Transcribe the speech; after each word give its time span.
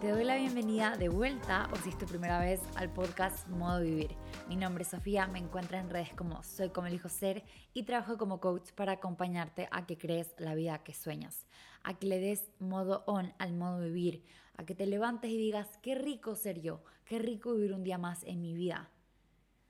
Te 0.00 0.10
doy 0.10 0.24
la 0.24 0.36
bienvenida 0.36 0.94
de 0.98 1.08
vuelta 1.08 1.70
o 1.72 1.76
si 1.76 1.88
es 1.88 1.96
tu 1.96 2.04
primera 2.04 2.38
vez 2.38 2.60
al 2.74 2.92
podcast 2.92 3.48
Modo 3.48 3.80
Vivir. 3.80 4.14
Mi 4.46 4.54
nombre 4.54 4.82
es 4.82 4.90
Sofía, 4.90 5.26
me 5.26 5.38
encuentras 5.38 5.82
en 5.82 5.88
redes 5.88 6.12
como 6.12 6.42
Soy 6.42 6.68
como 6.68 6.86
elijo 6.86 7.08
ser 7.08 7.44
y 7.72 7.84
trabajo 7.84 8.18
como 8.18 8.38
coach 8.38 8.72
para 8.72 8.92
acompañarte 8.92 9.68
a 9.70 9.86
que 9.86 9.96
crees 9.96 10.34
la 10.36 10.54
vida 10.54 10.84
que 10.84 10.92
sueñas, 10.92 11.46
a 11.82 11.94
que 11.94 12.08
le 12.08 12.20
des 12.20 12.52
modo 12.58 13.04
on 13.06 13.32
al 13.38 13.54
modo 13.54 13.80
vivir, 13.80 14.22
a 14.58 14.66
que 14.66 14.74
te 14.74 14.84
levantes 14.84 15.30
y 15.30 15.38
digas 15.38 15.78
qué 15.80 15.94
rico 15.94 16.34
ser 16.34 16.60
yo, 16.60 16.84
qué 17.06 17.18
rico 17.18 17.54
vivir 17.54 17.72
un 17.72 17.82
día 17.82 17.96
más 17.96 18.22
en 18.24 18.42
mi 18.42 18.52
vida, 18.52 18.90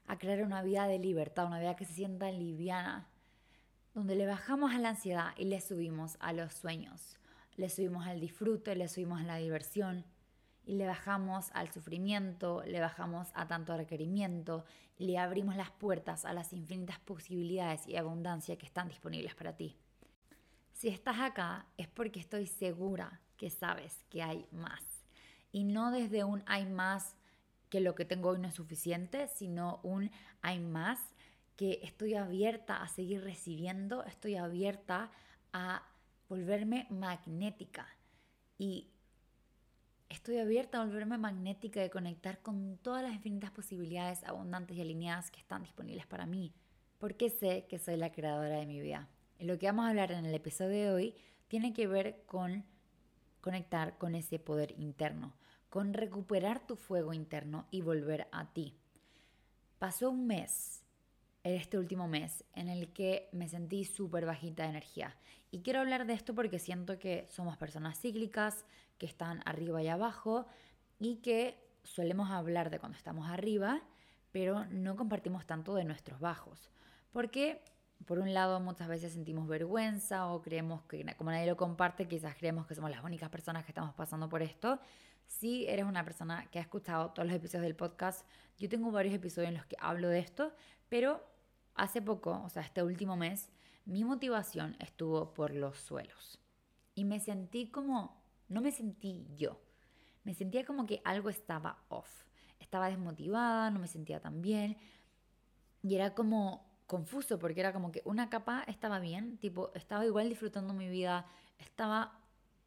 a 0.08 0.18
crear 0.18 0.42
una 0.42 0.60
vida 0.60 0.88
de 0.88 0.98
libertad, 0.98 1.46
una 1.46 1.60
vida 1.60 1.76
que 1.76 1.84
se 1.84 1.94
sienta 1.94 2.32
liviana, 2.32 3.08
donde 3.94 4.16
le 4.16 4.26
bajamos 4.26 4.74
a 4.74 4.80
la 4.80 4.88
ansiedad 4.88 5.34
y 5.36 5.44
le 5.44 5.60
subimos 5.60 6.16
a 6.18 6.32
los 6.32 6.52
sueños, 6.52 7.16
le 7.54 7.68
subimos 7.68 8.08
al 8.08 8.18
disfrute, 8.18 8.74
le 8.74 8.88
subimos 8.88 9.20
a 9.20 9.24
la 9.24 9.36
diversión 9.36 10.04
y 10.66 10.74
le 10.74 10.86
bajamos 10.86 11.50
al 11.54 11.72
sufrimiento, 11.72 12.62
le 12.66 12.80
bajamos 12.80 13.28
a 13.34 13.46
tanto 13.46 13.76
requerimiento, 13.76 14.64
le 14.98 15.16
abrimos 15.16 15.56
las 15.56 15.70
puertas 15.70 16.24
a 16.24 16.32
las 16.32 16.52
infinitas 16.52 16.98
posibilidades 16.98 17.86
y 17.86 17.96
abundancia 17.96 18.58
que 18.58 18.66
están 18.66 18.88
disponibles 18.88 19.34
para 19.36 19.56
ti. 19.56 19.76
Si 20.72 20.88
estás 20.88 21.20
acá 21.20 21.66
es 21.78 21.86
porque 21.86 22.18
estoy 22.18 22.46
segura 22.46 23.20
que 23.36 23.48
sabes 23.48 24.04
que 24.10 24.22
hay 24.22 24.46
más. 24.50 24.82
Y 25.52 25.64
no 25.64 25.92
desde 25.92 26.24
un 26.24 26.42
hay 26.46 26.66
más 26.66 27.16
que 27.70 27.80
lo 27.80 27.94
que 27.94 28.04
tengo 28.04 28.30
hoy 28.30 28.40
no 28.40 28.48
es 28.48 28.54
suficiente, 28.54 29.28
sino 29.28 29.80
un 29.84 30.10
hay 30.42 30.58
más 30.58 30.98
que 31.56 31.80
estoy 31.82 32.14
abierta 32.14 32.82
a 32.82 32.88
seguir 32.88 33.22
recibiendo, 33.22 34.04
estoy 34.04 34.36
abierta 34.36 35.10
a 35.52 35.82
volverme 36.28 36.86
magnética 36.90 37.86
y 38.58 38.90
estoy 40.08 40.38
abierta 40.38 40.80
a 40.80 40.84
volverme 40.84 41.18
magnética 41.18 41.84
y 41.84 41.90
conectar 41.90 42.40
con 42.40 42.78
todas 42.78 43.02
las 43.02 43.14
infinitas 43.14 43.50
posibilidades 43.50 44.24
abundantes 44.24 44.76
y 44.76 44.80
alineadas 44.80 45.30
que 45.30 45.40
están 45.40 45.62
disponibles 45.62 46.06
para 46.06 46.26
mí, 46.26 46.52
porque 46.98 47.30
sé 47.30 47.66
que 47.68 47.78
soy 47.78 47.96
la 47.96 48.12
creadora 48.12 48.56
de 48.56 48.66
mi 48.66 48.80
vida. 48.80 49.08
Y 49.38 49.44
lo 49.44 49.58
que 49.58 49.66
vamos 49.66 49.86
a 49.86 49.90
hablar 49.90 50.12
en 50.12 50.24
el 50.24 50.34
episodio 50.34 50.70
de 50.70 50.90
hoy 50.90 51.14
tiene 51.48 51.72
que 51.72 51.86
ver 51.86 52.22
con 52.26 52.64
conectar 53.40 53.98
con 53.98 54.14
ese 54.14 54.38
poder 54.38 54.72
interno, 54.78 55.34
con 55.68 55.92
recuperar 55.92 56.66
tu 56.66 56.76
fuego 56.76 57.12
interno 57.12 57.66
y 57.70 57.82
volver 57.82 58.28
a 58.32 58.52
ti. 58.52 58.74
Pasó 59.78 60.10
un 60.10 60.26
mes 60.26 60.82
este 61.54 61.78
último 61.78 62.08
mes 62.08 62.44
en 62.54 62.68
el 62.68 62.92
que 62.92 63.28
me 63.32 63.48
sentí 63.48 63.84
súper 63.84 64.26
bajita 64.26 64.64
de 64.64 64.70
energía. 64.70 65.16
Y 65.50 65.60
quiero 65.60 65.80
hablar 65.80 66.06
de 66.06 66.14
esto 66.14 66.34
porque 66.34 66.58
siento 66.58 66.98
que 66.98 67.26
somos 67.28 67.56
personas 67.56 68.00
cíclicas, 68.00 68.64
que 68.98 69.06
están 69.06 69.42
arriba 69.44 69.82
y 69.82 69.88
abajo 69.88 70.46
y 70.98 71.16
que 71.16 71.56
solemos 71.82 72.30
hablar 72.30 72.70
de 72.70 72.78
cuando 72.78 72.98
estamos 72.98 73.28
arriba, 73.28 73.80
pero 74.32 74.64
no 74.66 74.96
compartimos 74.96 75.46
tanto 75.46 75.74
de 75.74 75.84
nuestros 75.84 76.20
bajos. 76.20 76.70
Porque, 77.12 77.62
por 78.06 78.18
un 78.18 78.34
lado, 78.34 78.60
muchas 78.60 78.88
veces 78.88 79.12
sentimos 79.12 79.46
vergüenza 79.48 80.26
o 80.26 80.42
creemos 80.42 80.82
que, 80.82 81.04
como 81.16 81.30
nadie 81.30 81.46
lo 81.46 81.56
comparte, 81.56 82.08
quizás 82.08 82.34
creemos 82.34 82.66
que 82.66 82.74
somos 82.74 82.90
las 82.90 83.04
únicas 83.04 83.30
personas 83.30 83.64
que 83.64 83.70
estamos 83.70 83.94
pasando 83.94 84.28
por 84.28 84.42
esto. 84.42 84.78
Si 85.26 85.66
eres 85.66 85.84
una 85.84 86.04
persona 86.04 86.46
que 86.50 86.58
ha 86.58 86.62
escuchado 86.62 87.10
todos 87.10 87.26
los 87.26 87.36
episodios 87.36 87.62
del 87.62 87.76
podcast, 87.76 88.26
yo 88.58 88.68
tengo 88.68 88.90
varios 88.90 89.14
episodios 89.14 89.48
en 89.48 89.56
los 89.56 89.66
que 89.66 89.76
hablo 89.80 90.08
de 90.08 90.18
esto, 90.18 90.52
pero 90.88 91.22
Hace 91.76 92.02
poco, 92.02 92.42
o 92.44 92.48
sea, 92.48 92.62
este 92.62 92.82
último 92.82 93.16
mes, 93.16 93.50
mi 93.84 94.02
motivación 94.04 94.76
estuvo 94.80 95.32
por 95.34 95.52
los 95.52 95.78
suelos. 95.78 96.38
Y 96.94 97.04
me 97.04 97.20
sentí 97.20 97.70
como, 97.70 98.22
no 98.48 98.60
me 98.60 98.72
sentí 98.72 99.26
yo, 99.36 99.60
me 100.24 100.34
sentía 100.34 100.64
como 100.64 100.86
que 100.86 101.02
algo 101.04 101.28
estaba 101.28 101.84
off. 101.88 102.24
Estaba 102.58 102.88
desmotivada, 102.88 103.70
no 103.70 103.78
me 103.78 103.86
sentía 103.86 104.20
tan 104.20 104.42
bien. 104.42 104.76
Y 105.82 105.94
era 105.94 106.14
como 106.14 106.66
confuso 106.86 107.38
porque 107.38 107.60
era 107.60 107.72
como 107.72 107.92
que 107.92 108.02
una 108.04 108.30
capa 108.30 108.64
estaba 108.66 108.98
bien, 108.98 109.38
tipo, 109.38 109.70
estaba 109.74 110.04
igual 110.04 110.28
disfrutando 110.28 110.72
mi 110.72 110.88
vida, 110.88 111.26
estaba 111.58 112.18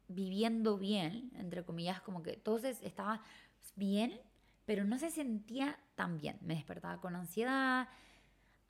viviendo 0.08 0.78
bien, 0.78 1.30
entre 1.36 1.64
comillas, 1.64 2.00
como 2.00 2.22
que 2.22 2.34
entonces 2.34 2.80
estaba 2.82 3.22
bien, 3.76 4.20
pero 4.64 4.84
no 4.84 4.98
se 4.98 5.10
sentía 5.10 5.78
tan 5.96 6.16
bien. 6.16 6.38
Me 6.42 6.54
despertaba 6.54 7.00
con 7.00 7.16
ansiedad, 7.16 7.88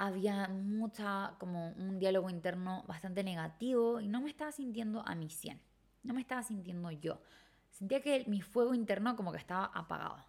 había 0.01 0.49
mucha, 0.49 1.35
como 1.39 1.73
un 1.73 1.99
diálogo 1.99 2.31
interno 2.31 2.85
bastante 2.89 3.23
negativo 3.23 4.01
y 4.01 4.09
no 4.09 4.23
me 4.23 4.31
estaba 4.31 4.51
sintiendo 4.51 5.07
a 5.07 5.15
mi 5.15 5.29
100, 5.29 5.61
no 6.05 6.15
me 6.15 6.23
estaba 6.23 6.43
sintiendo 6.43 6.91
yo. 6.91 7.21
Sentía 7.69 8.01
que 8.01 8.25
mi 8.27 8.41
fuego 8.41 8.73
interno 8.73 9.15
como 9.15 9.31
que 9.31 9.37
estaba 9.37 9.67
apagado. 9.67 10.25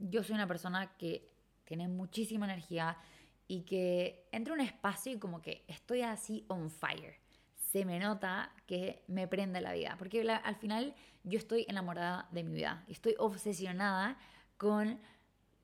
Yo 0.00 0.24
soy 0.24 0.34
una 0.34 0.48
persona 0.48 0.96
que 0.96 1.30
tiene 1.64 1.86
muchísima 1.86 2.46
energía 2.46 2.98
y 3.46 3.62
que 3.62 4.28
entro 4.32 4.54
en 4.54 4.60
un 4.60 4.66
espacio 4.66 5.12
y 5.12 5.20
como 5.20 5.40
que 5.40 5.64
estoy 5.68 6.02
así 6.02 6.44
on 6.48 6.68
fire. 6.68 7.14
Se 7.54 7.84
me 7.84 8.00
nota 8.00 8.52
que 8.66 9.04
me 9.06 9.28
prende 9.28 9.60
la 9.60 9.72
vida, 9.72 9.94
porque 10.00 10.28
al 10.28 10.56
final 10.56 10.96
yo 11.22 11.38
estoy 11.38 11.64
enamorada 11.68 12.28
de 12.32 12.42
mi 12.42 12.54
vida 12.54 12.84
estoy 12.88 13.14
obsesionada 13.20 14.18
con 14.56 14.98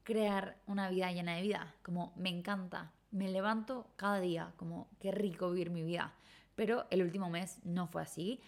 crear 0.04 0.62
una 0.66 0.88
vida 0.90 1.10
llena 1.10 1.34
de 1.34 1.42
vida, 1.42 1.74
como 1.82 2.12
me 2.14 2.28
encanta 2.28 2.92
me 3.12 3.28
levanto 3.28 3.86
cada 3.96 4.20
día, 4.20 4.52
como 4.56 4.88
qué 4.98 5.12
rico 5.12 5.50
vivir 5.50 5.70
mi 5.70 5.82
vida. 5.82 6.12
Pero 6.54 6.86
el 6.90 7.02
último 7.02 7.30
mes 7.30 7.60
no 7.64 7.86
fue 7.86 8.02
así. 8.02 8.40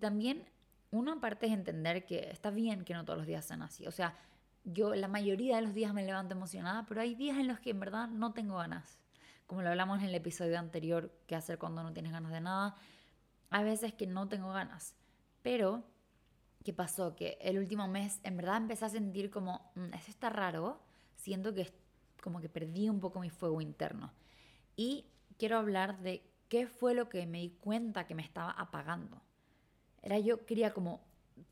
también, 0.00 0.44
una 0.90 1.14
aparte 1.14 1.46
es 1.46 1.52
entender 1.52 2.04
que 2.06 2.30
está 2.30 2.50
bien 2.50 2.84
que 2.84 2.94
no 2.94 3.04
todos 3.04 3.18
los 3.18 3.26
días 3.26 3.44
sean 3.44 3.62
así. 3.62 3.86
O 3.86 3.90
sea, 3.90 4.14
yo 4.64 4.94
la 4.94 5.08
mayoría 5.08 5.56
de 5.56 5.62
los 5.62 5.74
días 5.74 5.94
me 5.94 6.04
levanto 6.04 6.34
emocionada, 6.34 6.86
pero 6.86 7.00
hay 7.00 7.14
días 7.14 7.38
en 7.38 7.46
los 7.46 7.60
que 7.60 7.70
en 7.70 7.80
verdad 7.80 8.08
no 8.08 8.32
tengo 8.32 8.56
ganas. 8.56 8.98
Como 9.46 9.62
lo 9.62 9.68
hablamos 9.68 10.00
en 10.00 10.06
el 10.08 10.14
episodio 10.14 10.58
anterior, 10.58 11.12
qué 11.26 11.36
hacer 11.36 11.58
cuando 11.58 11.82
no 11.82 11.92
tienes 11.92 12.12
ganas 12.12 12.32
de 12.32 12.40
nada. 12.40 12.74
Hay 13.50 13.64
veces 13.64 13.94
que 13.94 14.06
no 14.06 14.28
tengo 14.28 14.52
ganas. 14.52 14.96
Pero, 15.42 15.84
¿qué 16.64 16.72
pasó? 16.72 17.14
Que 17.14 17.38
el 17.40 17.58
último 17.58 17.86
mes 17.86 18.20
en 18.24 18.36
verdad 18.36 18.56
empecé 18.56 18.84
a 18.86 18.88
sentir 18.88 19.30
como, 19.30 19.70
mm, 19.76 19.94
eso 19.94 20.10
está 20.10 20.30
raro. 20.30 20.80
Siento 21.14 21.54
que 21.54 21.72
como 22.22 22.40
que 22.40 22.48
perdí 22.48 22.88
un 22.88 23.00
poco 23.00 23.20
mi 23.20 23.30
fuego 23.30 23.60
interno. 23.60 24.12
Y 24.76 25.06
quiero 25.38 25.58
hablar 25.58 25.98
de 26.00 26.22
qué 26.48 26.66
fue 26.66 26.94
lo 26.94 27.08
que 27.08 27.26
me 27.26 27.38
di 27.38 27.50
cuenta 27.50 28.06
que 28.06 28.14
me 28.14 28.22
estaba 28.22 28.50
apagando. 28.50 29.20
Era 30.02 30.18
yo 30.18 30.44
quería 30.46 30.72
como 30.72 31.00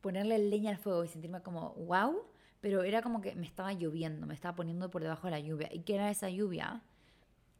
ponerle 0.00 0.38
leña 0.38 0.70
al 0.70 0.78
fuego 0.78 1.04
y 1.04 1.08
sentirme 1.08 1.42
como 1.42 1.74
wow, 1.74 2.22
pero 2.60 2.82
era 2.82 3.02
como 3.02 3.20
que 3.20 3.34
me 3.34 3.46
estaba 3.46 3.72
lloviendo, 3.72 4.26
me 4.26 4.34
estaba 4.34 4.56
poniendo 4.56 4.90
por 4.90 5.02
debajo 5.02 5.26
de 5.26 5.32
la 5.32 5.40
lluvia. 5.40 5.68
¿Y 5.72 5.80
qué 5.80 5.96
era 5.96 6.10
esa 6.10 6.30
lluvia? 6.30 6.82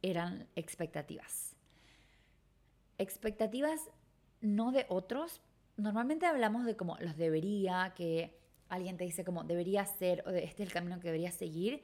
Eran 0.01 0.47
expectativas. 0.55 1.55
Expectativas 2.97 3.81
no 4.41 4.71
de 4.71 4.85
otros. 4.89 5.41
Normalmente 5.77 6.25
hablamos 6.25 6.65
de 6.65 6.75
como 6.75 6.97
los 6.99 7.17
debería, 7.17 7.93
que 7.95 8.39
alguien 8.69 8.97
te 8.97 9.03
dice 9.03 9.23
como 9.23 9.43
debería 9.43 9.85
ser 9.85 10.23
o 10.25 10.31
este 10.31 10.63
es 10.63 10.69
el 10.69 10.73
camino 10.73 10.99
que 10.99 11.07
deberías 11.07 11.35
seguir 11.35 11.83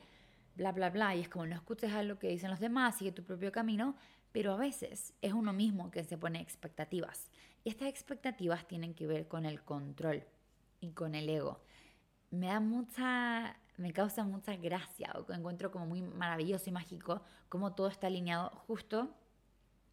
bla, 0.56 0.72
bla, 0.72 0.90
bla, 0.90 1.16
y 1.16 1.22
es 1.22 1.30
como 1.30 1.46
no 1.46 1.56
escuches 1.56 1.92
a 1.94 2.04
lo 2.04 2.20
que 2.20 2.30
dicen 2.30 2.50
los 2.50 2.60
demás, 2.60 2.98
sigue 2.98 3.12
tu 3.12 3.24
propio 3.24 3.52
camino, 3.52 3.96
pero 4.32 4.54
a 4.54 4.58
veces 4.58 5.14
es 5.22 5.34
uno 5.34 5.54
mismo 5.54 5.92
que 5.92 6.04
se 6.04 6.18
pone 6.18 6.40
expectativas. 6.42 7.30
Y 7.64 7.70
estas 7.70 7.90
expectativas 7.90 8.68
tienen 8.68 8.94
que 8.94 9.08
ver 9.08 9.28
con 9.28 9.46
el 9.46 9.62
control 9.62 10.24
y 10.80 10.92
con 10.92 11.16
el 11.16 11.30
ego. 11.30 11.62
Me 12.32 12.48
da 12.48 12.60
mucha, 12.60 13.58
me 13.78 13.92
causa 13.94 14.24
mucha 14.24 14.56
gracia, 14.56 15.14
o 15.16 15.32
encuentro 15.34 15.72
como 15.72 15.86
muy 15.86 16.02
maravilloso 16.02 16.70
y 16.70 16.74
mágico 16.74 17.22
cómo 17.50 17.74
todo 17.74 17.88
está 17.88 18.08
alineado. 18.08 18.50
Justo 18.68 19.14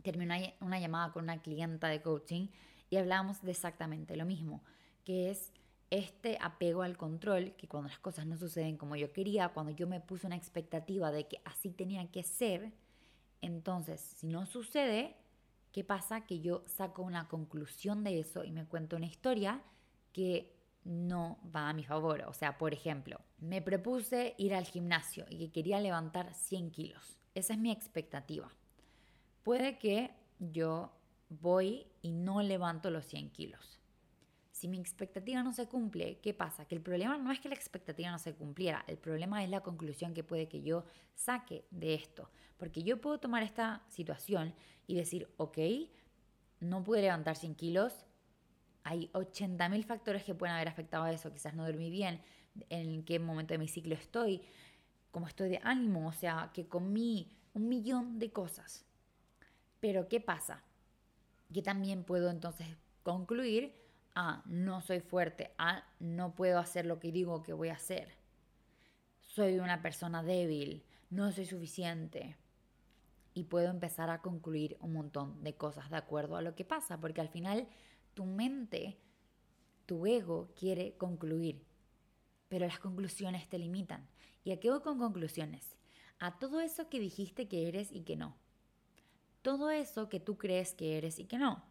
terminé 0.02 0.54
una 0.60 0.78
llamada 0.78 1.12
con 1.12 1.24
una 1.24 1.42
clienta 1.42 1.88
de 1.88 2.00
coaching 2.00 2.48
y 2.90 2.96
hablábamos 2.96 3.42
de 3.42 3.50
exactamente 3.50 4.16
lo 4.16 4.24
mismo, 4.24 4.62
que 5.04 5.30
es 5.30 5.52
este 5.90 6.38
apego 6.40 6.82
al 6.82 6.96
control, 6.96 7.54
que 7.56 7.68
cuando 7.68 7.88
las 7.88 7.98
cosas 7.98 8.26
no 8.26 8.36
suceden 8.36 8.76
como 8.76 8.96
yo 8.96 9.12
quería, 9.12 9.48
cuando 9.50 9.72
yo 9.72 9.86
me 9.86 10.00
puse 10.00 10.26
una 10.26 10.36
expectativa 10.36 11.10
de 11.10 11.26
que 11.26 11.40
así 11.44 11.70
tenía 11.70 12.10
que 12.10 12.22
ser, 12.22 12.72
entonces 13.40 14.00
si 14.00 14.26
no 14.26 14.46
sucede, 14.46 15.16
¿qué 15.72 15.84
pasa? 15.84 16.26
Que 16.26 16.40
yo 16.40 16.62
saco 16.66 17.02
una 17.02 17.28
conclusión 17.28 18.04
de 18.04 18.20
eso 18.20 18.44
y 18.44 18.52
me 18.52 18.66
cuento 18.66 18.96
una 18.96 19.06
historia 19.06 19.62
que 20.12 20.54
no 20.84 21.38
va 21.54 21.68
a 21.68 21.72
mi 21.72 21.84
favor. 21.84 22.22
O 22.26 22.32
sea, 22.32 22.58
por 22.58 22.72
ejemplo, 22.72 23.20
me 23.38 23.62
propuse 23.62 24.34
ir 24.38 24.54
al 24.54 24.64
gimnasio 24.64 25.26
y 25.30 25.38
que 25.38 25.52
quería 25.52 25.80
levantar 25.80 26.34
100 26.34 26.70
kilos. 26.70 27.18
Esa 27.34 27.54
es 27.54 27.58
mi 27.58 27.70
expectativa. 27.70 28.50
Puede 29.42 29.78
que 29.78 30.10
yo 30.38 30.92
voy 31.28 31.86
y 32.02 32.12
no 32.12 32.42
levanto 32.42 32.90
los 32.90 33.06
100 33.06 33.30
kilos 33.30 33.77
si 34.58 34.66
mi 34.66 34.80
expectativa 34.80 35.40
no 35.44 35.52
se 35.52 35.68
cumple, 35.68 36.18
¿qué 36.18 36.34
pasa? 36.34 36.64
Que 36.64 36.74
el 36.74 36.80
problema 36.80 37.16
no 37.16 37.30
es 37.30 37.38
que 37.38 37.48
la 37.48 37.54
expectativa 37.54 38.10
no 38.10 38.18
se 38.18 38.34
cumpliera, 38.34 38.84
el 38.88 38.98
problema 38.98 39.44
es 39.44 39.50
la 39.50 39.60
conclusión 39.60 40.14
que 40.14 40.24
puede 40.24 40.48
que 40.48 40.62
yo 40.62 40.84
saque 41.14 41.64
de 41.70 41.94
esto. 41.94 42.28
Porque 42.56 42.82
yo 42.82 43.00
puedo 43.00 43.20
tomar 43.20 43.44
esta 43.44 43.84
situación 43.88 44.52
y 44.88 44.96
decir, 44.96 45.32
ok, 45.36 45.58
no 46.58 46.82
pude 46.82 47.02
levantar 47.02 47.36
100 47.36 47.54
kilos, 47.54 48.04
hay 48.82 49.08
80.000 49.12 49.84
factores 49.84 50.24
que 50.24 50.34
pueden 50.34 50.56
haber 50.56 50.66
afectado 50.66 51.04
a 51.04 51.12
eso. 51.12 51.32
Quizás 51.32 51.54
no 51.54 51.64
dormí 51.64 51.88
bien, 51.88 52.20
en 52.68 53.04
qué 53.04 53.20
momento 53.20 53.54
de 53.54 53.58
mi 53.58 53.68
ciclo 53.68 53.94
estoy, 53.94 54.42
cómo 55.12 55.28
estoy 55.28 55.50
de 55.50 55.60
ánimo, 55.62 56.08
o 56.08 56.12
sea, 56.12 56.50
que 56.52 56.66
comí 56.66 57.30
un 57.54 57.68
millón 57.68 58.18
de 58.18 58.32
cosas. 58.32 58.84
Pero 59.78 60.08
¿qué 60.08 60.20
pasa? 60.20 60.64
Que 61.54 61.62
también 61.62 62.02
puedo 62.02 62.28
entonces 62.28 62.66
concluir, 63.04 63.87
ah, 64.14 64.42
no 64.46 64.80
soy 64.80 65.00
fuerte, 65.00 65.52
ah, 65.58 65.84
no 66.00 66.34
puedo 66.34 66.58
hacer 66.58 66.86
lo 66.86 66.98
que 66.98 67.12
digo 67.12 67.42
que 67.42 67.52
voy 67.52 67.68
a 67.68 67.74
hacer. 67.74 68.16
Soy 69.20 69.58
una 69.58 69.82
persona 69.82 70.22
débil, 70.22 70.84
no 71.10 71.30
soy 71.32 71.46
suficiente. 71.46 72.36
Y 73.34 73.44
puedo 73.44 73.70
empezar 73.70 74.10
a 74.10 74.20
concluir 74.20 74.76
un 74.80 74.94
montón 74.94 75.42
de 75.44 75.54
cosas 75.54 75.90
de 75.90 75.96
acuerdo 75.96 76.36
a 76.36 76.42
lo 76.42 76.54
que 76.54 76.64
pasa, 76.64 76.98
porque 77.00 77.20
al 77.20 77.28
final 77.28 77.68
tu 78.14 78.24
mente, 78.24 78.98
tu 79.86 80.06
ego 80.06 80.50
quiere 80.56 80.96
concluir, 80.96 81.64
pero 82.48 82.66
las 82.66 82.80
conclusiones 82.80 83.48
te 83.48 83.58
limitan. 83.58 84.08
¿Y 84.42 84.52
a 84.52 84.58
qué 84.58 84.70
voy 84.70 84.80
con 84.80 84.98
conclusiones? 84.98 85.76
A 86.18 86.38
todo 86.38 86.60
eso 86.60 86.88
que 86.88 86.98
dijiste 86.98 87.46
que 87.46 87.68
eres 87.68 87.92
y 87.92 88.00
que 88.00 88.16
no. 88.16 88.36
Todo 89.42 89.70
eso 89.70 90.08
que 90.08 90.18
tú 90.18 90.36
crees 90.36 90.74
que 90.74 90.98
eres 90.98 91.18
y 91.18 91.26
que 91.26 91.38
no. 91.38 91.64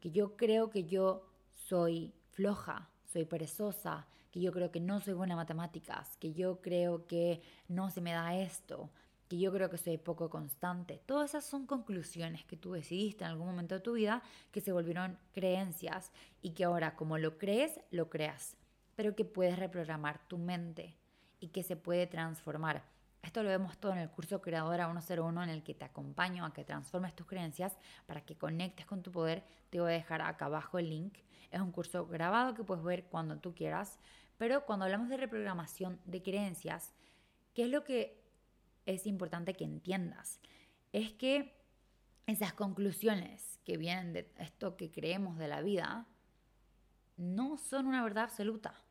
Que 0.00 0.10
yo 0.10 0.36
creo 0.36 0.70
que 0.70 0.84
yo 0.84 1.25
soy 1.68 2.12
floja, 2.30 2.88
soy 3.12 3.24
perezosa, 3.24 4.06
que 4.30 4.40
yo 4.40 4.52
creo 4.52 4.70
que 4.70 4.80
no 4.80 5.00
soy 5.00 5.14
buena 5.14 5.34
en 5.34 5.38
matemáticas, 5.38 6.16
que 6.18 6.32
yo 6.32 6.60
creo 6.60 7.06
que 7.06 7.42
no 7.68 7.90
se 7.90 8.00
me 8.00 8.12
da 8.12 8.36
esto, 8.36 8.90
que 9.28 9.38
yo 9.38 9.52
creo 9.52 9.70
que 9.70 9.78
soy 9.78 9.98
poco 9.98 10.30
constante. 10.30 11.00
Todas 11.06 11.30
esas 11.30 11.44
son 11.44 11.66
conclusiones 11.66 12.44
que 12.44 12.56
tú 12.56 12.72
decidiste 12.72 13.24
en 13.24 13.30
algún 13.30 13.46
momento 13.46 13.74
de 13.74 13.80
tu 13.80 13.94
vida 13.94 14.22
que 14.52 14.60
se 14.60 14.72
volvieron 14.72 15.18
creencias 15.32 16.12
y 16.42 16.50
que 16.50 16.64
ahora 16.64 16.94
como 16.94 17.18
lo 17.18 17.38
crees, 17.38 17.80
lo 17.90 18.10
creas, 18.10 18.56
pero 18.94 19.16
que 19.16 19.24
puedes 19.24 19.58
reprogramar 19.58 20.20
tu 20.28 20.38
mente 20.38 20.94
y 21.40 21.48
que 21.48 21.62
se 21.62 21.76
puede 21.76 22.06
transformar. 22.06 22.95
Esto 23.26 23.42
lo 23.42 23.48
vemos 23.48 23.76
todo 23.78 23.90
en 23.90 23.98
el 23.98 24.08
curso 24.08 24.40
Creadora 24.40 24.88
101 24.88 25.42
en 25.42 25.48
el 25.48 25.64
que 25.64 25.74
te 25.74 25.84
acompaño 25.84 26.44
a 26.46 26.52
que 26.52 26.64
transformes 26.64 27.12
tus 27.12 27.26
creencias 27.26 27.76
para 28.06 28.20
que 28.20 28.36
conectes 28.36 28.86
con 28.86 29.02
tu 29.02 29.10
poder. 29.10 29.42
Te 29.68 29.80
voy 29.80 29.90
a 29.90 29.94
dejar 29.94 30.22
acá 30.22 30.44
abajo 30.44 30.78
el 30.78 30.88
link. 30.90 31.18
Es 31.50 31.60
un 31.60 31.72
curso 31.72 32.06
grabado 32.06 32.54
que 32.54 32.62
puedes 32.62 32.84
ver 32.84 33.06
cuando 33.06 33.36
tú 33.38 33.52
quieras. 33.52 33.98
Pero 34.38 34.64
cuando 34.64 34.84
hablamos 34.84 35.08
de 35.08 35.16
reprogramación 35.16 35.98
de 36.04 36.22
creencias, 36.22 36.94
¿qué 37.52 37.64
es 37.64 37.70
lo 37.70 37.82
que 37.82 38.22
es 38.86 39.08
importante 39.08 39.54
que 39.54 39.64
entiendas? 39.64 40.38
Es 40.92 41.10
que 41.10 41.52
esas 42.28 42.52
conclusiones 42.52 43.58
que 43.64 43.76
vienen 43.76 44.12
de 44.12 44.32
esto 44.38 44.76
que 44.76 44.92
creemos 44.92 45.36
de 45.36 45.48
la 45.48 45.62
vida 45.62 46.06
no 47.16 47.58
son 47.58 47.88
una 47.88 48.04
verdad 48.04 48.22
absoluta 48.22 48.85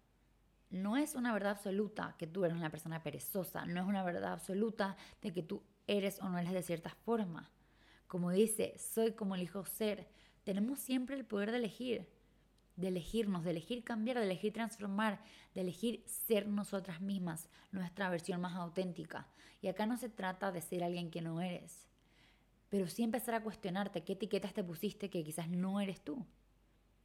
no 0.69 0.97
es 0.97 1.15
una 1.15 1.33
verdad 1.33 1.51
absoluta 1.51 2.15
que 2.17 2.27
tú 2.27 2.45
eres 2.45 2.57
una 2.57 2.69
persona 2.69 3.01
perezosa, 3.01 3.65
no 3.65 3.81
es 3.81 3.87
una 3.87 4.03
verdad 4.03 4.33
absoluta 4.33 4.97
de 5.21 5.31
que 5.31 5.43
tú 5.43 5.63
eres 5.87 6.19
o 6.21 6.29
no 6.29 6.37
eres 6.37 6.53
de 6.53 6.63
cierta 6.63 6.89
forma. 6.89 7.51
Como 8.07 8.31
dice, 8.31 8.75
soy 8.77 9.13
como 9.13 9.35
elijo 9.35 9.65
ser. 9.65 10.07
Tenemos 10.43 10.79
siempre 10.79 11.15
el 11.15 11.25
poder 11.25 11.51
de 11.51 11.57
elegir, 11.57 12.07
de 12.75 12.89
elegirnos, 12.89 13.43
de 13.43 13.51
elegir 13.51 13.83
cambiar, 13.83 14.17
de 14.17 14.25
elegir 14.25 14.53
transformar, 14.53 15.21
de 15.53 15.61
elegir 15.61 16.03
ser 16.05 16.47
nosotras 16.47 17.01
mismas, 17.01 17.49
nuestra 17.71 18.09
versión 18.09 18.41
más 18.41 18.55
auténtica. 18.55 19.27
Y 19.61 19.67
acá 19.67 19.85
no 19.85 19.97
se 19.97 20.09
trata 20.09 20.51
de 20.51 20.61
ser 20.61 20.83
alguien 20.83 21.09
que 21.09 21.21
no 21.21 21.41
eres, 21.41 21.87
pero 22.69 22.87
sí 22.87 23.03
empezar 23.03 23.35
a 23.35 23.43
cuestionarte 23.43 24.03
qué 24.03 24.13
etiquetas 24.13 24.53
te 24.53 24.63
pusiste 24.63 25.09
que 25.09 25.23
quizás 25.23 25.47
no 25.47 25.79
eres 25.79 26.01
tú. 26.01 26.25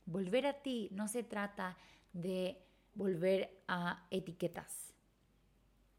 Volver 0.05 0.47
a 0.47 0.55
ti 0.55 0.89
no 0.93 1.09
se 1.09 1.23
trata 1.23 1.77
de 2.13 2.61
volver 3.01 3.51
a 3.67 4.05
etiquetas. 4.11 4.93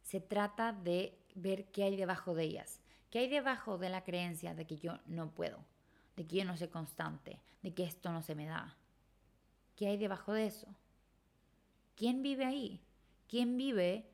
Se 0.04 0.22
trata 0.22 0.72
de 0.72 1.18
ver 1.34 1.72
qué 1.72 1.84
hay 1.86 1.96
debajo 1.96 2.36
de 2.36 2.44
ellas. 2.44 2.80
¿Qué 3.10 3.18
hay 3.18 3.28
debajo 3.28 3.80
de 3.80 3.90
la 3.90 4.04
creencia 4.04 4.54
de 4.54 4.68
que 4.68 4.78
yo 4.78 5.00
no 5.08 5.32
puedo? 5.32 5.66
De 6.16 6.28
que 6.28 6.38
yo 6.38 6.46
no 6.46 6.56
soy 6.56 6.68
constante, 6.68 7.42
de 7.64 7.74
que 7.74 7.86
esto 7.86 8.12
no 8.12 8.22
se 8.22 8.36
me 8.36 8.46
da. 8.46 8.78
¿Qué 9.76 9.88
hay 9.88 9.98
debajo 9.98 10.34
de 10.34 10.46
eso? 10.46 10.68
¿Quién 11.96 12.22
vive 12.22 12.46
ahí? 12.46 12.84
¿Quién 13.28 13.58
vive 13.58 14.08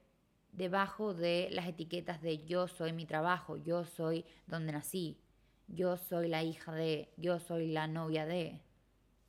debajo 0.53 1.13
de 1.13 1.49
las 1.51 1.67
etiquetas 1.67 2.21
de 2.21 2.45
yo 2.45 2.69
soy 2.69 2.93
mi 2.93 3.05
trabajo, 3.05 3.57
yo 3.57 3.83
soy 3.83 4.23
donde 4.45 4.71
nací, 4.71 5.19
yo 5.67 5.97
soy 5.97 6.29
la 6.29 6.41
hija 6.41 6.71
de, 6.71 7.11
yo 7.17 7.39
soy 7.39 7.67
la 7.67 7.87
novia 7.87 8.25
de? 8.25 8.61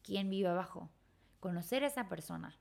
¿Quién 0.05 0.31
vive 0.31 0.49
abajo? 0.49 0.91
Conocer 1.41 1.83
a 1.83 1.89
esa 1.89 2.09
persona, 2.09 2.57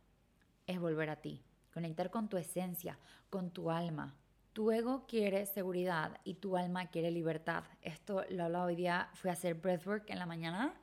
es 0.68 0.80
volver 0.80 1.10
a 1.10 1.16
ti, 1.16 1.42
conectar 1.74 2.12
con 2.12 2.30
tu 2.30 2.38
esencia, 2.38 3.00
con 3.30 3.50
tu 3.52 3.72
alma. 3.72 4.14
Tu 4.54 4.72
ego 4.72 5.06
quiere 5.08 5.46
seguridad 5.46 6.20
y 6.24 6.36
tu 6.36 6.58
alma 6.58 6.88
quiere 6.88 7.10
libertad. 7.10 7.64
Esto 7.82 8.26
lo 8.30 8.44
hablaba 8.44 8.66
hoy 8.66 8.76
día, 8.76 9.10
fui 9.14 9.30
a 9.30 9.34
hacer 9.34 9.56
breathwork 9.56 10.10
en 10.10 10.20
la 10.20 10.26
mañana 10.26 10.74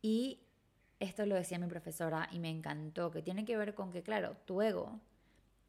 y 0.00 0.40
esto 1.00 1.26
lo 1.26 1.34
decía 1.34 1.58
mi 1.58 1.66
profesora 1.66 2.28
y 2.30 2.38
me 2.38 2.50
encantó, 2.50 3.10
que 3.10 3.22
tiene 3.22 3.44
que 3.44 3.56
ver 3.56 3.74
con 3.74 3.90
que, 3.90 4.02
claro, 4.02 4.36
tu 4.44 4.62
ego 4.62 5.00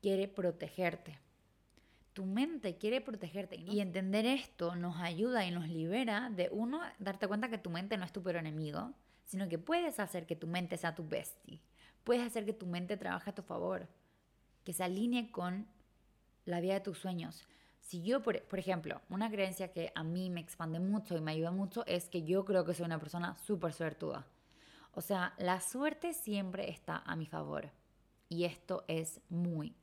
quiere 0.01 0.27
protegerte. 0.27 1.19
Tu 2.13 2.25
mente 2.25 2.77
quiere 2.77 2.99
protegerte 2.99 3.55
y 3.55 3.79
entender 3.79 4.25
esto 4.25 4.75
nos 4.75 4.97
ayuda 4.97 5.45
y 5.45 5.51
nos 5.51 5.69
libera 5.69 6.29
de 6.29 6.49
uno, 6.51 6.81
darte 6.99 7.29
cuenta 7.29 7.49
que 7.49 7.57
tu 7.57 7.69
mente 7.69 7.95
no 7.95 8.03
es 8.03 8.11
tu 8.11 8.21
peor 8.21 8.35
enemigo, 8.35 8.91
sino 9.23 9.47
que 9.47 9.57
puedes 9.57 9.97
hacer 10.01 10.25
que 10.25 10.35
tu 10.35 10.47
mente 10.47 10.75
sea 10.75 10.93
tu 10.93 11.07
bestie 11.07 11.61
puedes 12.03 12.25
hacer 12.25 12.45
que 12.45 12.53
tu 12.53 12.65
mente 12.65 12.98
trabaje 12.98 13.30
a 13.30 13.36
tu 13.36 13.42
favor, 13.42 13.88
que 14.63 14.74
se 14.74 14.83
alinee 14.83 15.31
con 15.31 15.68
la 16.45 16.59
vida 16.59 16.74
de 16.74 16.81
tus 16.81 16.98
sueños. 16.98 17.44
Si 17.80 18.03
yo, 18.03 18.21
por, 18.21 18.38
ejemplo, 18.53 19.01
una 19.09 19.30
creencia 19.30 19.71
que 19.71 19.92
a 19.95 20.03
mí 20.03 20.30
me 20.30 20.39
expande 20.39 20.80
mucho 20.80 21.18
y 21.18 21.21
me 21.21 21.31
ayuda 21.31 21.51
mucho 21.51 21.86
es 21.88 22.07
que 22.09 22.24
yo 22.24 22.45
creo 22.45 22.63
que 22.63 22.74
soy 22.74 22.86
una 22.86 23.00
persona 23.00 23.36
súper 23.36 23.74
suertuda. 23.74 24.25
O 24.94 25.01
sea, 25.01 25.33
la 25.38 25.59
suerte 25.62 26.13
siempre 26.13 26.69
está 26.69 26.98
a 26.98 27.15
mi 27.15 27.25
favor. 27.25 27.69
Y 28.30 28.45
esto 28.45 28.86
es 28.88 29.19
muy, 29.30 29.75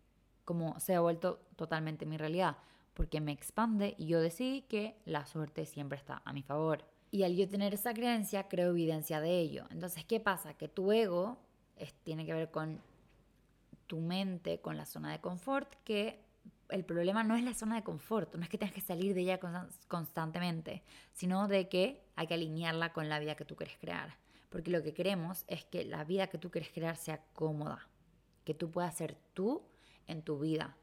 como 0.45 0.79
se 0.81 0.95
ha 0.95 1.01
vuelto 1.01 1.41
totalmente 1.57 2.07
mi 2.07 2.17
realidad, 2.17 2.57
porque 2.95 3.21
me 3.21 3.33
expande 3.33 3.95
y 3.99 4.07
yo 4.07 4.21
decidí 4.21 4.63
que 4.63 4.97
la 5.05 5.27
suerte 5.27 5.67
siempre 5.67 5.99
está 5.99 6.23
a 6.25 6.33
mi 6.33 6.43
favor. 6.43 6.85
Y 7.11 7.25
al 7.25 7.37
yo 7.37 7.49
tener 7.49 7.75
esa 7.75 7.93
creencia, 7.95 8.49
creo 8.49 8.71
evidencia 8.71 9.21
de 9.21 9.39
ello. 9.39 9.67
Entonces, 9.71 10.05
¿qué 10.05 10.21
pasa? 10.21 10.55
Que 10.55 10.69
tu 10.69 10.93
ego 10.93 11.39
tiene 12.05 12.27
que 12.27 12.35
ver 12.35 12.51
con 12.51 12.81
tu 13.87 14.01
mente, 14.01 14.61
con 14.61 14.77
la 14.77 14.85
zona 14.85 15.13
de 15.13 15.21
confort, 15.21 15.75
que 15.85 16.21
el 16.69 16.85
problema 16.85 17.25
no 17.25 17.37
es 17.37 17.43
la 17.43 17.55
zona 17.55 17.77
de 17.77 17.83
confort, 17.83 18.35
no 18.35 18.43
es 18.43 18.49
que 18.49 18.59
tengas 18.59 18.75
que 18.75 18.81
salir 18.81 19.15
de 19.15 19.23
ella 19.23 19.41
constantemente, 19.89 20.83
sino 21.13 21.49
de 21.49 21.69
que 21.69 22.05
hay 22.15 22.27
que 22.27 22.35
alinearla 22.35 22.93
con 22.93 23.09
la 23.09 23.19
vida 23.19 23.35
que 23.35 23.45
tú 23.45 23.57
quieres 23.57 23.79
crear. 23.79 24.17
Porque 24.51 24.71
lo 24.71 24.83
que 24.83 24.95
queremos 24.95 25.45
es 25.47 25.65
que 25.65 25.85
la 25.85 26.05
vida 26.05 26.29
que 26.29 26.39
tú 26.39 26.51
quieres 26.51 26.71
crear 26.71 26.97
sea 26.97 27.23
cómoda, 27.35 27.89
que 28.45 28.55
tú 28.55 28.71
puedas 28.71 28.97
ser 28.97 29.17
tú 29.35 29.63
en 30.07 30.23
tu 30.23 30.39
vida, 30.39 30.77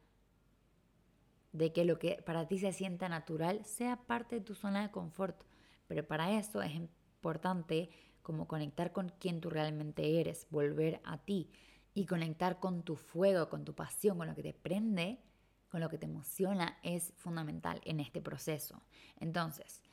de 1.52 1.72
que 1.72 1.86
lo 1.86 1.98
que 2.00 2.22
para 2.26 2.48
ti 2.48 2.60
se 2.60 2.74
sienta 2.74 3.08
natural 3.10 3.64
sea 3.66 3.96
parte 3.96 4.36
de 4.36 4.42
tu 4.42 4.56
zona 4.56 4.82
de 4.82 4.92
confort. 4.92 5.42
Pero 5.88 6.06
para 6.06 6.32
eso 6.32 6.62
es 6.62 6.74
importante 6.74 7.90
como 8.26 8.48
conectar 8.48 8.92
con 8.92 9.10
quien 9.20 9.40
tú 9.40 9.52
realmente 9.52 10.20
eres, 10.20 10.48
volver 10.50 11.00
a 11.06 11.20
ti 11.20 11.52
y 11.94 12.08
conectar 12.08 12.60
con 12.60 12.82
tu 12.82 12.96
fuego, 12.96 13.50
con 13.50 13.64
tu 13.64 13.76
pasión, 13.76 14.18
con 14.18 14.28
lo 14.28 14.34
que 14.34 14.42
te 14.42 14.54
prende, 14.54 15.22
con 15.70 15.80
lo 15.80 15.90
que 15.90 16.00
te 16.00 16.08
emociona, 16.08 16.80
es 16.82 17.14
fundamental 17.18 17.80
en 17.86 18.00
este 18.00 18.22
proceso. 18.22 18.82
Entonces, 19.20 19.84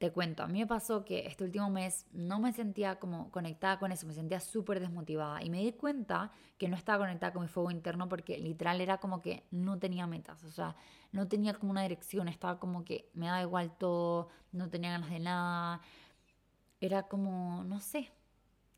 te 0.00 0.10
cuento, 0.10 0.42
a 0.42 0.48
mí 0.48 0.58
me 0.58 0.66
pasó 0.66 1.04
que 1.04 1.26
este 1.26 1.44
último 1.44 1.68
mes 1.68 2.06
no 2.10 2.40
me 2.40 2.54
sentía 2.54 2.98
como 2.98 3.30
conectada 3.30 3.78
con 3.78 3.92
eso, 3.92 4.06
me 4.06 4.14
sentía 4.14 4.40
súper 4.40 4.80
desmotivada 4.80 5.44
y 5.44 5.50
me 5.50 5.60
di 5.60 5.72
cuenta 5.72 6.32
que 6.56 6.68
no 6.68 6.76
estaba 6.76 7.04
conectada 7.04 7.34
con 7.34 7.42
mi 7.42 7.48
fuego 7.48 7.70
interno 7.70 8.08
porque 8.08 8.38
literal 8.38 8.80
era 8.80 8.96
como 8.96 9.20
que 9.20 9.44
no 9.50 9.78
tenía 9.78 10.06
metas, 10.06 10.42
o 10.42 10.50
sea, 10.50 10.74
no 11.12 11.28
tenía 11.28 11.52
como 11.52 11.70
una 11.70 11.82
dirección, 11.82 12.28
estaba 12.28 12.58
como 12.58 12.82
que 12.82 13.10
me 13.12 13.26
daba 13.26 13.42
igual 13.42 13.76
todo, 13.76 14.28
no 14.52 14.70
tenía 14.70 14.90
ganas 14.90 15.10
de 15.10 15.20
nada, 15.20 15.82
era 16.80 17.04
como, 17.04 17.64
no 17.64 17.80
sé, 17.80 18.10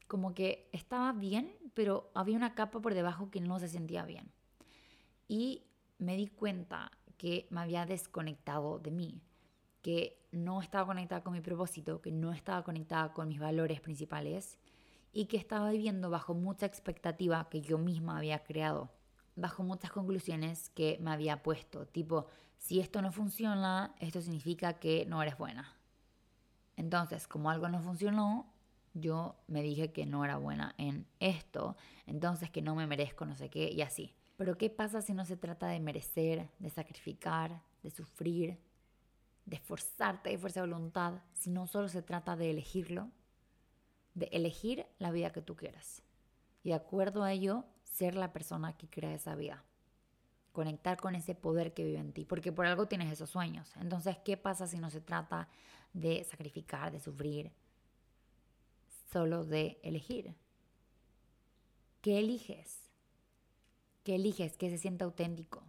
como 0.08 0.34
que 0.34 0.68
estaba 0.72 1.12
bien, 1.12 1.56
pero 1.74 2.10
había 2.14 2.36
una 2.36 2.54
capa 2.54 2.80
por 2.80 2.94
debajo 2.94 3.30
que 3.30 3.40
no 3.40 3.58
se 3.58 3.68
sentía 3.68 4.04
bien. 4.04 4.30
Y 5.28 5.62
me 5.98 6.16
di 6.16 6.26
cuenta 6.26 6.90
que 7.16 7.46
me 7.50 7.60
había 7.60 7.86
desconectado 7.86 8.78
de 8.78 8.90
mí, 8.90 9.22
que 9.80 10.18
no 10.32 10.60
estaba 10.60 10.86
conectada 10.86 11.22
con 11.22 11.32
mi 11.32 11.40
propósito, 11.40 12.02
que 12.02 12.12
no 12.12 12.32
estaba 12.32 12.62
conectada 12.62 13.12
con 13.12 13.28
mis 13.28 13.38
valores 13.38 13.80
principales 13.80 14.58
y 15.12 15.26
que 15.26 15.36
estaba 15.36 15.70
viviendo 15.70 16.10
bajo 16.10 16.34
mucha 16.34 16.66
expectativa 16.66 17.48
que 17.48 17.60
yo 17.60 17.78
misma 17.78 18.18
había 18.18 18.42
creado, 18.42 18.90
bajo 19.36 19.62
muchas 19.62 19.92
conclusiones 19.92 20.70
que 20.70 20.98
me 21.00 21.10
había 21.10 21.42
puesto, 21.42 21.86
tipo, 21.86 22.26
si 22.58 22.80
esto 22.80 23.02
no 23.02 23.12
funciona, 23.12 23.94
esto 23.98 24.20
significa 24.20 24.74
que 24.74 25.04
no 25.06 25.22
eres 25.22 25.36
buena, 25.36 25.74
entonces, 26.76 27.28
como 27.28 27.50
algo 27.50 27.68
no 27.68 27.80
funcionó, 27.80 28.52
yo 28.94 29.36
me 29.46 29.62
dije 29.62 29.92
que 29.92 30.06
no 30.06 30.24
era 30.24 30.36
buena 30.36 30.74
en 30.78 31.06
esto, 31.20 31.76
entonces 32.06 32.50
que 32.50 32.62
no 32.62 32.74
me 32.74 32.86
merezco 32.86 33.24
no 33.24 33.36
sé 33.36 33.48
qué 33.48 33.70
y 33.70 33.82
así. 33.82 34.14
Pero 34.36 34.58
¿qué 34.58 34.70
pasa 34.70 35.02
si 35.02 35.12
no 35.14 35.24
se 35.24 35.36
trata 35.36 35.68
de 35.68 35.80
merecer, 35.80 36.50
de 36.58 36.70
sacrificar, 36.70 37.62
de 37.82 37.90
sufrir, 37.90 38.58
de 39.46 39.56
esforzarte, 39.56 40.30
de 40.30 40.38
fuerza 40.38 40.60
de 40.60 40.68
voluntad, 40.68 41.14
si 41.34 41.50
no 41.50 41.66
solo 41.66 41.88
se 41.88 42.02
trata 42.02 42.36
de 42.36 42.50
elegirlo, 42.50 43.10
de 44.14 44.28
elegir 44.32 44.86
la 44.98 45.10
vida 45.10 45.32
que 45.32 45.42
tú 45.42 45.56
quieras? 45.56 46.02
Y 46.62 46.70
de 46.70 46.74
acuerdo 46.74 47.22
a 47.22 47.32
ello, 47.32 47.64
ser 47.84 48.14
la 48.14 48.32
persona 48.32 48.76
que 48.76 48.88
crea 48.88 49.14
esa 49.14 49.34
vida. 49.34 49.64
Conectar 50.52 50.98
con 50.98 51.14
ese 51.14 51.34
poder 51.34 51.72
que 51.72 51.84
vive 51.84 51.98
en 51.98 52.12
ti, 52.12 52.24
porque 52.24 52.52
por 52.52 52.66
algo 52.66 52.86
tienes 52.86 53.10
esos 53.10 53.30
sueños. 53.30 53.74
Entonces, 53.76 54.18
¿qué 54.24 54.36
pasa 54.36 54.66
si 54.66 54.78
no 54.78 54.90
se 54.90 55.00
trata 55.00 55.48
de 55.92 56.24
sacrificar, 56.24 56.92
de 56.92 57.00
sufrir, 57.00 57.52
solo 59.10 59.44
de 59.44 59.78
elegir? 59.82 60.34
¿Qué 62.00 62.18
eliges? 62.18 62.90
¿Qué 64.02 64.16
eliges? 64.16 64.56
Que 64.56 64.70
se 64.70 64.78
sienta 64.78 65.04
auténtico. 65.04 65.62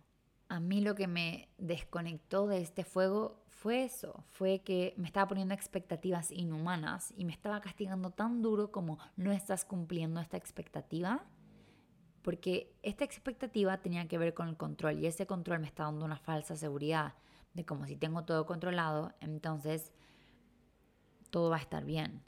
A 0.50 0.60
mí 0.60 0.82
lo 0.82 0.96
que 0.96 1.08
me 1.08 1.50
desconectó 1.58 2.48
de 2.48 2.62
este 2.62 2.84
fuego 2.84 3.44
fue 3.63 3.84
eso, 3.84 4.25
fue 4.27 4.60
que 4.60 4.94
me 4.98 5.08
estaba 5.08 5.30
poniendo 5.30 5.53
expectativas 5.53 6.32
inhumanas 6.32 7.13
y 7.15 7.24
me 7.24 7.32
estaba 7.32 7.62
castigando 7.62 8.12
tan 8.12 8.42
duro 8.42 8.72
como 8.72 9.00
no 9.15 9.32
estás 9.32 9.63
cumpliendo 9.63 10.20
esta 10.20 10.36
expectativa, 10.36 11.25
porque 12.24 12.75
esta 12.84 13.06
expectativa 13.06 13.77
tenía 13.77 14.08
que 14.08 14.18
ver 14.18 14.34
con 14.34 14.50
el 14.50 14.58
control 14.58 15.00
y 15.00 15.06
ese 15.06 15.25
control 15.25 15.60
me 15.60 15.68
está 15.68 15.84
dando 15.84 16.03
una 16.03 16.18
falsa 16.18 16.56
seguridad 16.56 17.13
de 17.53 17.65
como 17.65 17.86
si 17.86 17.96
tengo 17.96 18.25
todo 18.25 18.46
controlado, 18.46 19.13
entonces 19.22 19.94
todo 21.34 21.50
va 21.50 21.58
a 21.58 21.62
estar 21.62 21.84
bien. 21.84 22.22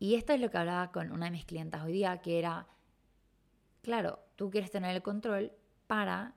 Y 0.00 0.16
esto 0.16 0.32
es 0.32 0.40
lo 0.40 0.50
que 0.50 0.58
hablaba 0.58 0.90
con 0.90 1.12
una 1.12 1.26
de 1.26 1.30
mis 1.30 1.44
clientas 1.44 1.84
hoy 1.84 1.92
día, 1.92 2.18
que 2.18 2.40
era, 2.40 2.66
claro, 3.82 4.18
tú 4.34 4.50
quieres 4.50 4.72
tener 4.72 4.96
el 4.96 5.02
control 5.02 5.52
para 5.86 6.34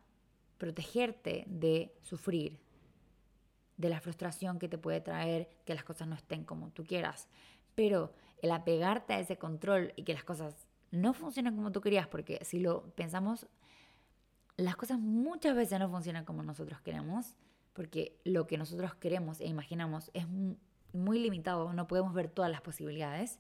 protegerte 0.60 1.46
de 1.48 1.92
sufrir, 2.02 2.60
de 3.78 3.90
la 3.90 4.00
frustración 4.00 4.60
que 4.60 4.70
te 4.70 4.78
puede 4.78 5.02
traer 5.02 5.50
que 5.66 5.74
las 5.74 5.84
cosas 5.84 6.08
no 6.08 6.14
estén 6.16 6.44
como 6.44 6.70
tú 6.70 6.84
quieras. 6.84 7.28
Pero 7.74 8.14
el 8.44 8.52
apegarte 8.52 9.14
a 9.14 9.20
ese 9.20 9.40
control 9.40 9.92
y 9.96 10.04
que 10.04 10.14
las 10.14 10.24
cosas 10.24 10.68
no 10.92 11.14
funcionen 11.14 11.56
como 11.56 11.72
tú 11.72 11.82
querías, 11.82 12.08
porque 12.08 12.40
si 12.44 12.60
lo 12.60 12.84
pensamos, 12.92 13.48
las 14.58 14.76
cosas 14.76 15.00
muchas 15.00 15.56
veces 15.56 15.80
no 15.80 15.90
funcionan 15.90 16.24
como 16.24 16.44
nosotros 16.44 16.82
queremos, 16.82 17.36
porque 17.74 18.20
lo 18.26 18.46
que 18.46 18.60
nosotros 18.60 18.94
queremos 18.94 19.42
e 19.42 19.48
imaginamos 19.48 20.12
es 20.14 20.28
muy 20.94 21.20
limitado, 21.20 21.74
no 21.74 21.88
podemos 21.88 22.14
ver 22.14 22.30
todas 22.30 22.52
las 22.52 22.62
posibilidades. 22.62 23.40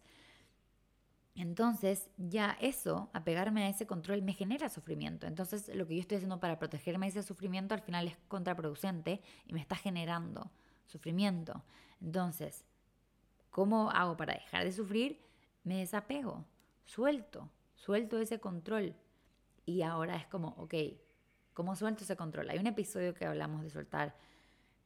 Entonces, 1.36 2.10
ya 2.18 2.58
eso, 2.60 3.10
apegarme 3.13 3.63
a 3.63 3.70
ese 3.70 3.88
control, 3.88 4.22
me 4.22 4.34
genera 4.34 4.68
sufrimiento. 4.68 5.25
Entonces, 5.25 5.74
lo 5.74 5.88
que 5.88 5.96
yo 5.96 6.01
estoy 6.01 6.18
haciendo 6.18 6.39
para 6.39 6.60
protegerme 6.60 7.06
de 7.06 7.12
ese 7.12 7.24
sufrimiento 7.24 7.74
al 7.74 7.82
final 7.82 8.08
es 8.08 8.18
contraproducente 8.27 9.22
y 9.46 9.53
me 9.53 9.62
está 9.62 9.75
generando 9.75 10.51
sufrimiento. 10.86 11.63
Entonces, 12.01 12.65
¿cómo 13.51 13.89
hago 13.91 14.18
para 14.18 14.34
dejar 14.34 14.65
de 14.65 14.74
sufrir? 14.74 15.22
Me 15.63 15.77
desapego, 15.77 16.46
suelto, 16.84 17.50
suelto 17.75 18.20
ese 18.20 18.39
control. 18.39 18.96
Y 19.65 19.84
ahora 19.84 20.18
es 20.18 20.25
como, 20.27 20.50
ok, 20.58 20.74
¿cómo 21.53 21.75
suelto 21.75 22.03
ese 22.03 22.18
control? 22.18 22.50
Hay 22.50 22.60
un 22.60 22.68
episodio 22.68 23.13
que 23.13 23.25
hablamos 23.25 23.62
de 23.62 23.70
soltar, 23.70 24.15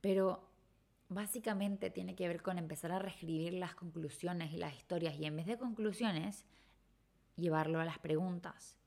pero 0.02 0.53
básicamente 1.14 1.90
tiene 1.90 2.16
que 2.16 2.28
ver 2.28 2.42
con 2.42 2.58
empezar 2.58 2.92
a 2.92 3.00
reescribir 3.00 3.54
las 3.54 3.76
conclusiones 3.76 4.52
y 4.54 4.58
las 4.58 4.76
historias 4.76 5.16
y 5.20 5.26
en 5.26 5.36
vez 5.36 5.46
de 5.46 5.58
conclusiones, 5.58 6.46
llevarlo 7.36 7.80
a 7.80 7.86
las 7.86 8.00
preguntas. 8.00 8.78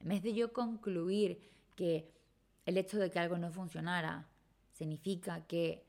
En 0.00 0.08
vez 0.08 0.22
de 0.22 0.34
yo 0.34 0.52
concluir 0.52 1.50
que 1.76 2.12
el 2.66 2.76
hecho 2.76 2.98
de 2.98 3.10
que 3.10 3.18
algo 3.18 3.38
no 3.38 3.50
funcionara 3.50 4.28
significa 4.72 5.46
que 5.46 5.84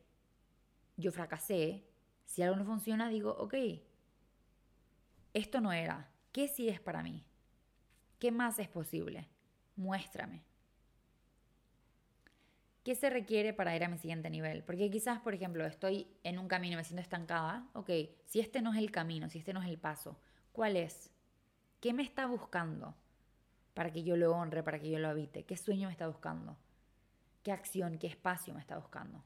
yo 0.98 1.12
fracasé, 1.12 1.86
si 2.25 2.42
algo 2.42 2.56
no 2.56 2.65
funciona 2.65 3.10
digo, 3.10 3.32
ok, 3.32 3.56
esto 5.34 5.62
no 5.62 5.72
era, 5.72 6.12
¿qué 6.32 6.48
sí 6.48 6.70
es 6.70 6.80
para 6.80 7.03
mí? 7.03 7.24
¿Qué 8.20 8.32
más 8.32 8.60
es 8.60 8.70
posible? 8.70 9.27
Muéstrame. 9.75 10.44
¿Qué 12.84 12.96
se 12.96 13.10
requiere 13.10 13.54
para 13.54 13.74
ir 13.75 13.84
a 13.86 13.88
mi 13.88 13.98
siguiente 13.98 14.30
nivel? 14.30 14.62
Porque 14.63 14.92
quizás, 14.92 15.20
por 15.22 15.34
ejemplo, 15.34 15.66
estoy 15.66 16.06
en 16.24 16.38
un 16.38 16.50
camino 16.50 16.75
me 16.75 16.84
siento 16.84 17.02
estancada. 17.02 17.66
Ok, 17.74 17.90
si 18.25 18.42
este 18.42 18.62
no 18.62 18.74
es 18.74 18.80
el 18.80 18.92
camino, 18.92 19.30
si 19.30 19.40
este 19.40 19.54
no 19.54 19.62
es 19.63 19.70
el 19.70 19.80
paso, 19.80 20.20
¿cuál 20.52 20.75
es? 20.75 21.10
¿Qué 21.80 21.94
me 21.94 22.04
está 22.04 22.25
buscando 22.25 22.94
para 23.74 23.92
que 23.92 24.04
yo 24.04 24.18
lo 24.18 24.34
honre, 24.36 24.63
para 24.63 24.80
que 24.80 24.90
yo 24.90 25.00
lo 25.00 25.08
habite? 25.08 25.46
¿Qué 25.46 25.56
sueño 25.56 25.88
me 25.88 25.94
está 25.94 26.08
buscando? 26.08 26.58
¿Qué 27.42 27.54
acción, 27.54 27.98
qué 27.98 28.08
espacio 28.08 28.54
me 28.54 28.60
está 28.60 28.78
buscando? 28.78 29.24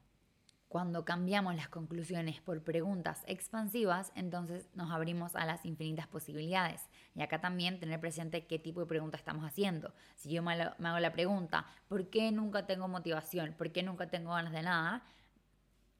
Cuando 0.68 1.06
cambiamos 1.06 1.56
las 1.56 1.70
conclusiones 1.70 2.42
por 2.42 2.62
preguntas 2.62 3.22
expansivas, 3.26 4.12
entonces 4.14 4.68
nos 4.74 4.90
abrimos 4.90 5.34
a 5.34 5.46
las 5.46 5.64
infinitas 5.64 6.06
posibilidades. 6.06 6.90
Y 7.14 7.22
acá 7.22 7.40
también 7.40 7.80
tener 7.80 7.98
presente 8.00 8.46
qué 8.46 8.58
tipo 8.58 8.80
de 8.80 8.86
pregunta 8.86 9.16
estamos 9.16 9.44
haciendo. 9.46 9.94
Si 10.16 10.28
yo 10.28 10.42
me 10.42 10.52
hago 10.52 10.98
la 10.98 11.12
pregunta, 11.12 11.64
¿por 11.88 12.10
qué 12.10 12.30
nunca 12.32 12.66
tengo 12.66 12.86
motivación? 12.86 13.54
¿Por 13.54 13.72
qué 13.72 13.82
nunca 13.82 14.10
tengo 14.10 14.32
ganas 14.32 14.52
de 14.52 14.62
nada? 14.62 15.04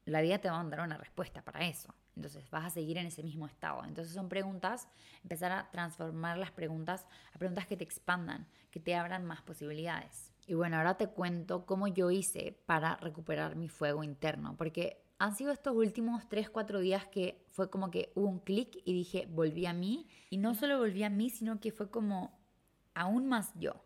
La 0.04 0.20
vida 0.20 0.38
te 0.38 0.50
va 0.50 0.60
a 0.60 0.64
dar 0.64 0.80
una 0.80 0.98
respuesta 0.98 1.40
para 1.40 1.66
eso. 1.66 1.94
Entonces 2.14 2.50
vas 2.50 2.66
a 2.66 2.70
seguir 2.70 2.98
en 2.98 3.06
ese 3.06 3.22
mismo 3.22 3.46
estado. 3.46 3.84
Entonces 3.86 4.12
son 4.12 4.28
preguntas, 4.28 4.86
empezar 5.22 5.50
a 5.50 5.70
transformar 5.70 6.36
las 6.36 6.50
preguntas 6.50 7.06
a 7.32 7.38
preguntas 7.38 7.66
que 7.66 7.76
te 7.78 7.84
expandan, 7.84 8.46
que 8.70 8.80
te 8.80 8.94
abran 8.94 9.24
más 9.24 9.40
posibilidades. 9.40 10.30
Y 10.48 10.54
bueno, 10.54 10.78
ahora 10.78 10.96
te 10.96 11.08
cuento 11.08 11.66
cómo 11.66 11.88
yo 11.88 12.10
hice 12.10 12.58
para 12.64 12.96
recuperar 12.96 13.54
mi 13.54 13.68
fuego 13.68 14.02
interno, 14.02 14.56
porque 14.56 15.04
han 15.18 15.36
sido 15.36 15.52
estos 15.52 15.76
últimos 15.76 16.26
3, 16.30 16.48
4 16.48 16.80
días 16.80 17.06
que 17.06 17.44
fue 17.50 17.68
como 17.68 17.90
que 17.90 18.12
hubo 18.14 18.28
un 18.28 18.38
clic 18.38 18.80
y 18.86 18.94
dije, 18.94 19.28
volví 19.30 19.66
a 19.66 19.74
mí. 19.74 20.08
Y 20.30 20.38
no 20.38 20.54
solo 20.54 20.78
volví 20.78 21.02
a 21.02 21.10
mí, 21.10 21.28
sino 21.28 21.60
que 21.60 21.70
fue 21.70 21.90
como 21.90 22.40
aún 22.94 23.28
más 23.28 23.52
yo. 23.56 23.84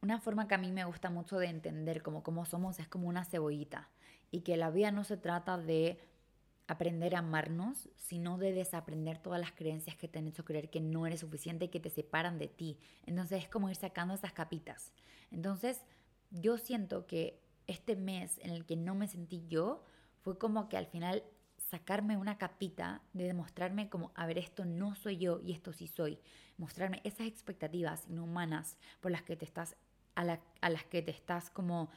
Una 0.00 0.20
forma 0.20 0.46
que 0.46 0.54
a 0.54 0.58
mí 0.58 0.70
me 0.70 0.84
gusta 0.84 1.10
mucho 1.10 1.38
de 1.38 1.46
entender 1.46 2.04
como 2.04 2.22
cómo 2.22 2.44
somos 2.44 2.78
es 2.78 2.86
como 2.86 3.08
una 3.08 3.24
cebollita 3.24 3.90
y 4.30 4.42
que 4.42 4.56
la 4.56 4.70
vida 4.70 4.92
no 4.92 5.02
se 5.02 5.16
trata 5.16 5.58
de 5.58 5.98
aprender 6.68 7.14
a 7.14 7.20
amarnos, 7.20 7.88
sino 7.96 8.38
de 8.38 8.52
desaprender 8.52 9.18
todas 9.18 9.40
las 9.40 9.52
creencias 9.52 9.96
que 9.96 10.08
te 10.08 10.18
han 10.18 10.26
hecho 10.26 10.44
creer 10.44 10.70
que 10.70 10.80
no 10.80 11.06
eres 11.06 11.20
suficiente 11.20 11.66
y 11.66 11.68
que 11.68 11.80
te 11.80 11.90
separan 11.90 12.38
de 12.38 12.48
ti. 12.48 12.78
Entonces 13.04 13.44
es 13.44 13.48
como 13.48 13.70
ir 13.70 13.76
sacando 13.76 14.14
esas 14.14 14.32
capitas. 14.32 14.92
Entonces 15.30 15.84
yo 16.30 16.58
siento 16.58 17.06
que 17.06 17.40
este 17.66 17.96
mes 17.96 18.38
en 18.38 18.50
el 18.50 18.64
que 18.64 18.76
no 18.76 18.94
me 18.94 19.08
sentí 19.08 19.46
yo 19.48 19.84
fue 20.22 20.38
como 20.38 20.68
que 20.68 20.76
al 20.76 20.86
final 20.86 21.22
sacarme 21.70 22.16
una 22.16 22.38
capita 22.38 23.02
de 23.12 23.24
demostrarme 23.24 23.88
como, 23.88 24.12
a 24.14 24.26
ver, 24.26 24.38
esto 24.38 24.64
no 24.64 24.94
soy 24.94 25.18
yo 25.18 25.40
y 25.40 25.52
esto 25.52 25.72
sí 25.72 25.86
soy. 25.86 26.18
Mostrarme 26.58 27.00
esas 27.04 27.26
expectativas 27.26 28.06
inhumanas 28.08 28.76
por 29.00 29.10
las 29.10 29.22
que 29.22 29.36
te 29.36 29.44
estás, 29.44 29.76
a, 30.14 30.38
a 30.60 30.70
las 30.70 30.84
que 30.84 31.02
te 31.02 31.10
estás 31.10 31.50
como 31.50 31.90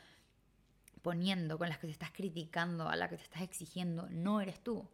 poniendo, 1.02 1.58
con 1.58 1.70
las 1.70 1.78
que 1.78 1.88
te 1.88 1.94
estás 1.94 2.12
criticando, 2.12 2.88
a 2.90 2.96
las 2.96 3.10
que 3.10 3.18
te 3.18 3.24
estás 3.24 3.42
exigiendo, 3.42 4.08
no 4.10 4.42
eres 4.42 4.62
tú. 4.62 4.88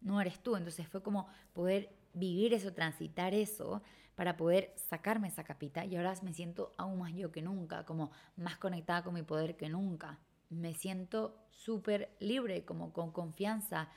No 0.00 0.20
eres 0.20 0.40
tú. 0.40 0.56
Entonces 0.56 0.88
fue 0.88 1.02
como 1.02 1.28
poder 1.52 1.94
vivir 2.14 2.54
eso, 2.54 2.72
transitar 2.72 3.34
eso, 3.34 3.82
para 4.14 4.36
poder 4.36 4.72
sacarme 4.76 5.28
esa 5.28 5.44
capita. 5.44 5.84
Y 5.84 5.96
ahora 5.96 6.14
me 6.22 6.32
siento 6.32 6.74
aún 6.78 6.98
más 6.98 7.14
yo 7.14 7.30
que 7.30 7.42
nunca, 7.42 7.84
como 7.84 8.10
más 8.36 8.56
conectada 8.56 9.02
con 9.02 9.14
mi 9.14 9.22
poder 9.22 9.56
que 9.56 9.68
nunca. 9.68 10.18
Me 10.48 10.74
siento 10.74 11.46
súper 11.50 12.16
libre, 12.20 12.64
como 12.64 12.92
con 12.92 13.12
confianza 13.12 13.88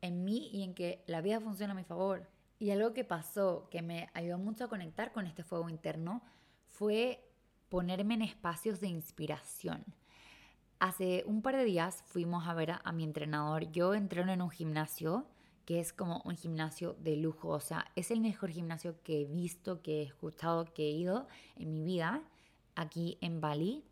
en 0.00 0.24
mí 0.24 0.50
y 0.52 0.62
en 0.62 0.74
que 0.74 1.04
la 1.06 1.20
vida 1.20 1.40
funciona 1.40 1.72
a 1.72 1.76
mi 1.76 1.84
favor. 1.84 2.28
Y 2.58 2.70
algo 2.70 2.94
que 2.94 3.04
pasó 3.04 3.68
que 3.70 3.82
me 3.82 4.08
ayudó 4.14 4.38
mucho 4.38 4.64
a 4.64 4.68
conectar 4.68 5.12
con 5.12 5.26
este 5.26 5.44
fuego 5.44 5.68
interno 5.68 6.22
fue 6.66 7.22
ponerme 7.68 8.14
en 8.14 8.22
espacios 8.22 8.80
de 8.80 8.88
inspiración. 8.88 9.84
Hace 10.78 11.24
un 11.26 11.40
par 11.40 11.56
de 11.56 11.64
días 11.64 12.02
fuimos 12.06 12.46
a 12.46 12.54
ver 12.54 12.72
a, 12.72 12.92
mi 12.92 13.04
entrenador. 13.04 13.70
Yo 13.72 13.94
entreno 13.94 14.32
en 14.32 14.42
un 14.42 14.50
gimnasio 14.50 15.26
que 15.64 15.80
es 15.80 15.92
como 15.92 16.20
un 16.24 16.36
gimnasio 16.36 16.94
de 17.00 17.16
lujo. 17.16 17.48
O 17.48 17.60
sea, 17.60 17.86
es 17.96 18.10
el 18.10 18.20
mejor 18.20 18.50
gimnasio 18.50 19.02
que 19.02 19.22
he 19.22 19.24
visto, 19.24 19.80
que 19.80 20.00
he 20.00 20.02
escuchado, 20.02 20.66
que 20.74 20.84
he 20.84 20.90
ido 20.90 21.28
en 21.56 21.72
mi 21.72 21.82
vida 21.82 22.22
aquí 22.74 23.16
en 23.22 23.40
Bali. 23.40 23.84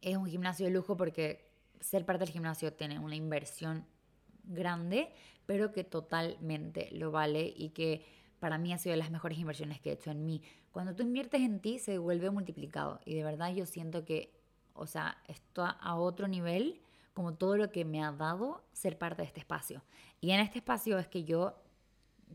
Es 0.00 0.16
un 0.16 0.26
gimnasio 0.26 0.66
de 0.66 0.72
lujo 0.72 0.96
porque 0.96 1.50
ser 1.80 2.06
parte 2.06 2.24
del 2.24 2.32
gimnasio 2.32 2.72
tiene 2.72 2.98
una 2.98 3.14
inversión 3.14 3.84
grande, 4.44 5.12
pero 5.44 5.72
que 5.72 5.84
totalmente 5.84 6.88
lo 6.92 7.10
vale 7.10 7.52
y 7.54 7.70
que 7.70 8.06
para 8.38 8.56
mí 8.56 8.72
ha 8.72 8.78
sido 8.78 8.92
de 8.92 8.98
las 8.98 9.10
mejores 9.10 9.38
inversiones 9.38 9.80
que 9.80 9.90
he 9.90 9.92
hecho 9.92 10.10
en 10.10 10.24
mí. 10.24 10.42
Cuando 10.72 10.94
tú 10.94 11.02
inviertes 11.02 11.42
en 11.42 11.60
ti 11.60 11.78
se 11.78 11.98
vuelve 11.98 12.30
multiplicado 12.30 13.00
y 13.04 13.14
de 13.14 13.24
verdad 13.24 13.52
yo 13.54 13.66
siento 13.66 14.04
que 14.04 14.35
o 14.78 14.86
sea, 14.86 15.18
esto 15.26 15.64
a 15.64 15.94
otro 15.96 16.28
nivel, 16.28 16.80
como 17.16 17.34
todo 17.34 17.56
lo 17.56 17.70
que 17.70 17.86
me 17.86 18.04
ha 18.04 18.12
dado 18.12 18.62
ser 18.72 18.98
parte 18.98 19.22
de 19.22 19.28
este 19.28 19.40
espacio. 19.40 19.82
Y 20.20 20.32
en 20.32 20.40
este 20.40 20.58
espacio 20.58 20.98
es 20.98 21.08
que 21.08 21.24
yo 21.24 21.54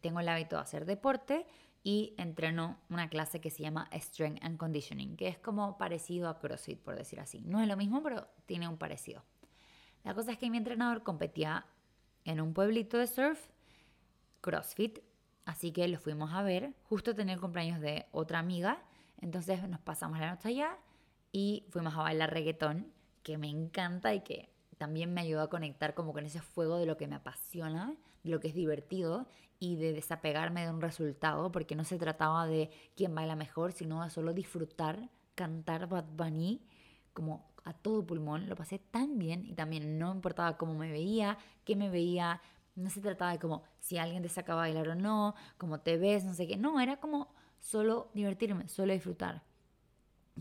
tengo 0.01 0.19
el 0.19 0.27
hábito 0.27 0.55
de 0.55 0.63
hacer 0.63 0.85
deporte 0.85 1.45
y 1.83 2.13
entreno 2.17 2.77
una 2.89 3.09
clase 3.09 3.41
que 3.41 3.49
se 3.49 3.63
llama 3.63 3.89
Strength 3.93 4.43
and 4.43 4.57
Conditioning, 4.57 5.17
que 5.17 5.27
es 5.27 5.37
como 5.37 5.77
parecido 5.77 6.29
a 6.29 6.39
CrossFit, 6.39 6.79
por 6.79 6.95
decir 6.95 7.19
así. 7.19 7.41
No 7.41 7.61
es 7.61 7.67
lo 7.67 7.77
mismo, 7.77 8.01
pero 8.03 8.27
tiene 8.45 8.67
un 8.67 8.77
parecido. 8.77 9.23
La 10.03 10.13
cosa 10.13 10.31
es 10.31 10.37
que 10.37 10.49
mi 10.49 10.57
entrenador 10.57 11.03
competía 11.03 11.65
en 12.25 12.41
un 12.41 12.53
pueblito 12.53 12.97
de 12.97 13.07
surf, 13.07 13.39
CrossFit, 14.41 14.99
así 15.45 15.71
que 15.71 15.87
lo 15.87 15.99
fuimos 15.99 16.33
a 16.33 16.43
ver. 16.43 16.73
Justo 16.83 17.15
tenía 17.15 17.35
el 17.35 17.41
cumpleaños 17.41 17.81
de 17.81 18.07
otra 18.11 18.39
amiga, 18.39 18.83
entonces 19.19 19.67
nos 19.67 19.79
pasamos 19.81 20.19
la 20.19 20.31
noche 20.31 20.49
allá 20.49 20.77
y 21.31 21.65
fuimos 21.69 21.95
a 21.95 22.03
bailar 22.03 22.31
reggaetón, 22.33 22.91
que 23.23 23.37
me 23.37 23.49
encanta 23.49 24.13
y 24.13 24.21
que 24.21 24.49
también 24.77 25.13
me 25.13 25.21
ayudó 25.21 25.41
a 25.41 25.49
conectar 25.49 25.93
como 25.93 26.13
con 26.13 26.25
ese 26.25 26.41
fuego 26.41 26.77
de 26.77 26.85
lo 26.85 26.97
que 26.97 27.07
me 27.07 27.15
apasiona, 27.15 27.95
de 28.23 28.31
lo 28.31 28.39
que 28.39 28.47
es 28.47 28.55
divertido 28.55 29.27
y 29.59 29.75
de 29.75 29.93
desapegarme 29.93 30.63
de 30.63 30.71
un 30.71 30.81
resultado, 30.81 31.51
porque 31.51 31.75
no 31.75 31.83
se 31.83 31.97
trataba 31.97 32.47
de 32.47 32.71
quién 32.95 33.13
baila 33.13 33.35
mejor, 33.35 33.73
sino 33.73 34.09
solo 34.09 34.33
disfrutar, 34.33 35.09
cantar 35.35 35.87
Bad 35.87 36.05
Bunny 36.15 36.65
como 37.13 37.51
a 37.63 37.73
todo 37.73 38.05
pulmón, 38.05 38.49
lo 38.49 38.55
pasé 38.55 38.79
tan 38.79 39.19
bien 39.19 39.45
y 39.45 39.53
también 39.53 39.99
no 39.99 40.11
importaba 40.11 40.57
cómo 40.57 40.73
me 40.73 40.91
veía, 40.91 41.37
qué 41.63 41.75
me 41.75 41.89
veía, 41.89 42.41
no 42.75 42.89
se 42.89 43.01
trataba 43.01 43.33
de 43.33 43.39
como 43.39 43.63
si 43.79 43.97
alguien 43.97 44.23
te 44.23 44.29
saca 44.29 44.53
a 44.53 44.55
bailar 44.55 44.89
o 44.89 44.95
no, 44.95 45.35
cómo 45.57 45.81
te 45.81 45.97
ves, 45.97 46.23
no 46.23 46.33
sé 46.33 46.47
qué, 46.47 46.57
no, 46.57 46.79
era 46.79 46.97
como 46.97 47.33
solo 47.59 48.09
divertirme, 48.13 48.67
solo 48.67 48.93
disfrutar. 48.93 49.43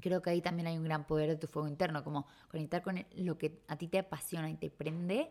Creo 0.01 0.23
que 0.23 0.31
ahí 0.31 0.41
también 0.41 0.67
hay 0.67 0.77
un 0.77 0.85
gran 0.85 1.07
poder 1.07 1.29
de 1.29 1.37
tu 1.37 1.47
fuego 1.47 1.69
interno, 1.69 2.03
como 2.05 2.27
conectar 2.49 2.83
con 2.83 3.05
lo 3.17 3.39
que 3.39 3.63
a 3.69 3.77
ti 3.77 3.89
te 3.89 3.99
apasiona 3.99 4.51
y 4.51 4.55
te 4.55 4.71
prende, 4.71 5.31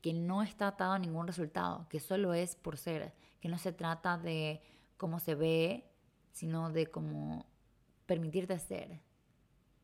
que 0.00 0.12
no 0.12 0.42
está 0.42 0.68
atado 0.68 0.92
a 0.92 0.98
ningún 0.98 1.26
resultado, 1.26 1.86
que 1.88 2.00
solo 2.00 2.34
es 2.34 2.54
por 2.56 2.76
ser, 2.76 3.12
que 3.40 3.48
no 3.48 3.58
se 3.58 3.72
trata 3.72 4.18
de 4.18 4.60
cómo 4.96 5.18
se 5.20 5.34
ve, 5.34 5.84
sino 6.32 6.70
de 6.70 6.86
cómo 6.86 7.46
permitirte 8.06 8.58
ser, 8.58 9.00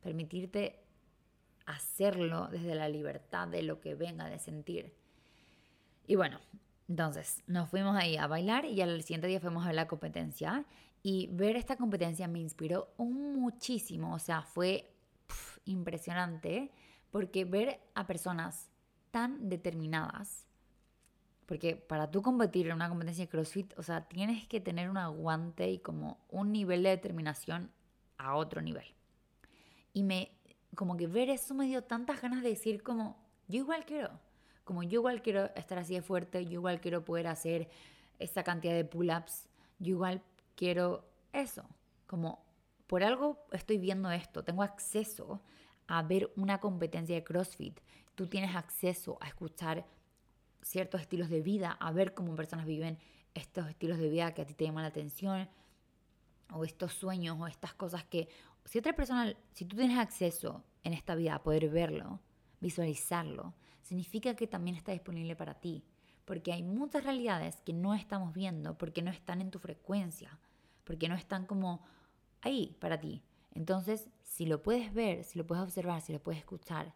permitirte 0.01 0.79
hacerlo 1.65 2.47
desde 2.47 2.75
la 2.75 2.89
libertad 2.89 3.47
de 3.47 3.63
lo 3.63 3.79
que 3.79 3.95
venga 3.95 4.29
de 4.29 4.39
sentir. 4.39 4.95
Y 6.05 6.15
bueno, 6.15 6.39
entonces 6.87 7.43
nos 7.47 7.69
fuimos 7.69 7.95
ahí 7.95 8.17
a 8.17 8.27
bailar 8.27 8.65
y 8.65 8.81
al 8.81 9.01
siguiente 9.01 9.27
día 9.27 9.39
fuimos 9.39 9.65
a 9.65 9.73
la 9.73 9.87
competencia 9.87 10.65
y 11.03 11.27
ver 11.33 11.57
esta 11.57 11.75
competencia 11.75 12.27
me 12.29 12.39
inspiró 12.39 12.93
muchísimo, 12.97 14.15
o 14.15 14.19
sea, 14.19 14.41
fue 14.41 14.89
impresionante 15.65 16.71
porque 17.11 17.45
ver 17.45 17.81
a 17.93 18.07
personas 18.07 18.69
tan 19.11 19.49
determinadas, 19.49 20.47
porque 21.45 21.75
para 21.75 22.09
tú 22.09 22.21
competir 22.21 22.67
en 22.67 22.73
una 22.73 22.89
competencia 22.89 23.25
de 23.25 23.29
CrossFit, 23.29 23.77
o 23.77 23.83
sea, 23.83 24.07
tienes 24.07 24.47
que 24.47 24.61
tener 24.61 24.89
un 24.89 24.97
aguante 24.97 25.69
y 25.69 25.79
como 25.79 26.17
un 26.29 26.53
nivel 26.53 26.83
de 26.83 26.89
determinación 26.89 27.69
a 28.17 28.35
otro 28.35 28.61
nivel. 28.61 28.85
Y 29.91 30.03
me 30.03 30.31
como 30.73 30.97
que 30.97 31.05
ver 31.05 31.29
eso 31.29 31.53
me 31.53 31.67
dio 31.67 31.83
tantas 31.83 32.21
ganas 32.21 32.41
de 32.41 32.49
decir 32.49 32.81
como, 32.81 33.17
yo 33.47 33.59
igual 33.59 33.85
quiero, 33.85 34.09
como 34.63 34.81
yo 34.83 35.01
igual 35.01 35.21
quiero 35.21 35.53
estar 35.55 35.77
así 35.77 35.93
de 35.93 36.01
fuerte, 36.01 36.45
yo 36.45 36.53
igual 36.53 36.81
quiero 36.81 37.05
poder 37.05 37.27
hacer 37.27 37.69
esa 38.17 38.43
cantidad 38.43 38.73
de 38.73 38.85
pull-ups, 38.85 39.47
yo 39.79 39.91
igual 39.91 40.23
quiero 40.55 41.09
eso, 41.31 41.63
como 42.07 42.45
por 42.87 43.03
algo 43.03 43.45
estoy 43.51 43.77
viendo 43.77 44.11
esto, 44.11 44.43
tengo 44.43 44.63
acceso 44.63 45.41
a 45.87 46.01
ver 46.03 46.31
una 46.35 46.59
competencia 46.59 47.15
de 47.15 47.23
CrossFit, 47.23 47.79
tú 48.15 48.27
tienes 48.27 48.55
acceso 48.55 49.17
a 49.21 49.27
escuchar 49.27 49.85
ciertos 50.61 51.01
estilos 51.01 51.29
de 51.29 51.41
vida, 51.41 51.71
a 51.79 51.91
ver 51.91 52.13
cómo 52.13 52.35
personas 52.35 52.65
viven 52.65 52.97
estos 53.33 53.67
estilos 53.67 53.97
de 53.97 54.09
vida 54.09 54.33
que 54.33 54.43
a 54.43 54.45
ti 54.45 54.53
te 54.53 54.65
llaman 54.65 54.83
la 54.83 54.89
atención, 54.89 55.49
o 56.51 56.63
estos 56.63 56.93
sueños, 56.93 57.37
o 57.39 57.47
estas 57.47 57.73
cosas 57.73 58.03
que 58.05 58.29
si 58.65 58.79
otra 58.79 58.93
persona, 58.93 59.33
si 59.53 59.65
tú 59.65 59.75
tienes 59.75 59.97
acceso 59.97 60.63
en 60.83 60.93
esta 60.93 61.15
vida 61.15 61.35
a 61.35 61.43
poder 61.43 61.69
verlo, 61.69 62.19
visualizarlo, 62.59 63.53
significa 63.81 64.35
que 64.35 64.47
también 64.47 64.75
está 64.75 64.91
disponible 64.91 65.35
para 65.35 65.59
ti. 65.59 65.83
Porque 66.25 66.53
hay 66.53 66.63
muchas 66.63 67.03
realidades 67.03 67.59
que 67.61 67.73
no 67.73 67.93
estamos 67.93 68.33
viendo 68.33 68.77
porque 68.77 69.01
no 69.01 69.11
están 69.11 69.41
en 69.41 69.51
tu 69.51 69.59
frecuencia, 69.59 70.39
porque 70.83 71.09
no 71.09 71.15
están 71.15 71.45
como 71.45 71.83
ahí 72.41 72.75
para 72.79 72.99
ti. 72.99 73.23
Entonces, 73.51 74.09
si 74.23 74.45
lo 74.45 74.63
puedes 74.63 74.93
ver, 74.93 75.23
si 75.23 75.37
lo 75.37 75.45
puedes 75.45 75.63
observar, 75.63 76.01
si 76.01 76.13
lo 76.13 76.21
puedes 76.21 76.39
escuchar, 76.39 76.93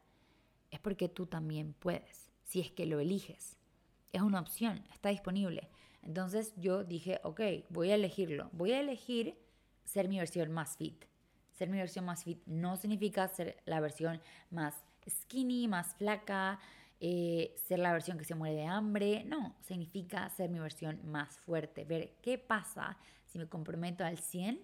es 0.72 0.80
porque 0.80 1.08
tú 1.10 1.26
también 1.26 1.74
puedes, 1.80 2.32
si 2.44 2.60
es 2.60 2.72
que 2.72 2.86
lo 2.86 3.00
eliges. 3.00 3.58
Es 4.12 4.22
una 4.22 4.40
opción, 4.40 4.84
está 4.94 5.10
disponible. 5.10 5.70
Entonces 6.02 6.54
yo 6.58 6.84
dije, 6.84 7.20
ok, 7.24 7.42
voy 7.70 7.92
a 7.92 7.96
elegirlo. 7.96 8.50
Voy 8.54 8.72
a 8.72 8.80
elegir 8.80 9.38
ser 9.84 10.08
mi 10.08 10.18
versión 10.18 10.52
más 10.52 10.78
fit 10.78 11.06
ser 11.58 11.70
mi 11.70 11.78
versión 11.78 12.06
más 12.06 12.24
fit 12.24 12.40
no 12.46 12.78
significa 12.78 13.28
ser 13.28 13.58
la 13.66 13.80
versión 13.80 14.22
más 14.52 14.76
skinny, 15.10 15.68
más 15.68 15.96
flaca, 15.96 16.60
eh, 17.00 17.56
ser 17.68 17.80
la 17.80 17.92
versión 17.92 18.18
que 18.18 18.26
se 18.26 18.36
muere 18.36 18.56
de 18.56 18.66
hambre. 18.66 19.24
No, 19.26 19.56
significa 19.62 20.30
ser 20.30 20.50
mi 20.50 20.60
versión 20.60 21.00
más 21.04 21.40
fuerte. 21.40 21.84
Ver 21.86 22.18
qué 22.22 22.38
pasa 22.38 22.98
me 23.38 23.48
comprometo 23.48 24.04
al 24.04 24.18
100 24.18 24.60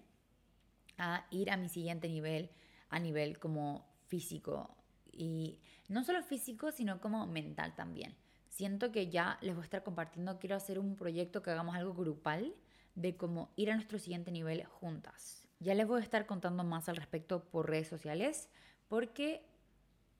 a 0.98 1.26
ir 1.30 1.50
a 1.50 1.56
mi 1.56 1.68
siguiente 1.68 2.08
nivel, 2.08 2.50
a 2.88 2.98
nivel 2.98 3.38
como 3.38 3.86
físico. 4.06 4.76
Y 5.12 5.58
no 5.88 6.04
solo 6.04 6.22
físico, 6.22 6.72
sino 6.72 7.00
como 7.00 7.26
mental 7.26 7.74
también. 7.74 8.14
Siento 8.48 8.92
que 8.92 9.08
ya 9.10 9.38
les 9.40 9.54
voy 9.54 9.62
a 9.62 9.64
estar 9.64 9.82
compartiendo, 9.82 10.38
quiero 10.38 10.56
hacer 10.56 10.78
un 10.78 10.96
proyecto 10.96 11.42
que 11.42 11.50
hagamos 11.50 11.74
algo 11.74 11.94
grupal 11.94 12.54
de 12.94 13.16
cómo 13.16 13.50
ir 13.56 13.70
a 13.70 13.74
nuestro 13.74 13.98
siguiente 13.98 14.30
nivel 14.30 14.64
juntas. 14.64 15.48
Ya 15.58 15.74
les 15.74 15.86
voy 15.86 16.00
a 16.00 16.04
estar 16.04 16.26
contando 16.26 16.62
más 16.62 16.88
al 16.88 16.96
respecto 16.96 17.44
por 17.44 17.68
redes 17.68 17.88
sociales 17.88 18.48
porque 18.88 19.44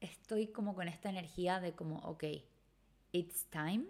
estoy 0.00 0.48
como 0.48 0.74
con 0.74 0.88
esta 0.88 1.10
energía 1.10 1.60
de 1.60 1.74
como, 1.74 1.98
ok, 1.98 2.24
it's 3.12 3.46
time, 3.50 3.86